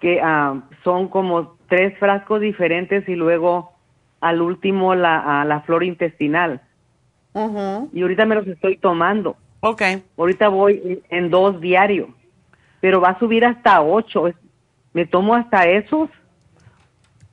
[0.00, 3.72] que ah, son como tres frascos diferentes y luego
[4.20, 6.60] al último la, la flor intestinal.
[7.92, 9.36] Y ahorita me los estoy tomando.
[9.60, 9.82] Ok.
[10.18, 12.08] Ahorita voy en, dos diarios,
[12.80, 14.32] pero va a subir hasta ocho.
[14.92, 16.10] ¿Me tomo hasta esos?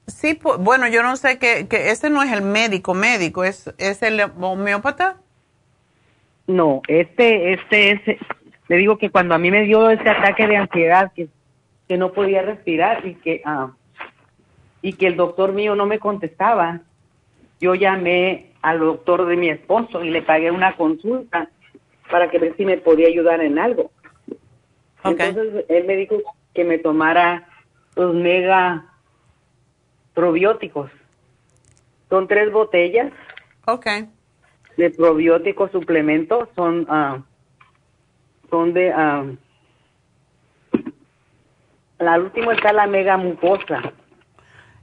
[0.07, 4.01] Sí, bueno, yo no sé que, que ese no es el médico médico, es, es
[4.01, 5.17] el homeópata.
[6.47, 8.01] No, este, este es,
[8.67, 11.27] le digo que cuando a mí me dio ese ataque de ansiedad, que,
[11.87, 13.71] que no podía respirar y que, ah,
[14.81, 16.81] y que el doctor mío no me contestaba,
[17.59, 21.49] yo llamé al doctor de mi esposo y le pagué una consulta
[22.09, 23.91] para que ver si me podía ayudar en algo.
[25.03, 26.17] Entonces él me dijo
[26.53, 27.48] que me tomara
[27.99, 28.85] los mega
[30.13, 30.89] probióticos.
[32.09, 33.11] Son tres botellas.
[34.77, 36.47] De probióticos suplementos.
[36.55, 37.21] Son, uh,
[38.49, 38.89] son de...
[38.89, 39.37] Uh,
[41.99, 43.91] la última está la mega mucosa.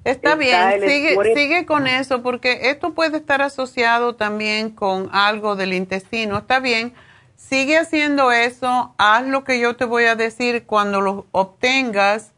[0.04, 5.72] Está bien, sigue, sigue con eso porque esto puede estar asociado también con algo del
[5.72, 6.38] intestino.
[6.38, 6.92] Está bien,
[7.34, 12.34] sigue haciendo eso, haz lo que yo te voy a decir cuando lo obtengas.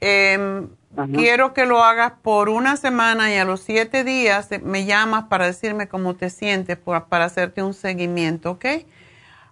[0.00, 0.66] Eh,
[1.14, 5.46] quiero que lo hagas por una semana y a los siete días me llamas para
[5.46, 8.64] decirme cómo te sientes para hacerte un seguimiento, ¿ok?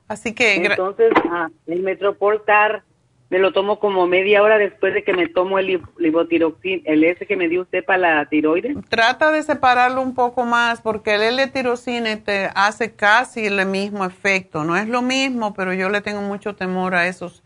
[0.09, 0.57] Así que...
[0.57, 2.83] Entonces, ah, el Metroportar
[3.31, 7.27] me lo tomo como media hora después de que me tomo el libotiroxin, el S
[7.27, 8.77] que me dio usted para la tiroides.
[8.89, 14.65] Trata de separarlo un poco más porque el L-tirocine te hace casi el mismo efecto.
[14.65, 17.43] No es lo mismo, pero yo le tengo mucho temor a esos,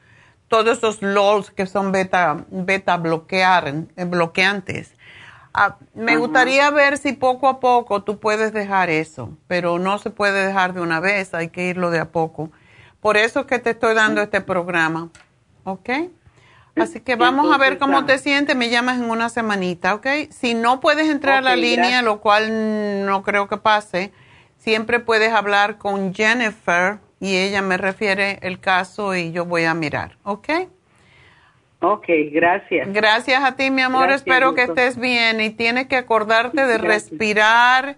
[0.52, 4.92] todos esos LOLs que son beta, beta bloquear, eh, bloqueantes.
[5.54, 10.10] Ah, me gustaría ver si poco a poco tú puedes dejar eso, pero no se
[10.10, 12.50] puede dejar de una vez, hay que irlo de a poco.
[13.00, 15.08] Por eso es que te estoy dando este programa
[15.64, 15.90] ¿ok?
[16.76, 20.06] Así que vamos a ver cómo te sientes, me llamas en una semanita, ¿ok?
[20.28, 24.12] Si no puedes entrar a la línea, lo cual no creo que pase,
[24.58, 29.74] siempre puedes hablar con Jennifer y ella me refiere el caso y yo voy a
[29.74, 30.48] mirar, ¿ok?
[31.78, 32.92] Ok, gracias.
[32.92, 34.10] Gracias a ti, mi amor.
[34.10, 37.96] Espero que estés bien y tienes que acordarte de respirar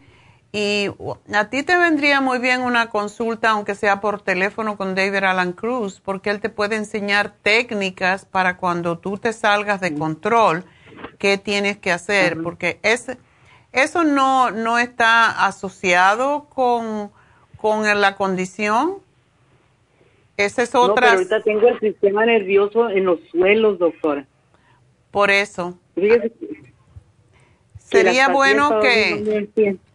[0.53, 0.91] y
[1.33, 5.53] a ti te vendría muy bien una consulta, aunque sea por teléfono, con David Alan
[5.53, 10.67] Cruz, porque él te puede enseñar técnicas para cuando tú te salgas de control,
[11.19, 13.17] qué tienes que hacer, porque es,
[13.73, 17.11] eso no, no está asociado con,
[17.57, 19.04] con la condición.
[20.37, 20.89] Esa es otra.
[20.89, 24.27] No, pero ahorita tengo el sistema nervioso en los suelos, doctora.
[25.11, 25.79] Por eso.
[27.79, 29.49] Sería bueno que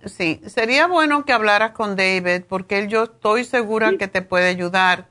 [0.05, 4.47] sí, sería bueno que hablaras con David porque él yo estoy segura que te puede
[4.47, 5.07] ayudar.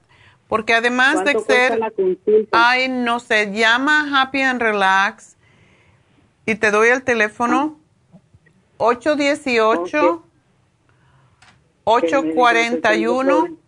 [0.46, 1.78] Porque además de ser
[2.52, 5.36] ay, no sé, llama Happy and Relax
[6.46, 7.78] y te doy el teléfono
[8.78, 10.22] 818
[11.84, 13.58] 841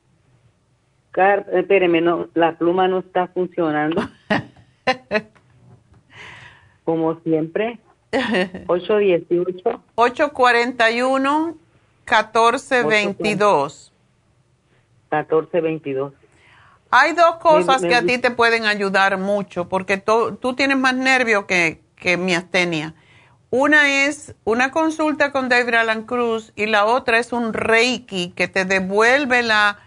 [1.11, 4.03] Car espéreme, no, la pluma no está funcionando.
[6.85, 7.79] Como siempre.
[8.67, 9.83] 818.
[9.95, 11.57] 841
[12.07, 13.93] 1422.
[15.11, 16.13] 1422.
[16.93, 21.47] Hay dos cosas que a ti te pueden ayudar mucho porque tú tienes más nervio
[21.47, 22.95] que, que miastenia.
[23.51, 28.49] Una es una consulta con David Alan Cruz y la otra es un Reiki que
[28.49, 29.79] te devuelve la,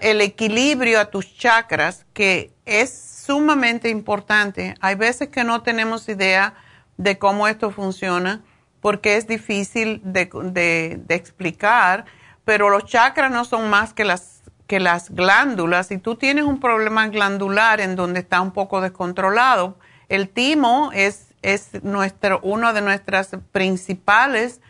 [0.00, 4.74] el equilibrio a tus chakras, que es sumamente importante.
[4.80, 6.54] Hay veces que no tenemos idea
[6.96, 8.42] de cómo esto funciona,
[8.80, 12.04] porque es difícil de, explicar,
[12.44, 15.88] pero los chakras no son más que las, que las glándulas.
[15.88, 19.78] Si tú tienes un problema glandular en donde está un poco descontrolado,
[20.08, 24.60] el timo es, es nuestro, una de nuestras principales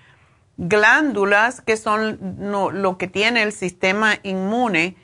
[0.60, 4.94] glándulas que son lo que tiene el sistema inmune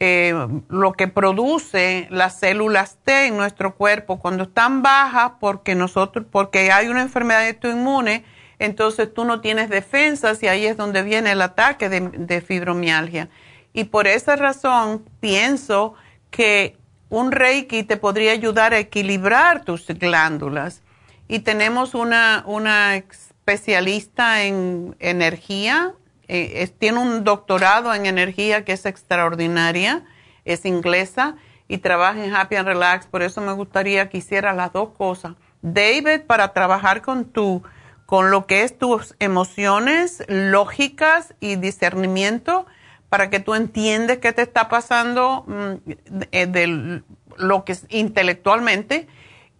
[0.00, 0.34] eh,
[0.68, 6.72] lo que produce las células T en nuestro cuerpo cuando están bajas porque nosotros porque
[6.72, 8.24] hay una enfermedad inmune
[8.58, 13.28] entonces tú no tienes defensas y ahí es donde viene el ataque de, fibromialgia
[13.72, 15.94] Y por esa razón pienso
[16.30, 16.78] que
[17.10, 20.82] un reiki te podría ayudar a equilibrar tus glándulas.
[21.28, 23.02] Y tenemos una, una
[23.44, 25.92] especialista en energía,
[26.28, 30.02] eh, tiene un doctorado en energía que es extraordinaria,
[30.46, 31.36] es inglesa
[31.68, 35.34] y trabaja en Happy and Relax, por eso me gustaría que hiciera las dos cosas.
[35.60, 37.62] David, para trabajar con tu,
[38.06, 42.64] con lo que es tus emociones lógicas y discernimiento,
[43.10, 45.90] para que tú entiendes qué te está pasando mm,
[46.32, 47.02] eh, de,
[47.36, 49.06] lo que es intelectualmente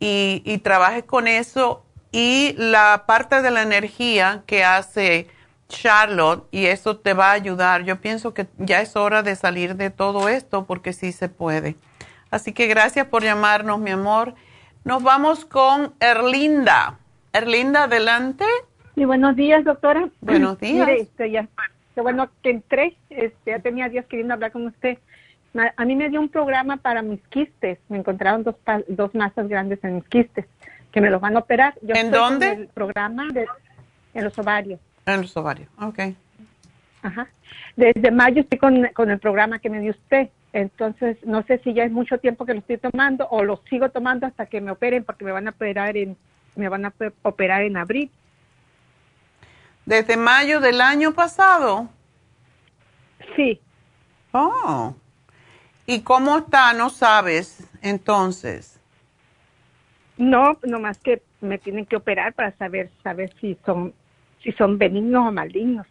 [0.01, 1.84] y, y trabajes con eso
[2.15, 5.27] y la parte de la energía que hace
[5.69, 7.83] Charlotte y eso te va a ayudar.
[7.83, 11.75] Yo pienso que ya es hora de salir de todo esto porque sí se puede.
[12.31, 14.35] Así que gracias por llamarnos, mi amor.
[14.85, 17.01] Nos vamos con Erlinda.
[17.33, 18.45] Erlinda, adelante.
[18.95, 20.09] Y buenos días, doctora.
[20.21, 20.87] Buenos días.
[20.87, 21.49] Mire, este, ya,
[21.97, 22.97] qué bueno que entré.
[23.11, 24.99] Este, ya tenía días queriendo hablar con usted.
[25.77, 27.81] A mí me dio un programa para mis quistes.
[27.89, 28.55] Me encontraron dos,
[28.87, 30.47] dos masas grandes en mis quistes
[30.95, 31.75] que me los van a operar.
[31.83, 32.53] Yo ¿En dónde?
[32.53, 33.49] el programa de,
[34.15, 34.79] en los ovarios.
[35.05, 35.99] En los ovarios, ok.
[37.03, 37.27] Ajá.
[37.75, 40.29] Desde mayo estoy con, con el programa que me dio usted.
[40.53, 43.89] Entonces, no sé si ya es mucho tiempo que lo estoy tomando o lo sigo
[43.89, 46.17] tomando hasta que me operen porque me van a operar en
[46.55, 46.93] me van a
[47.23, 48.09] operar en abril.
[49.85, 51.89] ¿Desde mayo del año pasado?
[53.35, 53.61] Sí.
[54.31, 54.95] Oh.
[55.87, 56.73] ¿Y cómo está?
[56.73, 58.74] No sabes, entonces.
[60.17, 63.93] No, nomás que me tienen que operar para saber saber si son
[64.43, 65.87] si son benignos o malignos.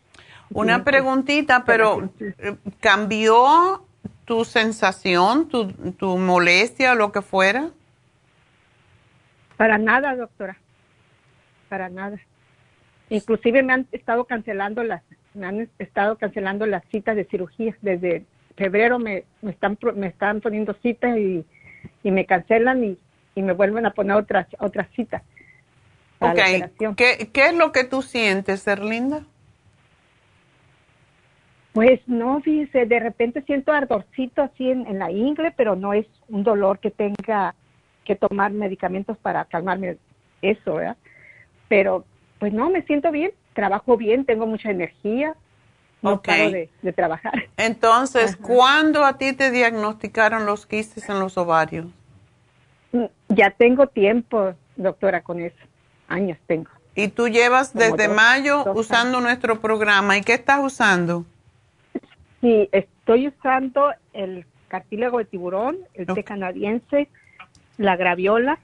[0.52, 3.86] Una preguntita, pero eh, ¿cambió
[4.26, 7.72] tu sensación, tu, tu molestia o lo que fuera?
[9.58, 10.58] Para nada, doctora.
[11.70, 12.18] Para nada.
[13.10, 15.02] Inclusive me han estado cancelando las
[15.34, 18.24] me han estado cancelando las citas de cirugía desde
[18.56, 21.44] febrero me, me están me están poniendo citas y,
[22.04, 22.98] y me cancelan y,
[23.36, 25.24] y, me vuelven a poner otras otras citas.
[26.20, 26.40] Ok,
[26.96, 29.24] ¿Qué, ¿qué es lo que tú sientes, Erlinda?
[31.74, 36.44] Pues no, fíjese, de repente siento ardorcito así en, la ingle, pero no es un
[36.44, 37.56] dolor que tenga
[38.06, 39.98] que tomar medicamentos para calmarme
[40.44, 40.98] eso, ¿verdad?
[41.68, 42.06] Pero
[42.38, 45.36] pues no, me siento bien, trabajo bien, tengo mucha energía,
[46.04, 47.46] no paro de, trabajar.
[47.58, 51.88] Entonces, ¿cuándo a ti te diagnosticaron los quistes en los ovarios?
[52.94, 55.58] Mm, ya tengo tiempo, doctora, con eso,
[56.08, 56.70] años tengo.
[56.96, 60.16] ¿Y tú llevas desde mayo usando nuestro programa?
[60.18, 61.26] ¿Y qué estás usando?
[62.40, 67.10] Sí, estoy usando el cartílago de tiburón, el té canadiense,
[67.78, 68.60] la graviola.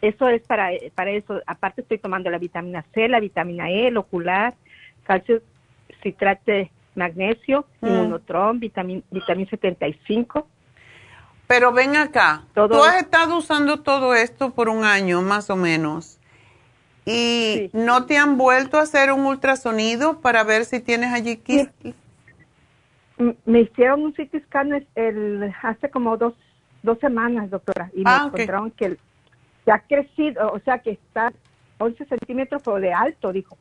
[0.00, 1.42] Eso es para, para eso.
[1.46, 4.54] Aparte estoy tomando la vitamina C, la vitamina E, el ocular,
[5.02, 5.42] calcio,
[6.02, 7.86] citrate, magnesio, mm.
[7.86, 10.48] inmunotron, vitamina, vitamina 75.
[11.46, 16.18] Pero ven acá, tú has estado usando todo esto por un año más o menos.
[17.04, 21.94] ¿Y no te han vuelto a hacer un ultrasonido para ver si tienes allí quistes?
[23.44, 26.32] Me hicieron un CT scan el, hace como dos,
[26.82, 28.96] dos semanas, doctora, y me ah, encontraron que
[29.64, 31.32] se ha crecido, o sea, que está
[31.78, 33.58] 11 centímetros de alto, dijo,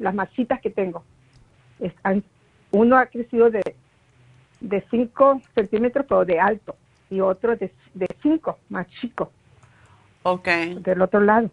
[0.00, 1.04] las masitas que tengo.
[1.78, 2.24] Están,
[2.72, 3.76] uno ha crecido de,
[4.60, 6.74] de 5 centímetros pero de alto
[7.10, 9.30] y otro de, de 5, más chico.
[10.22, 10.48] Ok.
[10.82, 11.50] Del otro lado.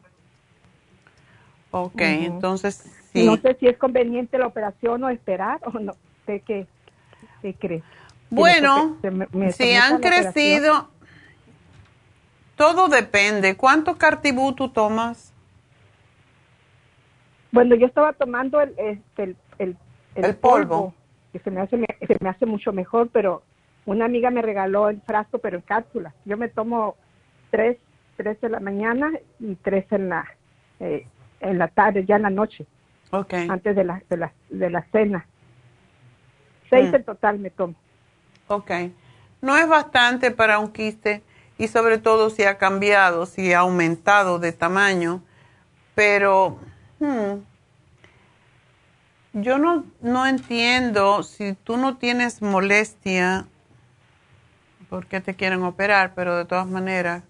[1.71, 2.75] Ok, entonces
[3.11, 3.25] sí.
[3.25, 5.93] No sé si es conveniente la operación o esperar o no
[6.25, 6.65] sé qué.
[7.41, 7.83] ¿Qué crees?
[8.29, 8.97] Bueno,
[9.53, 10.89] si han crecido,
[12.55, 13.55] todo depende.
[13.55, 15.33] ¿Cuánto cartibú tú tomas?
[17.51, 19.77] Bueno, yo estaba tomando el, este, el,
[20.15, 20.93] el, polvo,
[21.31, 23.41] que se me, hace, se me hace mucho mejor, pero
[23.87, 26.13] una amiga me regaló el frasco, pero en cápsula.
[26.25, 26.97] Yo me tomo
[27.49, 27.77] tres,
[28.17, 30.27] tres en la mañana y tres en la,
[30.81, 31.07] eh,
[31.39, 32.67] en la tarde, ya en la noche.
[33.11, 33.47] Okay.
[33.49, 35.25] Antes de la, de la, de la cena.
[36.69, 36.95] Seis mm.
[36.95, 37.75] en total me tomo.
[38.47, 38.71] Ok.
[39.41, 41.23] No es bastante para un quiste
[41.57, 45.23] y sobre todo si ha cambiado, si ha aumentado de tamaño,
[45.95, 46.59] pero
[46.99, 47.37] hmm,
[49.31, 53.47] yo no, no entiendo si tú no tienes molestia,
[54.89, 56.13] ¿por qué te quieren operar?
[56.15, 57.23] Pero de todas maneras,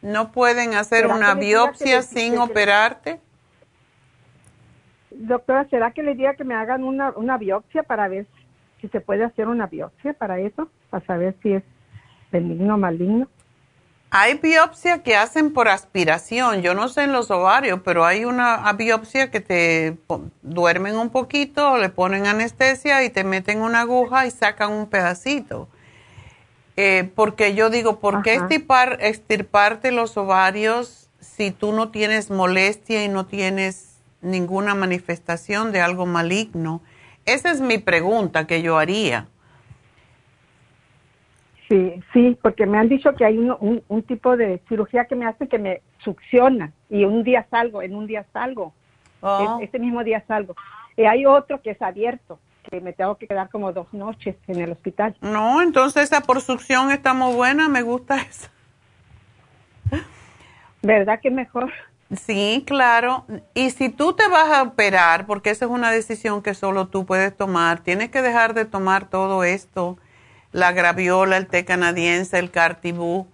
[0.00, 3.20] ¿no pueden hacer una biopsia sin operarte?
[5.10, 8.26] Doctora, ¿será que le diga que me hagan una, una biopsia para ver
[8.80, 10.70] si se puede hacer una biopsia para eso?
[10.90, 11.62] Para saber si es
[12.30, 13.28] benigno o maligno.
[14.14, 16.60] Hay biopsia que hacen por aspiración.
[16.60, 19.96] Yo no sé en los ovarios, pero hay una biopsia que te
[20.42, 25.66] duermen un poquito, le ponen anestesia y te meten una aguja y sacan un pedacito.
[26.76, 33.02] Eh, porque yo digo, ¿por qué estirpar, estirparte los ovarios si tú no tienes molestia
[33.04, 36.82] y no tienes ninguna manifestación de algo maligno?
[37.24, 39.28] Esa es mi pregunta que yo haría.
[41.72, 45.24] Sí, sí, porque me han dicho que hay un, un, tipo de cirugía que me
[45.24, 48.74] hace que me succiona y un día salgo, en un día salgo,
[49.22, 49.58] oh.
[49.62, 50.54] ese mismo día salgo.
[50.98, 52.38] Y hay otro que es abierto,
[52.68, 55.16] que me tengo que quedar como dos noches en el hospital.
[55.22, 58.50] No, entonces esa por succión está muy buena, me gusta esa.
[60.82, 61.72] ¿Verdad que mejor?
[62.14, 63.24] Sí, claro.
[63.54, 67.06] Y si tú te vas a operar, porque esa es una decisión que solo tú
[67.06, 69.96] puedes tomar, tienes que dejar de tomar todo esto
[70.52, 73.26] la graviola, el té canadiense, el cartibú.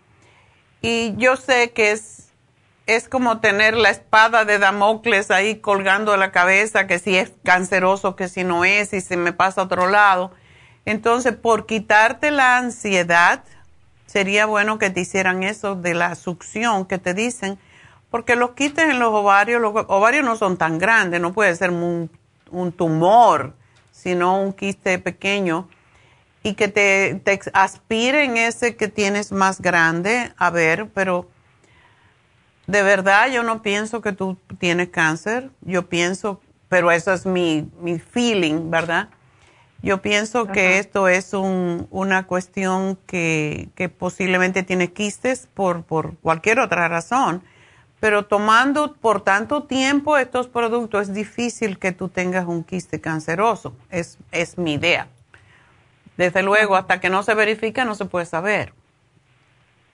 [0.81, 2.29] Y yo sé que es,
[2.87, 8.17] es como tener la espada de Damocles ahí colgando la cabeza, que si es canceroso,
[8.17, 10.33] que si no es, y se me pasa a otro lado.
[10.85, 13.43] Entonces, por quitarte la ansiedad,
[14.07, 17.59] sería bueno que te hicieran eso de la succión que te dicen,
[18.11, 21.71] porque los quites en los ovarios, los ovarios no son tan grandes, no puede ser
[21.71, 22.11] un,
[22.51, 23.55] un tumor,
[23.93, 25.69] sino un quiste pequeño
[26.49, 31.29] y que te, te aspiren ese que tienes más grande, a ver, pero
[32.67, 37.71] de verdad yo no pienso que tú tienes cáncer, yo pienso, pero eso es mi,
[37.81, 39.11] mi feeling, ¿verdad?
[39.83, 46.17] Yo pienso que esto es un, una cuestión que, que posiblemente tiene quistes por, por
[46.17, 47.43] cualquier otra razón,
[48.01, 53.77] pero tomando por tanto tiempo estos productos es difícil que tú tengas un quiste canceroso,
[53.91, 55.09] es, es mi idea.
[56.19, 58.73] Desde luego, hasta que no se verifica no se puede saber.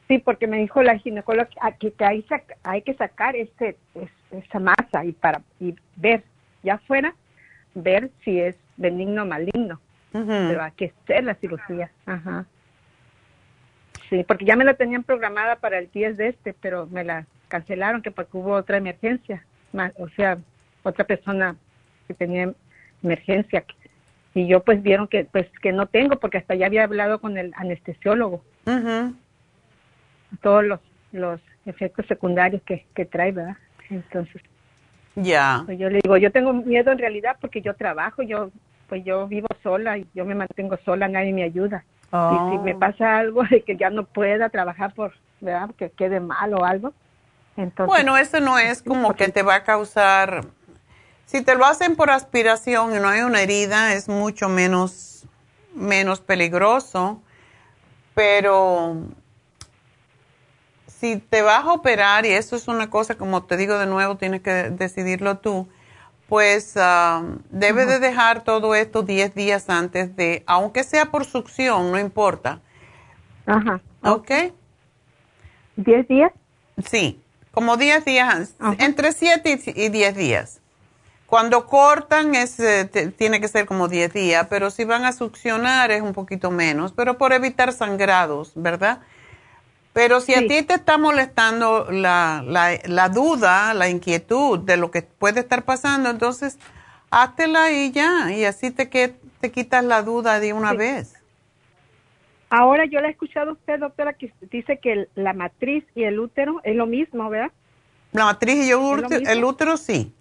[0.08, 2.24] Sí, porque me dijo la ginecóloga que, que hay,
[2.62, 3.76] hay que sacar este,
[4.30, 6.24] esa masa y para y ver,
[6.62, 7.14] ya fuera,
[7.74, 9.80] ver si es benigno o maligno.
[10.12, 11.90] Pero hay que hacer la cirugía.
[12.06, 12.46] Ajá.
[14.08, 17.26] Sí, porque ya me la tenían programada para el 10 de este, pero me la
[17.48, 19.44] cancelaron que porque hubo otra emergencia.
[19.96, 20.38] O sea,
[20.84, 21.56] otra persona
[22.06, 22.52] que tenía
[23.02, 23.64] emergencia
[24.34, 27.38] y yo pues vieron que pues que no tengo porque hasta ya había hablado con
[27.38, 28.42] el anestesiólogo.
[30.42, 30.80] Todos los
[31.12, 33.56] los efectos secundarios que, que trae verdad
[33.88, 34.42] entonces
[35.14, 35.62] ya.
[35.64, 38.50] pues yo le digo yo tengo miedo en realidad porque yo trabajo yo
[38.88, 41.84] pues yo vivo sola y yo me mantengo sola nadie me ayuda.
[42.12, 42.78] Y si me oh.
[42.78, 46.92] pasa algo de que ya no pueda trabajar por verdad que quede mal o algo
[47.56, 50.44] entonces bueno eso no es como que te va a causar
[51.26, 55.26] si te lo hacen por aspiración y no hay una herida, es mucho menos,
[55.74, 57.20] menos peligroso,
[58.14, 58.96] pero
[60.86, 64.16] si te vas a operar, y eso es una cosa, como te digo de nuevo,
[64.16, 65.68] tienes que decidirlo tú,
[66.28, 71.90] pues uh, debe de dejar todo esto 10 días antes de, aunque sea por succión,
[71.90, 72.60] no importa.
[73.46, 73.80] Ajá.
[74.02, 74.30] ¿Ok?
[75.76, 76.32] ¿10 días?
[76.84, 77.20] Sí,
[77.50, 80.60] como 10 días, entre 7 y 10 días.
[81.26, 82.84] Cuando cortan es, eh,
[83.16, 86.92] tiene que ser como 10 días, pero si van a succionar es un poquito menos,
[86.92, 89.00] pero por evitar sangrados, ¿verdad?
[89.94, 95.02] Pero si a ti te está molestando la, la, duda, la inquietud de lo que
[95.02, 96.58] puede estar pasando, entonces
[97.10, 101.14] háztela y ya, y así te, que, te quitas la duda de una vez.
[102.50, 106.18] Ahora yo le he escuchado a usted, doctora, que dice que la matriz y el
[106.18, 107.52] útero es lo mismo, ¿verdad?
[108.10, 110.12] La matriz y el el útero sí.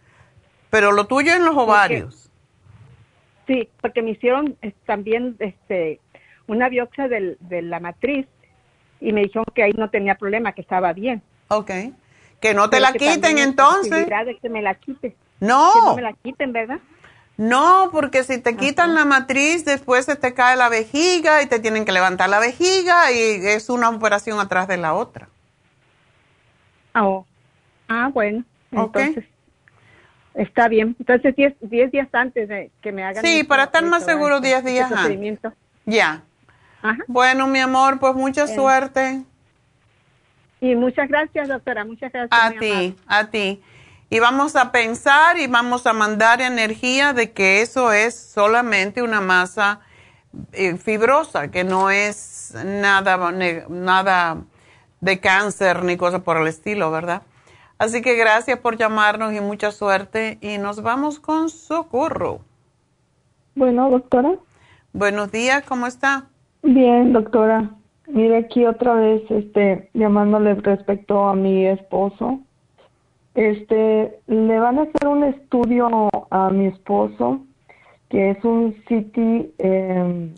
[0.73, 2.31] Pero lo tuyo en los ovarios.
[3.45, 5.99] sí, porque me hicieron eh, también este
[6.47, 8.25] una biopsia del, de la matriz
[8.99, 11.21] y me dijeron que ahí no tenía problema, que estaba bien.
[11.49, 11.69] Ok.
[12.39, 14.07] Que no te la quiten entonces.
[14.07, 15.15] De que me la quite.
[15.39, 15.73] No.
[15.73, 16.79] Que no me la quiten, ¿verdad?
[17.37, 21.59] No, porque si te quitan la matriz, después se te cae la vejiga y te
[21.59, 25.29] tienen que levantar la vejiga y es una operación atrás de la otra.
[26.95, 27.27] Oh.
[27.87, 28.43] Ah, bueno.
[28.71, 29.25] Entonces,
[30.35, 30.95] Está bien.
[30.99, 33.23] Entonces, 10 días antes de que me hagan.
[33.23, 35.39] Sí, para estar más seguro, 10 días antes.
[35.85, 36.23] Ya.
[37.07, 39.23] Bueno, mi amor, pues mucha suerte.
[40.59, 41.85] Y muchas gracias, doctora.
[41.85, 42.41] Muchas gracias.
[42.41, 43.61] A ti, a ti.
[44.09, 49.21] Y vamos a pensar y vamos a mandar energía de que eso es solamente una
[49.21, 49.79] masa
[50.51, 53.31] eh, fibrosa, que no es nada,
[53.69, 54.37] nada
[55.01, 57.23] de cáncer ni cosa por el estilo, ¿verdad?
[57.83, 60.37] Así que gracias por llamarnos y mucha suerte.
[60.39, 62.39] Y nos vamos con Socorro.
[63.55, 64.35] Bueno, doctora.
[64.93, 66.27] Buenos días, ¿cómo está?
[66.61, 67.71] Bien, doctora.
[68.07, 72.39] Mire aquí otra vez, este, llamándole respecto a mi esposo.
[73.35, 77.41] Este, le van a hacer un estudio a mi esposo,
[78.07, 79.17] que es un CT
[79.57, 80.31] eh,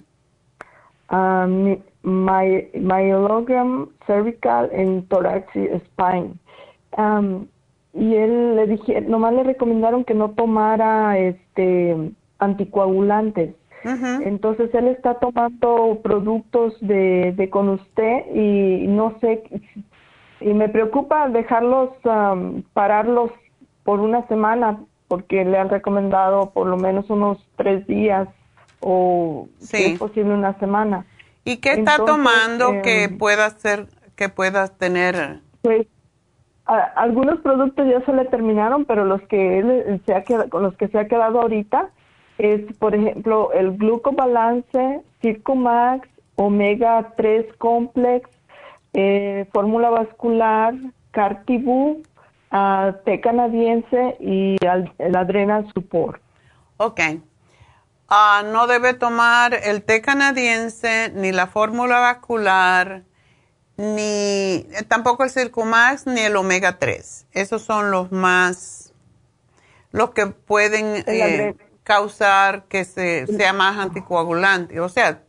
[2.01, 5.67] myelogram cervical en thorax y
[6.95, 7.47] spine.
[7.93, 13.55] y él le dije, nomás le recomendaron que no tomara este anticoagulantes.
[13.83, 19.43] Entonces él está tomando productos de, de con usted y no sé,
[20.41, 21.91] y me preocupa dejarlos,
[22.73, 23.31] pararlos
[23.83, 28.27] por una semana porque le han recomendado por lo menos unos tres días
[28.79, 31.05] o si es posible una semana.
[31.43, 35.41] ¿Y qué está tomando que em, pueda ser, que pueda tener?
[35.61, 35.87] Pues
[36.65, 40.87] algunos productos ya se le terminaron, pero los que se ha quedado, con los que
[40.87, 41.89] se ha quedado ahorita
[42.37, 48.29] es, por ejemplo, el glucobalance, Circumax, Omega 3 Complex,
[48.93, 50.73] eh, Fórmula Vascular,
[51.11, 52.01] Cartibú,
[52.51, 56.21] uh, té canadiense y el Adrenal Support.
[56.77, 56.99] Ok.
[58.07, 63.03] Ah, no debe tomar el té canadiense, ni la fórmula vascular,
[63.77, 67.27] ni tampoco el Circumax, ni el omega 3.
[67.33, 68.93] Esos son los más,
[69.91, 74.79] los que pueden eh, causar que se, sea más anticoagulante.
[74.79, 75.21] O sea,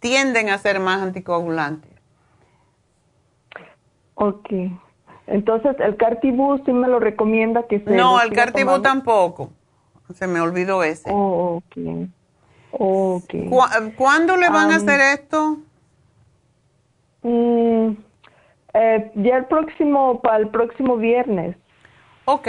[0.00, 1.90] tienden a ser más anticoagulantes.
[4.14, 4.48] Ok.
[5.28, 9.52] Entonces, ¿el Cartibú sí me lo recomienda que se No, el Cartibú tampoco.
[10.14, 11.10] Se me olvidó ese.
[11.12, 12.08] Oh, ok.
[12.72, 13.50] okay.
[13.96, 15.58] ¿Cuándo le van a hacer esto?
[17.28, 17.96] Mm,
[18.74, 21.56] eh, ya el próximo, para el próximo viernes.
[22.24, 22.48] Ok.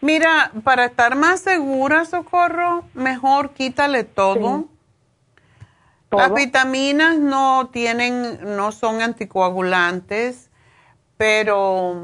[0.00, 4.66] Mira, para estar más segura, Socorro, mejor quítale todo.
[6.10, 10.50] Las vitaminas no tienen, no son anticoagulantes,
[11.16, 12.02] pero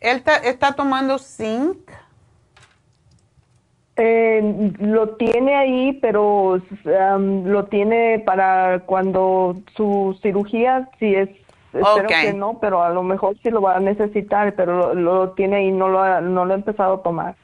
[0.00, 1.90] él está tomando zinc.
[3.98, 11.30] Eh, lo tiene ahí, pero lo tiene para cuando su cirugía, si es,
[11.72, 15.56] espero que no, pero a lo mejor sí lo va a necesitar, pero lo, tiene
[15.56, 17.36] ahí, no lo, ha, no lo ha empezado a tomar.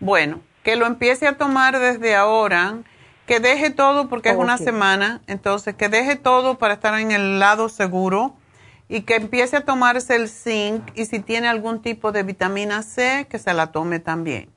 [0.00, 2.78] Bueno, que lo empiece a tomar desde ahora,
[3.26, 7.38] que deje todo porque es una semana, entonces que deje todo para estar en el
[7.38, 8.32] lado seguro
[8.88, 13.26] y que empiece a tomarse el zinc y si tiene algún tipo de vitamina C,
[13.28, 14.48] que se la tome también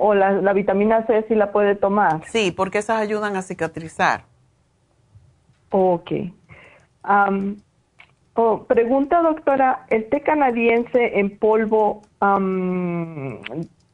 [0.00, 2.22] o la, vitamina C sí la puede tomar.
[2.26, 4.22] Sí, porque esas ayudan a cicatrizar.
[5.70, 6.10] Ok.
[8.34, 12.02] oh, pregunta, doctora, ¿el té canadiense en polvo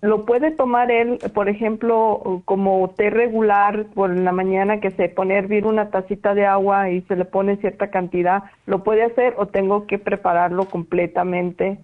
[0.02, 5.34] lo puede tomar él, por ejemplo, como té regular por la mañana que se pone
[5.34, 8.44] a hervir una tacita de agua y se le pone cierta cantidad?
[8.66, 11.78] ¿Lo puede hacer o tengo que prepararlo completamente?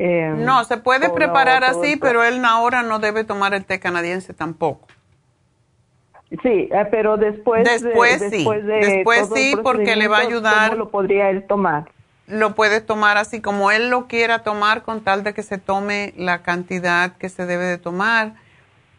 [0.00, 4.32] Eh, no, se puede preparar así, pero él ahora no debe tomar el té canadiense
[4.32, 4.86] tampoco.
[6.42, 10.70] Sí, eh, pero después después sí, después, sí, porque le va a ayudar.
[10.70, 11.90] ¿Cómo lo podría él tomar?
[12.28, 16.12] Lo puede tomar así como él lo quiera tomar, con tal de que se tome
[16.16, 18.34] la cantidad que se debe de tomar,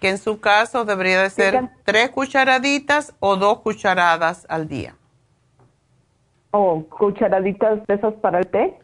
[0.02, 4.96] que en su caso debería de ser tres cucharaditas o dos cucharadas al día.
[6.52, 8.78] ¿O cucharaditas de esas para el té?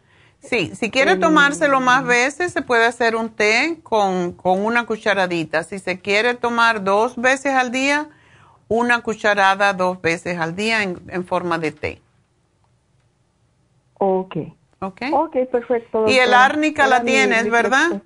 [0.49, 5.63] Sí, si quiere tomárselo más veces, se puede hacer un té con, una cucharadita.
[5.63, 8.07] Si se quiere tomar dos veces al día,
[8.67, 12.01] una cucharada dos veces al día en, forma de té.
[13.97, 14.37] Ok.
[14.79, 15.01] Ok.
[15.11, 16.05] Ok, perfecto.
[16.07, 18.01] Y el árnica la tienes, ¿verdad?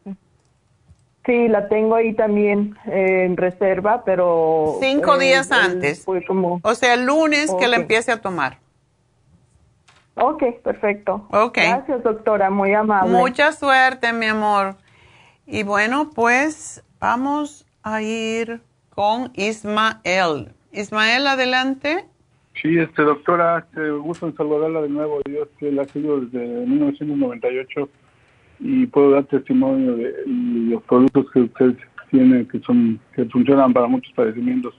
[1.25, 4.77] Sí, la tengo ahí también en reserva, pero...
[4.79, 6.05] Cinco eh, días antes.
[6.07, 8.57] o sea, el lunes que la empiece a tomar.
[10.21, 11.27] Ok, perfecto.
[11.31, 11.57] Ok.
[11.57, 13.11] Gracias, doctora, muy amable.
[13.11, 14.75] Mucha suerte, mi amor.
[15.45, 20.53] Y bueno, pues vamos a ir con Ismael.
[20.71, 22.05] Ismael, adelante.
[22.61, 25.21] Sí, este, doctora, este, gusto en saludarla de nuevo.
[25.29, 27.89] Yo este, la sigo desde 1998
[28.59, 31.77] y puedo dar testimonio de los productos que usted
[32.11, 34.73] tiene que son que funcionan para muchos padecimientos.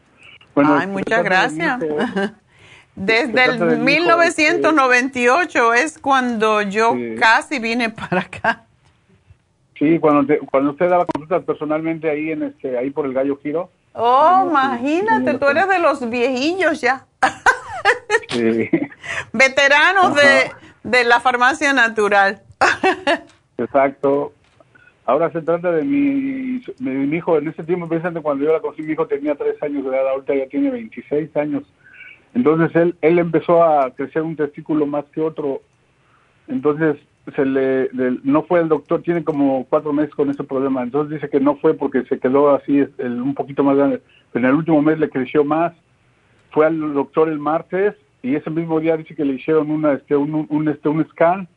[0.55, 1.81] Bueno, Ay, este, muchas gracias.
[2.95, 8.65] Desde el 1998 es cuando yo casi vine para acá.
[9.79, 13.71] Sí, cuando, cuando usted daba consultas personalmente ahí en este ahí por el Gallo Giro.
[13.95, 17.07] Oh, imagínate, tú eres de los viejillos ya.
[18.29, 18.69] Sí.
[19.33, 20.51] Veteranos de,
[20.83, 22.43] de la farmacia natural.
[23.59, 24.33] Exacto.
[25.07, 28.83] Ahora se trata de mi, mi, hijo, en ese tiempo, precisamente cuando yo la conocí,
[28.83, 31.65] mi hijo tenía tres años de edad, ahorita ya tiene 26 años.
[32.35, 35.62] Entonces él, él empezó a crecer un testículo más que otro.
[36.48, 36.97] Entonces
[37.35, 37.90] se le,
[38.23, 40.82] no fue el doctor, tiene como cuatro meses con ese problema.
[40.82, 44.01] Entonces dice que no fue porque se quedó así un poquito más grande.
[44.32, 45.73] Pero en el último mes le creció más.
[46.51, 50.16] Fue al doctor el martes y ese mismo día dice que le hicieron una, este,
[50.16, 51.48] un, un, este, un scan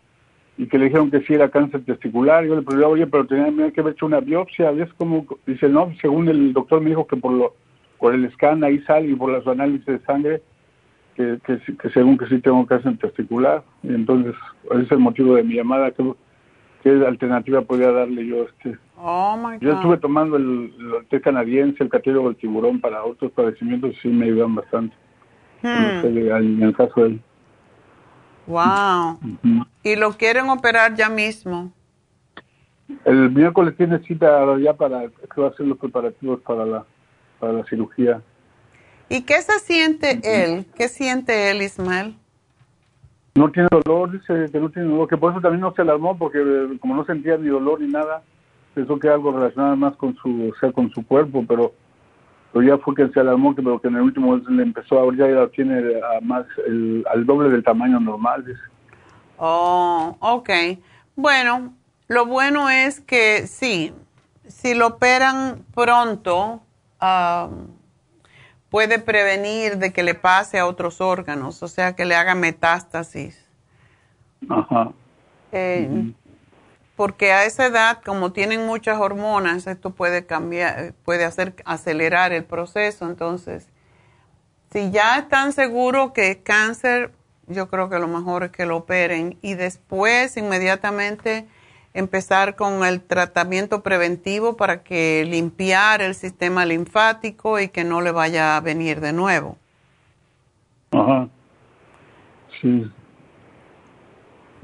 [0.58, 2.46] y que le dijeron que sí era cáncer testicular.
[2.46, 4.72] Yo le pregunté, oye, pero tenía que haber hecho una biopsia.
[4.72, 5.26] ¿Ves cómo?
[5.48, 7.56] Dice, no, según el doctor me dijo que por, lo,
[7.98, 10.42] por el scan ahí sale y por los análisis de sangre
[11.16, 13.64] que, que, según que sí tengo cáncer testicular.
[13.84, 14.36] Y entonces,
[14.72, 15.92] ese es el motivo de mi llamada.
[15.92, 16.04] ¿Qué,
[16.84, 18.44] qué alternativa podría darle yo?
[18.44, 23.32] este oh Yo estuve tomando el, el té canadiense, el catélogo del tiburón para otros
[23.32, 24.96] padecimientos y sí me ayudan bastante.
[25.62, 26.06] Hmm.
[26.06, 27.22] En, el caso de él.
[28.48, 29.20] Wow.
[29.84, 31.72] ¿Y lo quieren operar ya mismo?
[33.06, 36.86] El miércoles tiene cita ya para que va a hacer los preparativos para la,
[37.40, 38.22] para la cirugía.
[39.10, 40.66] ¿Y qué se siente él?
[40.76, 42.16] ¿Qué siente él, Ismael?
[43.36, 46.18] No tiene dolor, dice que no tiene dolor, que por eso también no se alarmó,
[46.18, 48.22] porque eh, como no sentía ni dolor ni nada,
[48.74, 51.74] pensó que algo relacionado más con su, o sea, con su cuerpo, pero,
[52.52, 55.16] pero ya fue que se alarmó, que, pero que en el último le empezó a
[55.16, 58.62] ya ya tiene a más, el, al doble del tamaño normal, dice.
[59.38, 60.50] Oh, ok.
[61.16, 61.74] Bueno,
[62.08, 63.94] lo bueno es que sí,
[64.48, 66.62] si lo operan pronto,
[68.74, 73.46] puede prevenir de que le pase a otros órganos, o sea, que le haga metástasis.
[74.50, 74.92] Ajá.
[75.52, 76.12] Eh,
[76.96, 82.46] porque a esa edad, como tienen muchas hormonas, esto puede cambiar, puede hacer acelerar el
[82.46, 83.06] proceso.
[83.06, 83.70] Entonces,
[84.72, 87.12] si ya están seguros que es cáncer,
[87.46, 91.48] yo creo que lo mejor es que lo operen y después inmediatamente
[91.94, 98.12] empezar con el tratamiento preventivo para que limpiar el sistema linfático y que no le
[98.12, 99.58] vaya a venir de nuevo.
[100.92, 101.30] Ajá.
[102.62, 102.92] Sí.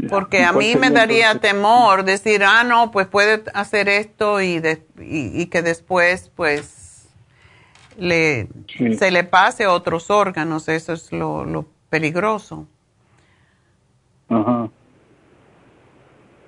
[0.07, 4.61] Porque a mí me daría temor decir, ah, no, pues puede hacer esto y,
[4.97, 7.09] y, que después, pues,
[7.97, 8.47] le,
[8.97, 10.69] se le pase a otros órganos.
[10.69, 12.65] Eso es lo, lo peligroso.
[14.29, 14.69] Ajá.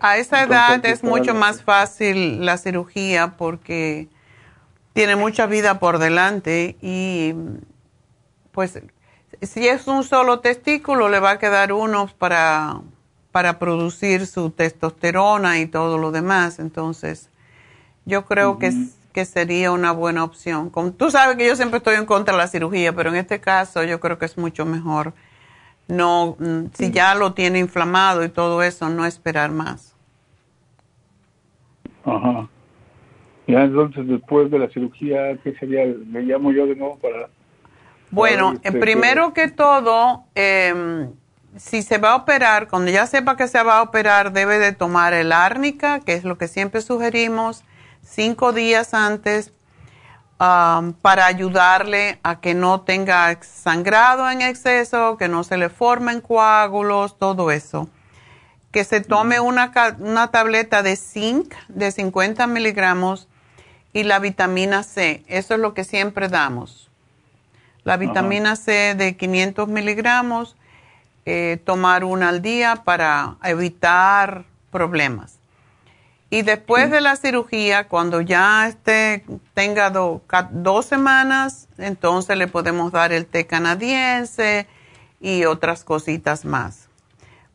[0.01, 4.07] A esa edad es mucho más fácil la cirugía porque
[4.93, 7.35] tiene mucha vida por delante y
[8.51, 8.81] pues
[9.41, 12.81] si es un solo testículo le va a quedar uno para,
[13.31, 16.57] para producir su testosterona y todo lo demás.
[16.57, 17.29] Entonces
[18.05, 18.73] yo creo que,
[19.13, 20.71] que sería una buena opción.
[20.71, 23.39] Como, tú sabes que yo siempre estoy en contra de la cirugía, pero en este
[23.39, 25.13] caso yo creo que es mucho mejor
[25.91, 29.90] no, mm, si ya lo tiene inflamado y todo eso, no esperar más.
[32.05, 32.47] Ajá.
[33.47, 35.85] Ya entonces después de la cirugía, ¿qué sería?
[36.05, 37.29] Me llamo yo de nuevo para...
[38.09, 41.11] Bueno, este, primero que todo, em,
[41.55, 44.73] si se va a operar, cuando ya sepa que se va a operar, debe de
[44.73, 47.63] tomar el árnica, que es lo que siempre sugerimos,
[48.01, 49.53] cinco días antes
[50.37, 57.19] para ayudarle a que no tenga sangrado en exceso, que no se le formen coágulos,
[57.19, 57.87] todo eso
[58.71, 63.27] que se tome una, una tableta de zinc de 50 miligramos
[63.93, 65.23] y la vitamina C.
[65.27, 66.89] Eso es lo que siempre damos.
[67.83, 70.55] La vitamina C de 500 miligramos,
[71.25, 75.39] eh, tomar una al día para evitar problemas.
[76.29, 83.11] Y después de la cirugía, cuando ya esté, tenga dos semanas, entonces le podemos dar
[83.11, 84.65] el té canadiense
[85.19, 86.87] y otras cositas más.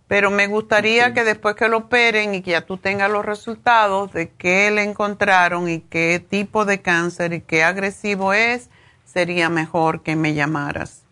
[0.08, 4.12] Pero me gustaría que después que lo operen y que ya tú tengas los resultados
[4.12, 8.70] de qué le encontraron y qué tipo de cáncer y qué agresivo es,
[9.04, 11.02] sería mejor que me llamaras.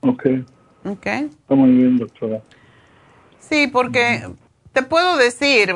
[0.00, 0.26] Ok.
[0.84, 1.06] Ok.
[1.06, 2.40] Está muy bien, doctora.
[3.38, 4.30] Sí, porque
[4.72, 5.74] te puedo decir,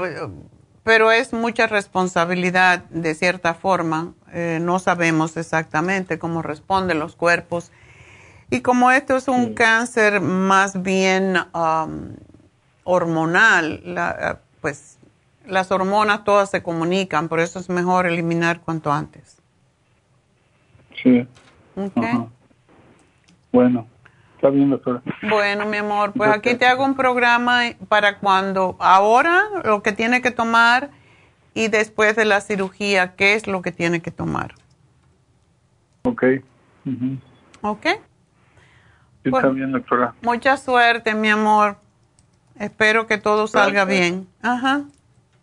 [0.83, 4.15] pero es mucha responsabilidad de cierta forma.
[4.33, 7.71] Eh, no sabemos exactamente cómo responden los cuerpos
[8.51, 12.15] y como esto es un cáncer más bien um,
[12.85, 14.99] hormonal, la, pues
[15.47, 19.43] las hormonas todas se comunican, por eso es mejor eliminar cuanto antes.
[21.03, 21.27] Sí.
[21.77, 22.27] Okay.
[23.53, 23.87] Bueno,
[24.37, 25.03] está bien, doctora.
[25.29, 30.23] Bueno, mi amor, pues aquí te hago un programa para cuando, ahora lo que tiene
[30.23, 30.91] que tomar
[31.53, 34.55] y después de la cirugía, qué es lo que tiene que tomar.
[36.05, 36.25] Ok.
[37.61, 37.87] Ok
[39.31, 40.15] doctora.
[40.23, 41.77] Mucha suerte, mi amor.
[42.59, 44.27] Espero que todo salga bien.
[44.43, 44.83] Ajá.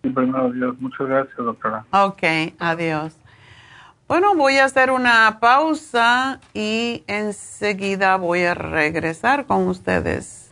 [0.03, 0.76] Sí, primero, Dios.
[0.80, 1.86] Muchas gracias, doctora.
[1.91, 2.24] Ok,
[2.60, 3.16] adiós.
[4.07, 10.52] Bueno, voy a hacer una pausa y enseguida voy a regresar con ustedes.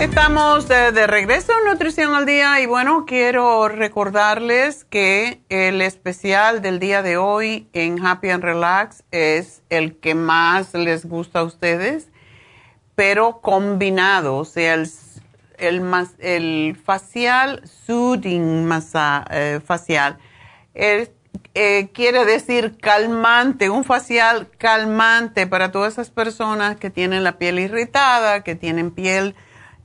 [0.00, 6.78] Estamos de, regreso en Nutrición al Día y bueno, quiero recordarles que el especial del
[6.78, 12.08] día de hoy en Happy and Relax es el que más les gusta a ustedes,
[12.94, 14.86] pero combinado, o sea, el,
[16.18, 20.18] el, facial soothing masa, eh, facial.
[20.74, 27.58] Eh, quiere decir calmante, un facial calmante para todas esas personas que tienen la piel
[27.58, 29.34] irritada, que tienen piel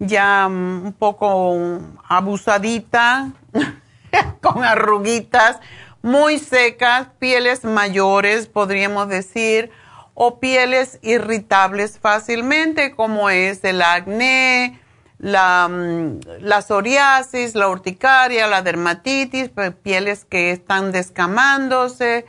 [0.02, 3.32] ya mm, un poco abusadita,
[4.42, 5.60] con arruguitas,
[6.02, 9.72] muy secas, pieles mayores, podríamos decir,
[10.16, 14.80] o pieles irritables fácilmente, como es el acné,
[15.20, 19.52] la, mm, la psoriasis, la urticaria, la dermatitis,
[19.84, 22.26] pieles que están descamándose,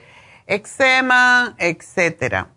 [0.46, 2.48] eczema, etcétera.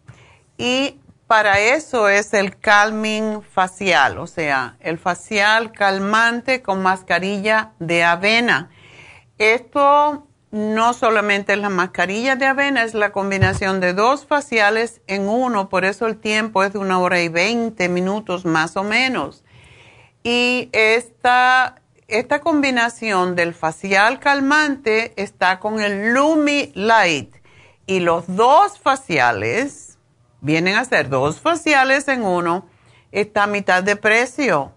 [0.58, 8.04] Y para eso es el calming facial, o sea, el facial calmante con mascarilla de
[8.04, 8.70] avena.
[9.38, 15.28] Esto no solamente es la mascarilla de avena, es la combinación de dos faciales en
[15.28, 19.44] uno, por eso el tiempo es de una hora y veinte minutos más o menos.
[20.24, 27.36] Y esta, esta combinación del facial calmante está con el Lumi Light
[27.88, 29.85] y los dos faciales
[30.46, 32.68] vienen a ser dos faciales en uno,
[33.12, 34.74] está a mitad de precio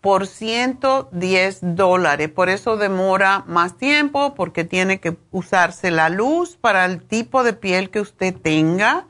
[0.00, 2.28] por 110 dólares.
[2.28, 7.52] Por eso demora más tiempo porque tiene que usarse la luz para el tipo de
[7.52, 9.06] piel que usted tenga.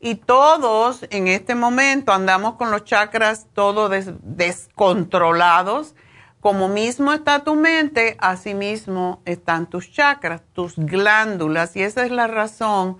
[0.00, 3.90] Y todos en este momento andamos con los chakras todos
[4.22, 5.94] descontrolados
[6.40, 11.74] como mismo está tu mente, así mismo están tus chakras, tus glándulas.
[11.74, 12.98] Y esa es la razón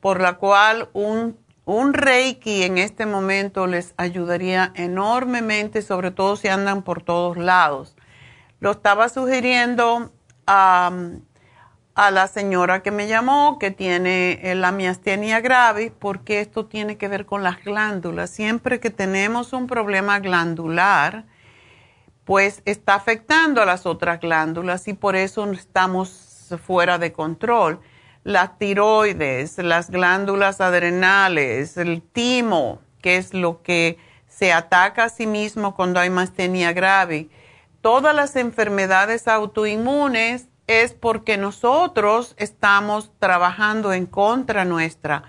[0.00, 6.48] por la cual un, un reiki en este momento les ayudaría enormemente, sobre todo si
[6.48, 7.94] andan por todos lados.
[8.58, 10.10] Lo estaba sugiriendo
[10.48, 10.90] a,
[12.00, 17.08] a la señora que me llamó, que tiene la miastenia grave, porque esto tiene que
[17.08, 18.30] ver con las glándulas.
[18.30, 21.26] Siempre que tenemos un problema glandular,
[22.24, 27.80] pues está afectando a las otras glándulas y por eso estamos fuera de control.
[28.24, 35.26] Las tiroides, las glándulas adrenales, el timo, que es lo que se ataca a sí
[35.26, 37.28] mismo cuando hay mastenia grave.
[37.82, 45.24] Todas las enfermedades autoinmunes es porque nosotros estamos trabajando en contra nuestra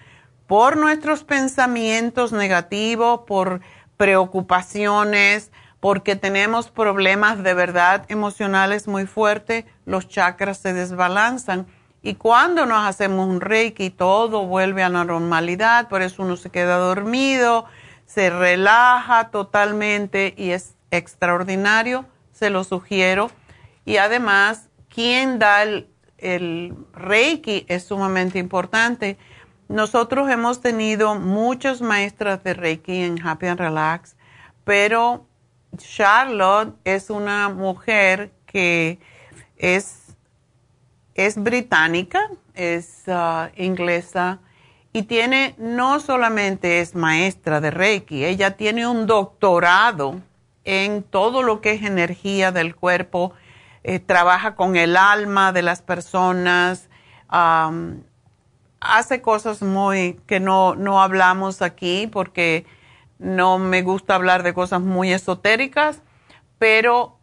[0.46, 3.62] por nuestros pensamientos negativos, por
[3.98, 11.68] preocupaciones, porque tenemos problemas de verdad emocionales muy fuertes, los chakras se desbalanzan.
[12.04, 16.50] Y cuando nos hacemos un reiki, todo vuelve a la normalidad, por eso uno se
[16.50, 17.66] queda dormido,
[18.06, 23.32] se relaja totalmente y es extraordinario, se lo sugiero.
[23.86, 25.88] Y además, quien da el,
[26.18, 29.18] el reiki es sumamente importante.
[29.68, 34.16] Nosotros hemos tenido muchas maestras de reiki en Happy and Relax,
[34.64, 35.26] pero
[35.78, 39.00] Charlotte es una mujer que
[39.58, 40.16] es,
[41.16, 44.40] es británica, es uh, inglesa
[44.94, 50.20] y tiene, no solamente es maestra de Reiki, ella tiene un doctorado
[50.66, 53.34] en todo lo que es energía del cuerpo,
[53.84, 56.90] eh, trabaja con el alma de las personas,
[57.30, 62.66] hace cosas muy que no, no hablamos aquí porque
[63.20, 66.02] no me gusta hablar de cosas muy esotéricas,
[66.58, 67.18] pero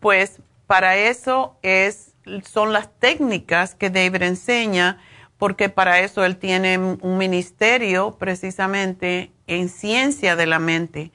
[0.00, 2.07] pues para eso es,
[2.44, 4.98] son las técnicas que David enseña,
[5.38, 11.12] porque para eso él tiene un ministerio precisamente en ciencia de la mente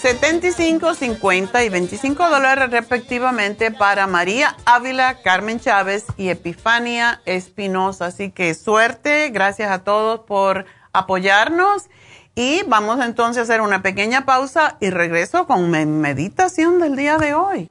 [0.01, 8.07] 75, 50 y 25 dólares respectivamente para María Ávila, Carmen Chávez y Epifania Espinosa.
[8.07, 10.65] Así que suerte, gracias a todos por
[10.95, 11.85] apoyarnos
[12.35, 17.19] y vamos entonces a hacer una pequeña pausa y regreso con mi meditación del día
[17.19, 17.71] de hoy.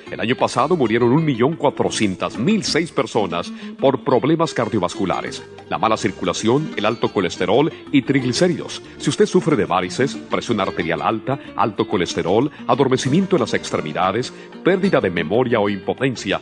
[0.11, 7.71] El año pasado murieron 1.400.006 personas por problemas cardiovasculares, la mala circulación, el alto colesterol
[7.93, 8.81] y triglicéridos.
[8.97, 14.33] Si usted sufre de varices, presión arterial alta, alto colesterol, adormecimiento en las extremidades,
[14.65, 16.41] pérdida de memoria o impotencia,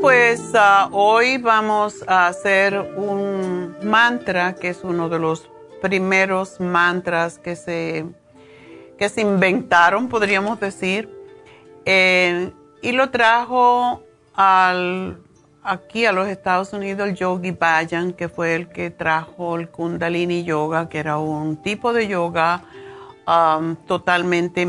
[0.00, 5.50] Pues ah, hoy vamos a hacer un mantra que es uno de los
[5.82, 8.06] primeros mantras que se,
[8.98, 11.10] que se inventaron, podríamos decir,
[11.84, 12.50] eh,
[12.80, 14.02] y lo trajo
[14.34, 15.18] al,
[15.62, 20.44] aquí a los Estados Unidos el Yogi Bayan, que fue el que trajo el Kundalini
[20.44, 22.62] Yoga, que era un tipo de yoga
[23.26, 24.66] um, totalmente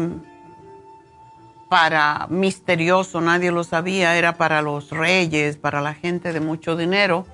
[1.72, 7.26] para misterioso, nadie lo sabía, era para los reyes, para la gente de mucho dinero.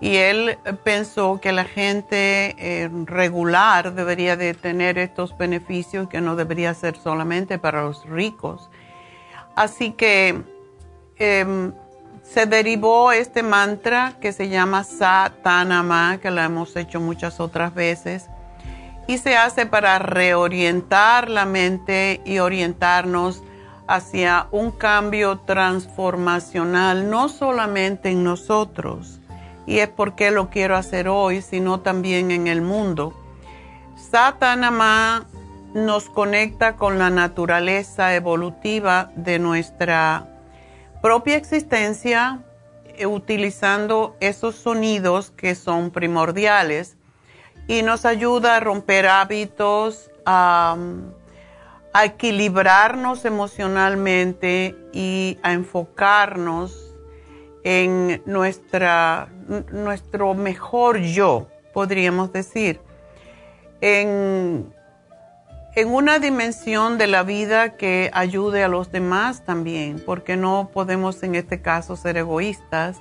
[0.00, 6.34] Y él pensó que la gente eh, regular debería de tener estos beneficios, que no
[6.34, 8.70] debería ser solamente para los ricos.
[9.54, 10.42] Así que
[11.18, 11.74] em,
[12.22, 18.30] se derivó este mantra que se llama Satanama, que lo hemos hecho muchas otras veces,
[19.06, 23.42] y se hace para reorientar la mente y orientarnos
[23.88, 29.18] hacia un cambio transformacional, no solamente en nosotros,
[29.66, 33.14] y es porque lo quiero hacer hoy, sino también en el mundo.
[33.96, 35.26] Satanama
[35.74, 40.26] nos conecta con la naturaleza evolutiva de nuestra
[41.02, 42.40] propia existencia,
[42.96, 46.96] eh, utilizando esos sonidos que son primordiales
[47.66, 50.76] y nos ayuda a romper hábitos, a
[51.92, 56.94] a equilibrarnos emocionalmente y a enfocarnos
[57.64, 59.28] en nuestra,
[59.72, 62.80] nuestro mejor yo, podríamos decir,
[63.80, 64.72] en,
[65.74, 71.22] en una dimensión de la vida que ayude a los demás también, porque no podemos
[71.22, 72.98] en este caso ser egoístas.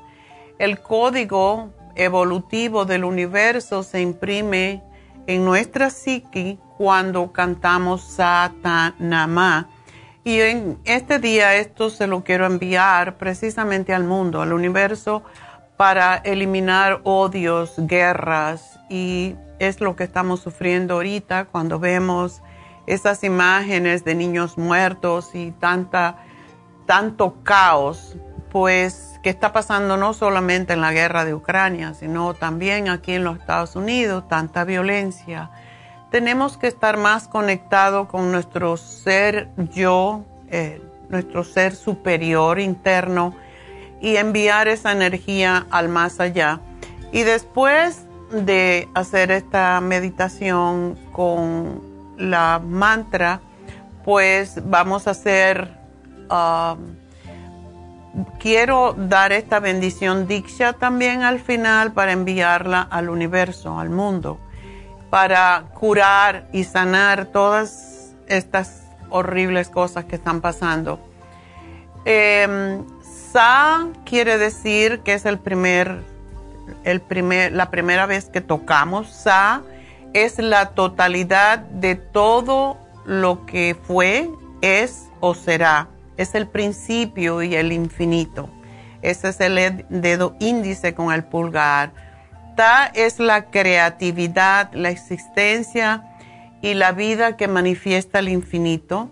[0.59, 4.83] El código evolutivo del universo se imprime
[5.27, 9.69] en nuestra psique cuando cantamos Satanama.
[10.23, 15.23] Y en este día esto se lo quiero enviar precisamente al mundo, al universo,
[15.77, 18.79] para eliminar odios, guerras.
[18.89, 22.41] Y es lo que estamos sufriendo ahorita cuando vemos
[22.87, 26.17] esas imágenes de niños muertos y tanta,
[26.85, 28.17] tanto caos,
[28.51, 33.23] pues que está pasando no solamente en la guerra de Ucrania, sino también aquí en
[33.23, 35.51] los Estados Unidos, tanta violencia
[36.09, 43.35] tenemos que estar más conectados con nuestro ser yo, eh, nuestro ser superior interno
[44.01, 46.61] y enviar esa energía al más allá.
[47.11, 51.81] Y después de hacer esta meditación con
[52.17, 53.41] la mantra,
[54.03, 55.77] pues vamos a hacer,
[56.29, 56.95] um,
[58.39, 64.39] quiero dar esta bendición Diksha también al final para enviarla al universo, al mundo,
[65.09, 70.99] para curar y sanar todas estas horribles cosas que están pasando.
[72.05, 72.83] Em,
[73.31, 76.01] Sa quiere decir que es el primer,
[76.83, 79.09] el primer, la primera vez que tocamos.
[79.09, 79.61] Sa
[80.13, 84.29] es la totalidad de todo lo que fue,
[84.61, 85.89] es o será.
[86.17, 88.49] Es el principio y el infinito.
[89.01, 91.93] Ese es el dedo índice con el pulgar.
[92.55, 96.03] Ta es la creatividad, la existencia
[96.61, 99.11] y la vida que manifiesta el infinito.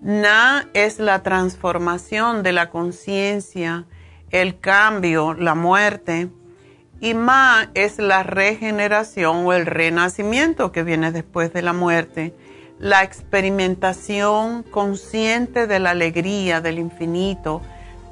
[0.00, 3.86] Na es la transformación de la conciencia,
[4.30, 6.28] el cambio, la muerte.
[7.00, 12.34] Y Ma es la regeneración o el renacimiento que viene después de la muerte,
[12.78, 17.62] la experimentación consciente de la alegría, del infinito,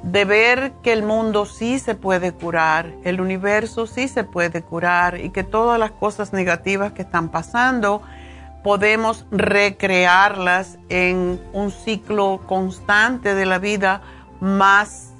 [0.02, 5.20] de ver que el mundo sí se puede curar, el universo sí se puede curar
[5.20, 8.02] y que todas las cosas negativas que están pasando,
[8.62, 14.02] podemos recrearlas en un ciclo constante de la vida
[14.40, 15.10] más,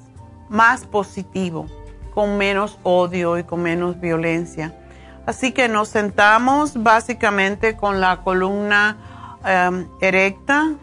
[0.48, 1.66] más positivo,
[2.14, 4.74] con menos odio y con menos violencia.
[5.26, 8.96] Así que nos sentamos básicamente con la columna
[9.44, 10.74] um, erecta.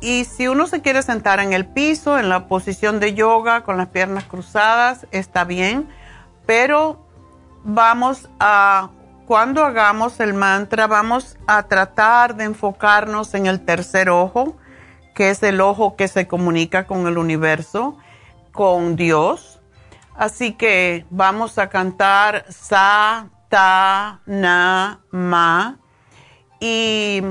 [0.00, 3.76] Y si uno se quiere sentar en el piso, en la posición de yoga, con
[3.76, 5.88] las piernas cruzadas, está bien.
[6.46, 7.06] Pero
[7.64, 8.90] vamos a
[9.26, 14.56] cuando hagamos el mantra vamos a tratar de enfocarnos en el tercer ojo,
[15.14, 17.96] que es el ojo que se comunica con el universo,
[18.50, 19.60] con Dios.
[20.16, 25.78] Así que vamos a cantar Sa, Ta, Na, Ma.
[26.58, 27.22] Y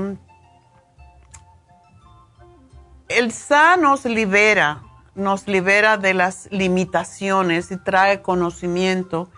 [3.08, 4.82] el Sa nos libera,
[5.14, 9.28] nos libera de las limitaciones y trae conocimiento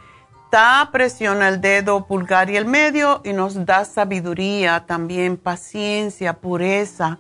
[0.92, 7.18] presiona el dedo pulgar y el medio y nos da sabiduría, también paciencia, pureza.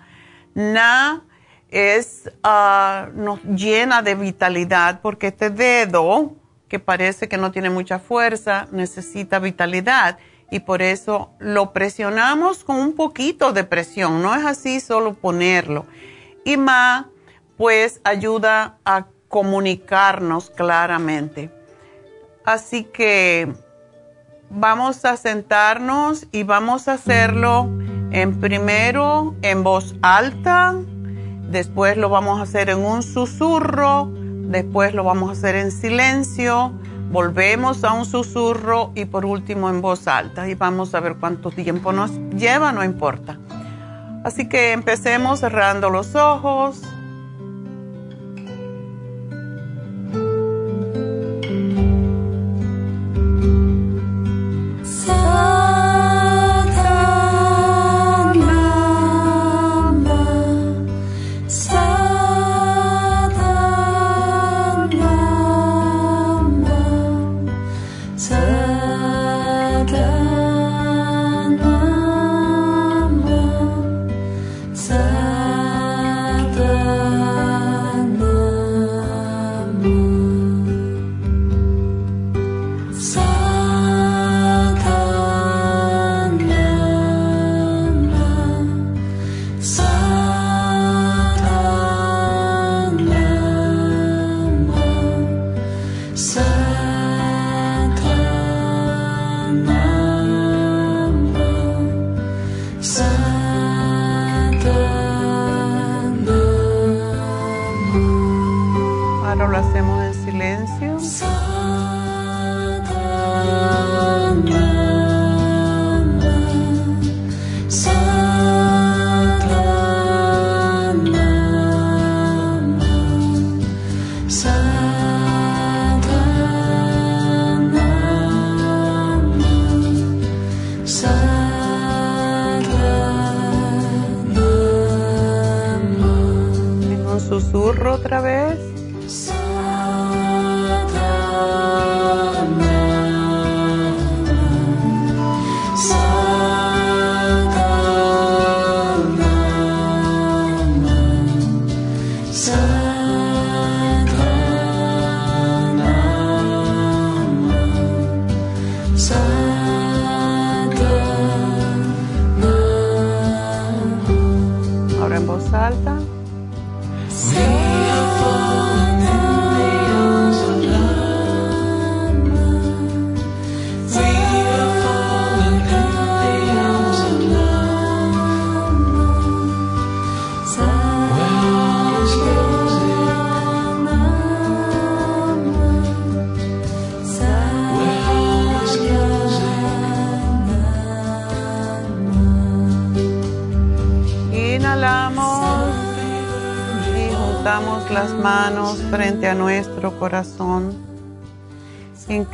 [0.54, 1.22] Na
[1.68, 6.32] es, ah, nos llena de vitalidad porque este dedo,
[6.74, 10.18] que parece que no tiene mucha fuerza, necesita vitalidad
[10.50, 15.86] y por eso lo presionamos con un poquito de presión, no es así solo ponerlo.
[16.44, 17.10] Y Ma,
[17.56, 21.48] pues ayuda a comunicarnos claramente.
[22.44, 23.52] Así que
[24.50, 27.70] vamos a sentarnos y vamos a hacerlo
[28.10, 30.74] en primero en voz alta,
[31.52, 36.72] después lo vamos a hacer en un susurro, después lo vamos a hacer en silencio,
[37.10, 41.50] volvemos a un susurro y por último en voz alta y vamos a ver cuánto
[41.50, 43.38] tiempo nos lleva, no importa.
[44.24, 46.80] Así que empecemos cerrando los ojos.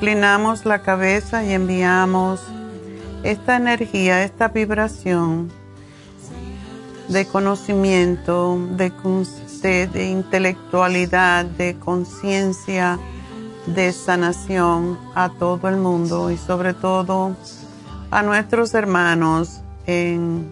[0.00, 2.40] Inclinamos la cabeza y enviamos
[3.22, 5.52] esta energía, esta vibración
[7.08, 12.98] de conocimiento, de, de intelectualidad, de conciencia,
[13.66, 17.36] de sanación a todo el mundo y sobre todo
[18.10, 20.48] a nuestros hermanos en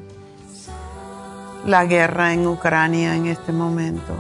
[1.65, 4.13] la guerra en Ucrania en este momento.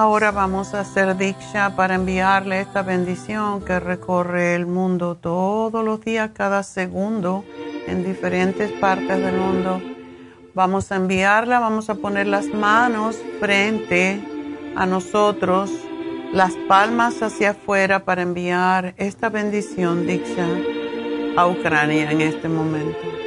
[0.00, 6.00] Ahora vamos a hacer diksha para enviarle esta bendición que recorre el mundo todos los
[6.00, 7.44] días, cada segundo,
[7.86, 9.80] en diferentes partes del mundo.
[10.54, 14.20] Vamos a enviarla, vamos a poner las manos frente
[14.74, 15.70] a nosotros,
[16.32, 20.46] las palmas hacia afuera para enviar esta bendición diksha
[21.36, 23.19] a Ucrania en este momento.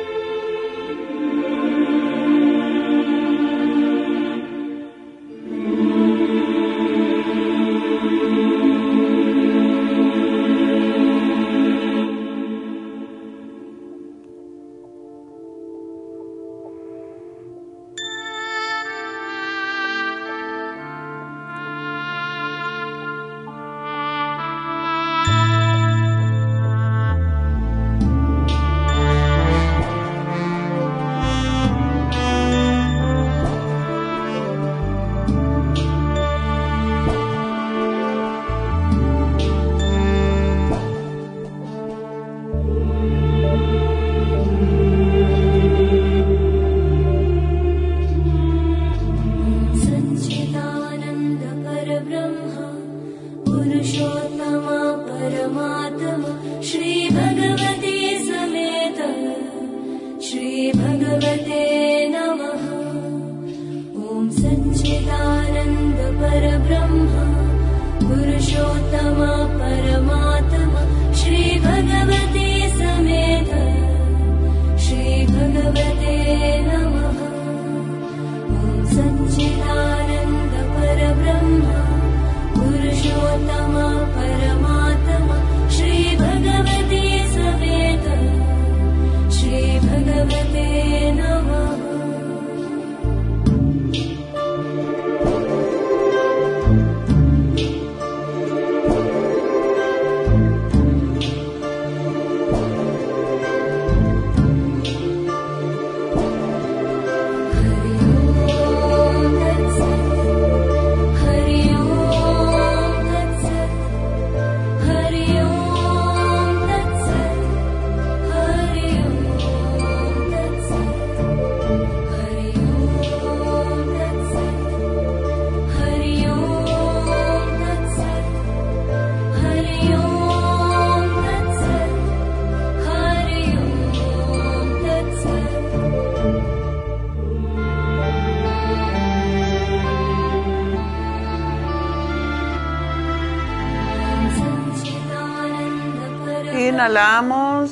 [146.83, 147.71] Inhalamos,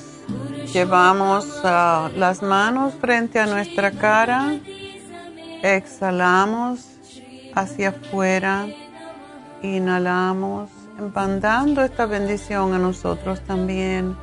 [0.71, 4.57] llevamos ah, las manos frente a nuestra cara,
[5.61, 6.85] exhalamos
[7.53, 8.67] hacia afuera,
[9.61, 10.69] inhalamos,
[11.13, 14.15] mandando esta bendición a nosotros también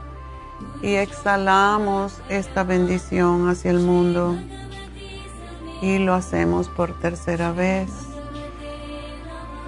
[0.81, 4.39] y exhalamos esta bendición hacia el mundo
[5.83, 7.91] y lo hacemos por tercera vez,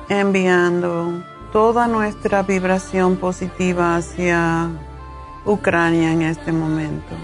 [0.09, 1.23] enviando
[1.53, 4.71] toda nuestra vibración positiva hacia
[5.45, 7.15] Ucrania en este momento.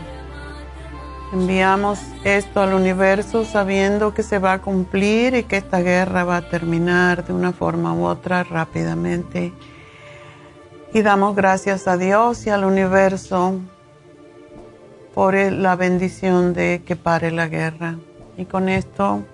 [1.32, 6.36] Enviamos esto al universo sabiendo que se va a cumplir y que esta guerra va
[6.36, 9.52] a terminar de una forma u otra rápidamente.
[10.94, 13.55] Y damos gracias a Dios y al universo
[15.14, 17.97] por la bendición de que pare la guerra.
[18.36, 19.24] Y con esto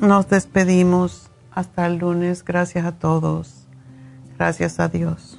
[0.00, 1.24] nos despedimos.
[1.50, 2.44] Hasta el lunes.
[2.44, 3.66] Gracias a todos.
[4.36, 5.38] Gracias a Dios.